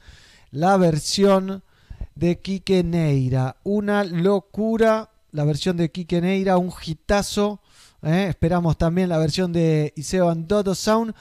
[0.52, 1.64] la versión
[2.16, 3.58] de Quique Neira.
[3.64, 7.62] Una locura la versión de Quique Neira, un hitazo.
[8.04, 8.28] ¿eh?
[8.30, 11.14] Esperamos también la versión de Iseo and Dodo Sound.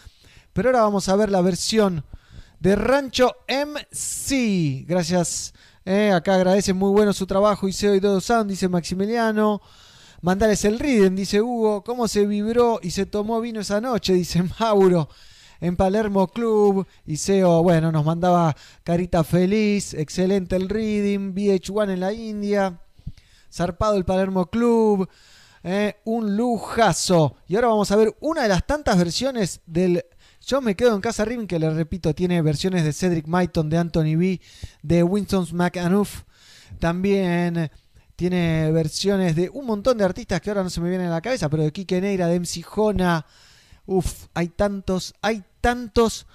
[0.52, 2.04] Pero ahora vamos a ver la versión
[2.58, 4.84] de Rancho MC.
[4.86, 5.54] Gracias.
[5.84, 6.10] ¿eh?
[6.12, 9.60] Acá agradecen muy bueno su trabajo Iseo y Dodo Sound, dice Maximiliano.
[10.22, 11.82] Mandales el Riden, dice Hugo.
[11.84, 14.12] ¿Cómo se vibró y se tomó vino esa noche?
[14.12, 15.08] Dice Mauro
[15.60, 16.86] en Palermo Club.
[17.06, 22.80] Iseo, bueno, nos mandaba carita feliz, excelente el reading, VH1 en la India,
[23.52, 25.08] zarpado el Palermo Club,
[25.62, 27.36] eh, un lujazo.
[27.46, 30.04] Y ahora vamos a ver una de las tantas versiones del
[30.46, 33.78] Yo me quedo en casa Rim, que le repito, tiene versiones de Cedric Myton, de
[33.78, 34.40] Anthony B,
[34.82, 36.22] de Winston McAnuff,
[36.78, 37.70] también
[38.16, 41.20] tiene versiones de un montón de artistas que ahora no se me vienen a la
[41.22, 43.24] cabeza, pero de Kike Neira, de MC Jona.
[43.86, 46.26] Uf, hay tantos, hay tantos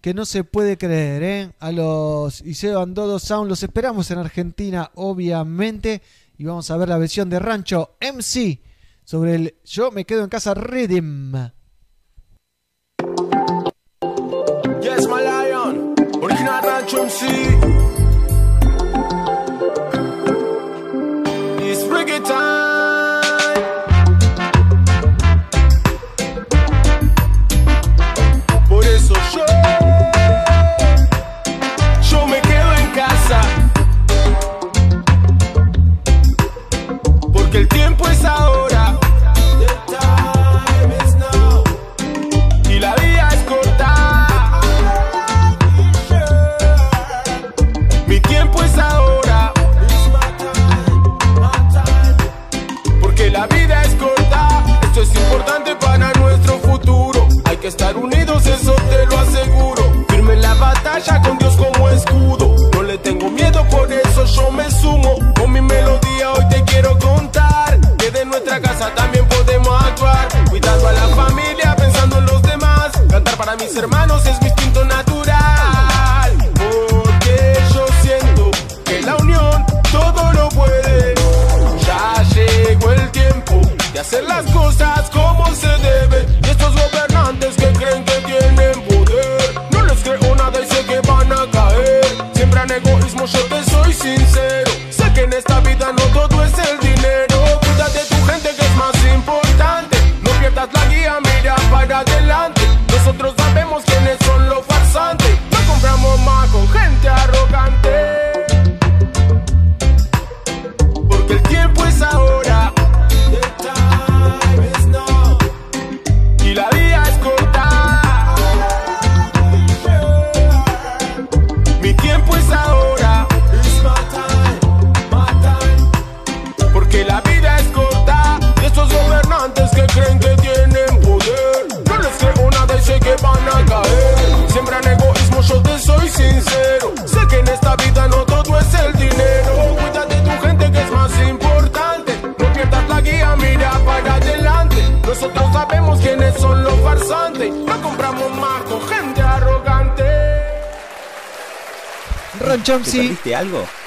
[0.00, 1.52] que no se puede creer, ¿eh?
[1.60, 6.02] A los Iseo Andodo Sound los esperamos en Argentina, obviamente.
[6.36, 8.60] Y vamos a ver la versión de Rancho MC
[9.04, 11.32] sobre el Yo me quedo en casa Rhythm.
[14.82, 15.94] Yes, my lion.
[16.20, 17.63] Original Rancho MC.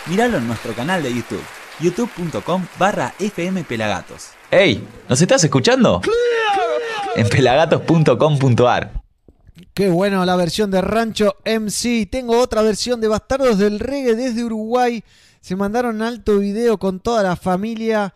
[0.10, 1.44] Míralo en nuestro canal de YouTube,
[1.82, 4.30] youtube.com barra fmpelagatos.
[4.50, 4.88] ¡Ey!
[5.10, 6.02] ¿Nos estás escuchando?
[7.18, 9.04] En pelagatos.com.ar
[9.74, 12.08] Qué bueno la versión de Rancho MC.
[12.10, 15.04] Tengo otra versión de Bastardos del Reggae desde Uruguay.
[15.42, 18.14] Se mandaron alto video con toda la familia.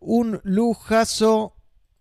[0.00, 1.54] Un lujazo.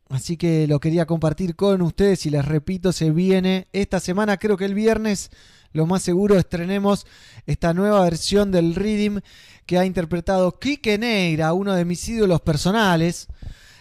[0.09, 4.57] Así que lo quería compartir con ustedes y les repito, se viene esta semana, creo
[4.57, 5.31] que el viernes
[5.73, 7.05] lo más seguro estrenemos
[7.45, 9.19] esta nueva versión del Rhythm
[9.65, 13.27] que ha interpretado Quique Neira, uno de mis ídolos personales.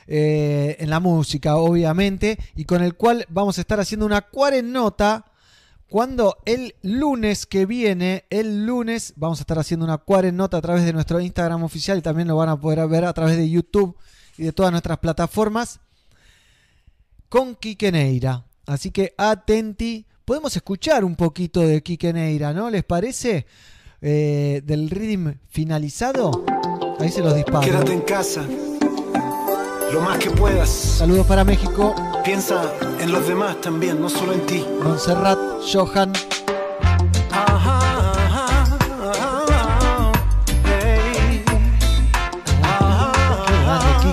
[0.09, 5.33] eh, en la música, obviamente, y con el cual vamos a estar haciendo una cuarennota
[5.93, 10.87] cuando el lunes que viene, el lunes, vamos a estar haciendo una cuarennota a través
[10.87, 13.95] de nuestro Instagram oficial y también lo van a poder ver a través de YouTube
[14.39, 15.81] y de todas nuestras plataformas
[17.29, 18.47] con Quique Neira.
[18.67, 22.71] Así que atenti, podemos escuchar un poquito de Quique Neira, ¿no?
[22.71, 23.47] ¿Les parece?
[24.01, 26.45] Eh, del rhythm finalizado.
[26.99, 27.61] Ahí se los disparo.
[27.61, 28.45] Quédate en casa,
[29.93, 30.69] lo más que puedas.
[30.69, 31.95] Saludos para México.
[32.25, 34.65] Piensa en los demás también, no solo en ti.
[34.83, 35.39] Montserrat,
[35.73, 36.13] Johan.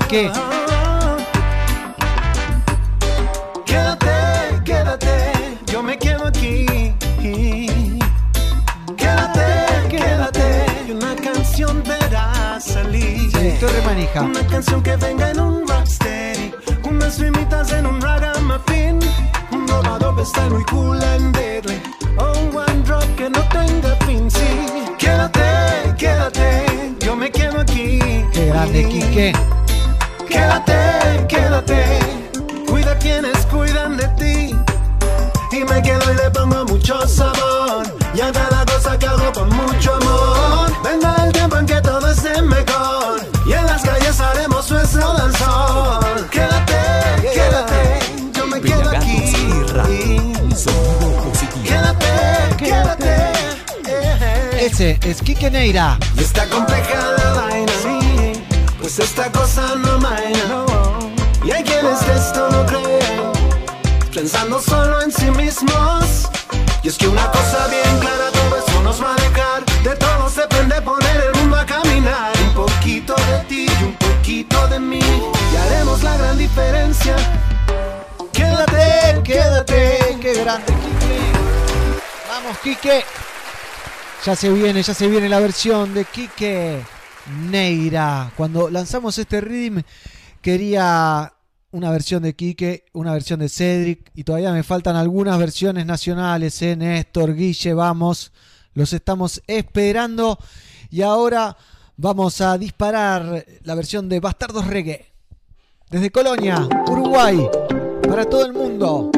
[0.10, 0.59] Qué Quique.
[13.62, 16.54] Una canción que venga en un rocksteady,
[16.86, 19.00] unas rimitas en un ragamuffin,
[19.52, 21.82] un robado está muy cool and deadly,
[22.18, 24.32] o un one drop que no tenga fin.
[24.32, 25.42] Sí, quédate,
[25.98, 28.00] quédate, yo me quedo aquí.
[28.32, 29.34] Qué grande, Quique.
[30.30, 32.00] Quédate, quédate,
[32.66, 34.56] cuida quienes cuidan de ti.
[35.52, 37.86] Y me quedo y le pongo mucho sabor.
[38.16, 40.72] Y a cada cosa que hago con mucho amor.
[40.82, 41.19] Venga
[54.72, 55.98] Ese es Quique Neira.
[56.16, 58.34] y está compleja la vaina, sí,
[58.80, 60.66] pues esta cosa no maina.
[61.44, 63.32] Y hay quienes de esto no creen,
[64.14, 66.30] pensando solo en sí mismos.
[66.84, 69.66] Y es que una cosa bien clara, todo eso nos va a dejar.
[69.84, 72.32] De todos depende poner el mundo a caminar.
[72.48, 75.02] Un poquito de ti y un poquito de mí.
[75.02, 77.16] Y haremos la gran diferencia.
[78.32, 80.18] Quédate, quédate.
[80.22, 81.20] Qué grande, Quique.
[82.30, 83.04] Vamos, Quique.
[84.26, 86.82] Ya se viene, ya se viene la versión de Quique
[87.50, 88.32] Neira.
[88.36, 89.80] Cuando lanzamos este rhythm,
[90.42, 91.34] quería
[91.72, 96.62] una versión de Quique, una versión de Cedric, y todavía me faltan algunas versiones nacionales,
[96.62, 96.76] ¿eh?
[96.76, 98.34] Néstor, Guille, vamos,
[98.74, 100.38] los estamos esperando.
[100.90, 101.56] Y ahora
[101.96, 105.14] vamos a disparar la versión de Bastardos Reggae.
[105.90, 107.40] Desde Colonia, Uruguay,
[108.08, 109.12] para todo el mundo.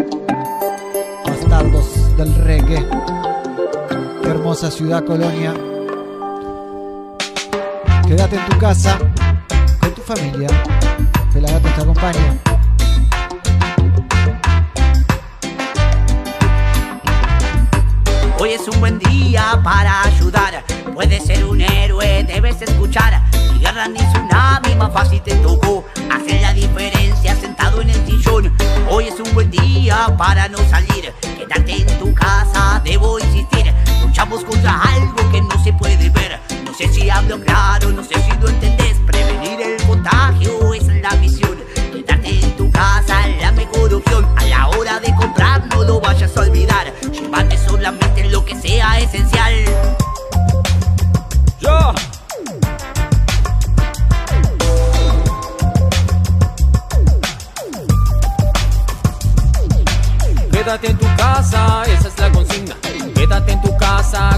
[1.25, 3.31] Bastardos del Reggae.
[4.24, 5.53] Hermosa ciudad, Colonia.
[8.08, 8.98] Quédate en tu casa,
[9.80, 10.48] con tu familia.
[11.33, 12.38] Pelagato te acompaña.
[18.40, 20.64] Hoy es un buen día para ayudar.
[20.93, 23.22] Puedes ser un héroe, debes escuchar.
[23.53, 25.85] Ni guerra ni tsunami, más fácil te tocó.
[26.11, 28.51] Hacer la diferencia sentado en el sillón.
[28.90, 31.14] Hoy es un buen día para no salir.
[31.38, 33.74] Quedarte en tu casa, debo insistir.
[34.11, 36.38] Luchamos contra algo que no se puede ver.
[36.65, 38.98] No sé si hablo claro, no sé si lo entendés.
[39.07, 41.57] Prevenir el contagio es la misión.
[41.93, 44.27] Quedarte en tu casa la mejor opción.
[44.35, 46.93] A la hora de comprar, no lo vayas a olvidar.
[47.09, 49.53] Llévate solamente lo que sea esencial.
[51.61, 51.93] Yo.
[60.51, 62.75] Quédate en tu casa, esa es la consigna.
[63.15, 63.81] Quédate en tu casa,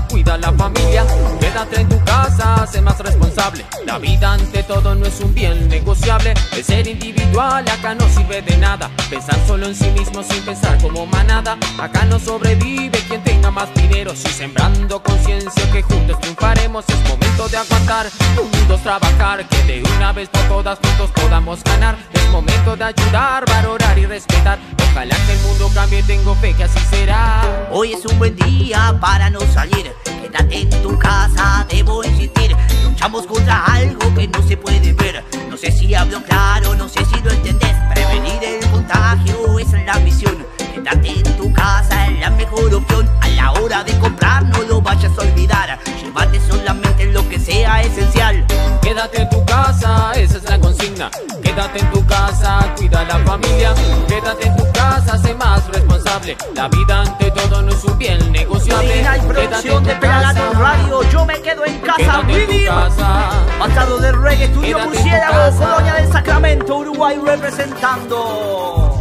[0.09, 1.05] cuida la familia.
[1.39, 3.65] Quédate en tu casa, sé más responsable.
[3.85, 6.33] La vida ante todo no es un bien negociable.
[6.51, 8.89] El ser individual acá no sirve de nada.
[9.09, 11.57] Pensar solo en sí mismo sin pensar como manada.
[11.79, 14.13] Acá no sobrevive quien tenga más dinero.
[14.15, 18.07] Si sembrando conciencia que juntos triunfaremos, es momento de aguantar.
[18.35, 21.97] Juntos trabajar, que de una vez por todas juntos podamos ganar.
[22.33, 24.57] Momento de ayudar, valorar y respetar.
[24.89, 27.69] Ojalá que el mundo cambie, tengo fe que así será.
[27.71, 29.91] Hoy es un buen día para no salir.
[30.03, 32.55] Quédate en tu casa, debo insistir.
[32.83, 35.23] Luchamos contra algo que no se puede ver.
[35.47, 37.75] No sé si hablo claro, no sé si lo entendés.
[37.93, 40.43] Prevenir el contagio es la misión.
[40.73, 43.07] Quédate en tu casa es la mejor opción.
[43.21, 45.79] A la hora de comprar, no lo vayas a olvidar.
[46.01, 48.43] Llévate solamente lo que sea esencial.
[48.81, 51.11] Quédate en tu casa, esa es la consigna.
[51.43, 53.75] Quédate en tu casa, cuida la familia.
[54.07, 56.35] Quédate en tu casa, sé más responsable.
[56.55, 59.01] La vida ante todo no es un bien negociable.
[59.01, 60.57] En producción de Pelagatos.
[60.57, 61.03] Radio.
[61.11, 62.21] Yo me quedo en casa.
[62.21, 62.67] Vivir.
[62.67, 63.29] casa.
[63.59, 65.57] Pasado del reggae, estudio Murciélago.
[65.57, 68.92] Colonia del Sacramento, Uruguay representando.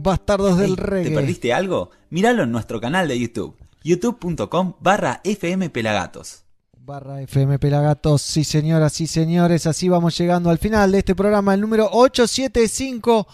[0.00, 1.10] Bastardos del reggae.
[1.10, 1.90] ¿Te perdiste algo?
[2.10, 6.44] Míralo en nuestro canal de YouTube, youtube.com barra FM Pelagatos.
[6.78, 11.52] Barra FM Pelagatos, sí señoras, sí señores, así vamos llegando al final de este programa,
[11.52, 13.26] el número 875.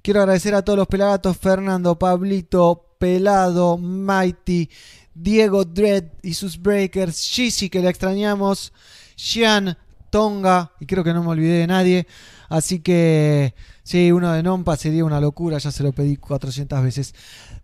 [0.00, 4.70] Quiero agradecer a todos los pelagatos, Fernando, Pablito, Pelado, Mighty,
[5.14, 8.72] Diego Dredd y sus breakers, Shizzy que le extrañamos,
[9.16, 9.76] Xian,
[10.08, 12.06] Tonga, y creo que no me olvidé de nadie.
[12.48, 17.14] Así que sí, uno de Nompa sería una locura, ya se lo pedí 400 veces.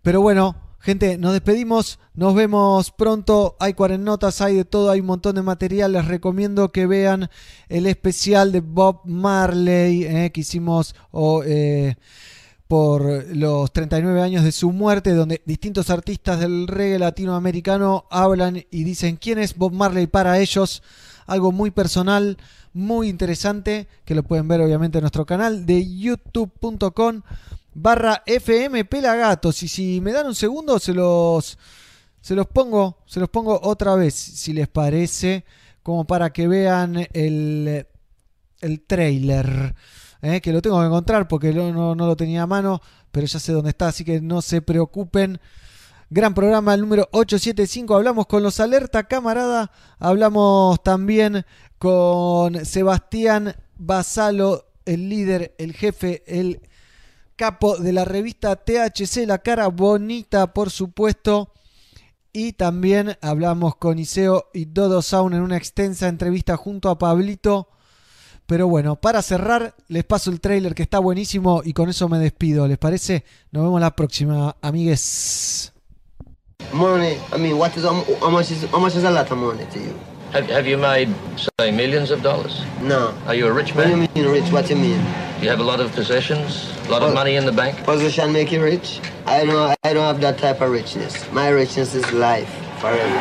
[0.01, 3.55] Pero bueno, gente, nos despedimos, nos vemos pronto.
[3.59, 5.93] Hay cuarennotas, hay de todo, hay un montón de material.
[5.93, 7.29] Les recomiendo que vean
[7.67, 10.95] el especial de Bob Marley eh, que hicimos.
[11.11, 11.95] o, eh,
[12.69, 18.83] por los 39 años de su muerte, donde distintos artistas del reggae latinoamericano hablan y
[18.83, 20.83] dicen quién es Bob Marley para ellos.
[21.29, 22.37] Algo muy personal,
[22.73, 27.21] muy interesante, que lo pueden ver obviamente en nuestro canal de youtube.com
[27.73, 29.63] barra FM Pelagatos.
[29.63, 31.57] Y si me dan un segundo, se los,
[32.21, 35.45] se los pongo, se los pongo otra vez, si les parece,
[35.83, 37.87] como para que vean el,
[38.61, 39.75] el trailer.
[40.21, 40.41] ¿eh?
[40.41, 43.39] que lo tengo que encontrar porque no, no, no lo tenía a mano, pero ya
[43.39, 45.39] sé dónde está, así que no se preocupen.
[46.11, 47.95] Gran programa, el número 875.
[47.95, 49.71] Hablamos con los Alerta Camarada.
[49.99, 51.45] Hablamos también
[51.77, 56.61] con Sebastián Basalo, el líder, el jefe, el
[57.35, 61.53] capo de la revista THC, la cara bonita, por supuesto.
[62.33, 67.69] Y también hablamos con Iseo y Dodo Sound en una extensa entrevista junto a Pablito.
[68.47, 72.17] Pero bueno, para cerrar, les paso el trailer que está buenísimo y con eso me
[72.17, 72.67] despido.
[72.67, 73.25] ¿Les parece?
[73.51, 75.68] Nos vemos la próxima, amigues.
[76.73, 79.37] Money, I mean, what is, how how much is, how much is a lot of
[79.39, 79.99] money to you?
[80.33, 81.09] Have, have you made,
[81.59, 82.61] say, millions of dollars?
[82.81, 83.11] No.
[83.25, 84.07] Are you a rich What do man?
[84.15, 84.51] you mean rich?
[84.53, 85.01] What do you mean?
[85.39, 86.71] Do you have a lot of possessions?
[86.87, 87.83] A lot of money in the bank?
[87.85, 88.99] Position make you rich?
[89.25, 91.15] I don't, I don't have that type of richness.
[91.31, 93.15] My richness is life, forever.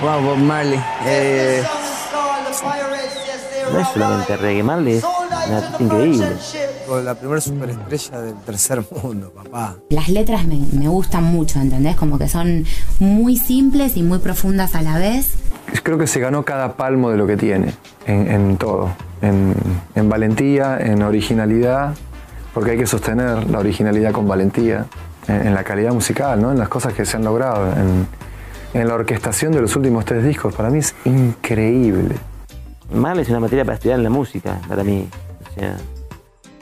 [0.00, 0.78] Wow, Bob Marley.
[1.04, 1.62] Eh,
[3.72, 5.88] No es solamente reggae, Marley es un
[6.90, 9.76] La primera superestrella del tercer mundo, papá.
[9.90, 11.94] Las letras me, me gustan mucho, ¿entendés?
[11.94, 12.64] Como que son
[12.98, 15.34] muy simples y muy profundas a la vez.
[15.84, 17.74] Creo que se ganó cada palmo de lo que tiene,
[18.06, 18.90] en, en todo,
[19.22, 19.54] en,
[19.94, 21.94] en valentía, en originalidad,
[22.52, 24.86] porque hay que sostener la originalidad con valentía,
[25.28, 26.50] en, en la calidad musical, ¿no?
[26.50, 28.08] en las cosas que se han logrado, en,
[28.74, 30.54] en la orquestación de los últimos tres discos.
[30.56, 32.16] Para mí es increíble.
[32.92, 35.08] Marley es una materia para estudiar en la música, para mí.
[35.50, 35.76] O sea,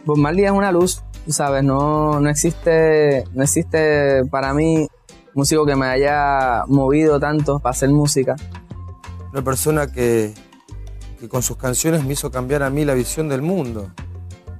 [0.09, 1.63] Bob Marley es una luz, tú ¿sabes?
[1.63, 4.89] No, no existe, no existe para mí
[5.35, 8.35] músico que me haya movido tanto para hacer música.
[9.31, 10.33] Una persona que,
[11.21, 13.91] que con sus canciones me hizo cambiar a mí la visión del mundo.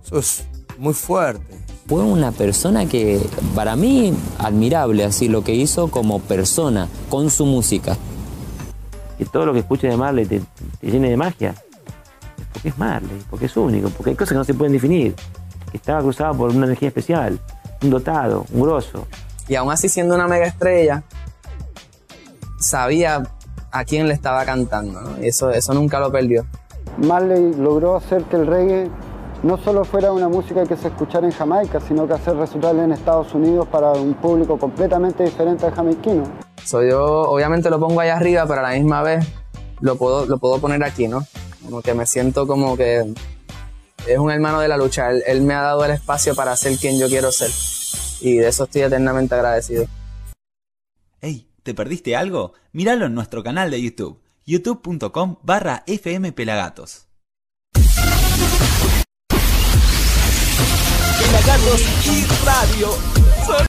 [0.05, 0.45] Eso es
[0.77, 1.57] muy fuerte.
[1.87, 3.19] Fue una persona que,
[3.55, 7.97] para mí, admirable, así lo que hizo como persona, con su música.
[9.17, 10.43] que todo lo que escuches de Marley te,
[10.79, 11.55] te llene de magia.
[12.53, 15.15] Porque es Marley, porque es único, porque hay cosas que no se pueden definir.
[15.71, 17.39] Que estaba cruzado por una energía especial,
[17.83, 19.07] un dotado, un grosso.
[19.49, 21.03] Y aún así siendo una mega estrella,
[22.59, 23.23] sabía
[23.71, 25.23] a quién le estaba cantando, ¿no?
[25.23, 26.47] Y eso, eso nunca lo perdió.
[26.99, 28.91] Marley logró hacer que el reggae
[29.43, 32.93] no solo fuera una música que se escuchara en Jamaica, sino que hacer resultar en
[32.93, 36.25] Estados Unidos para un público completamente diferente al jamaiquino.
[36.65, 39.27] So, yo obviamente lo pongo ahí arriba, pero a la misma vez
[39.81, 41.25] lo puedo, lo puedo poner aquí, ¿no?
[41.65, 43.15] Como que me siento como que
[44.13, 45.11] es un hermano de la lucha.
[45.11, 47.51] Él, él me ha dado el espacio para ser quien yo quiero ser.
[48.21, 49.87] Y de eso estoy eternamente agradecido.
[51.21, 52.55] Ey, ¿te perdiste algo?
[52.73, 57.07] Míralo en nuestro canal de YouTube, youtube.com barra FM Pelagatos.
[61.19, 62.91] Pelagatos y Radio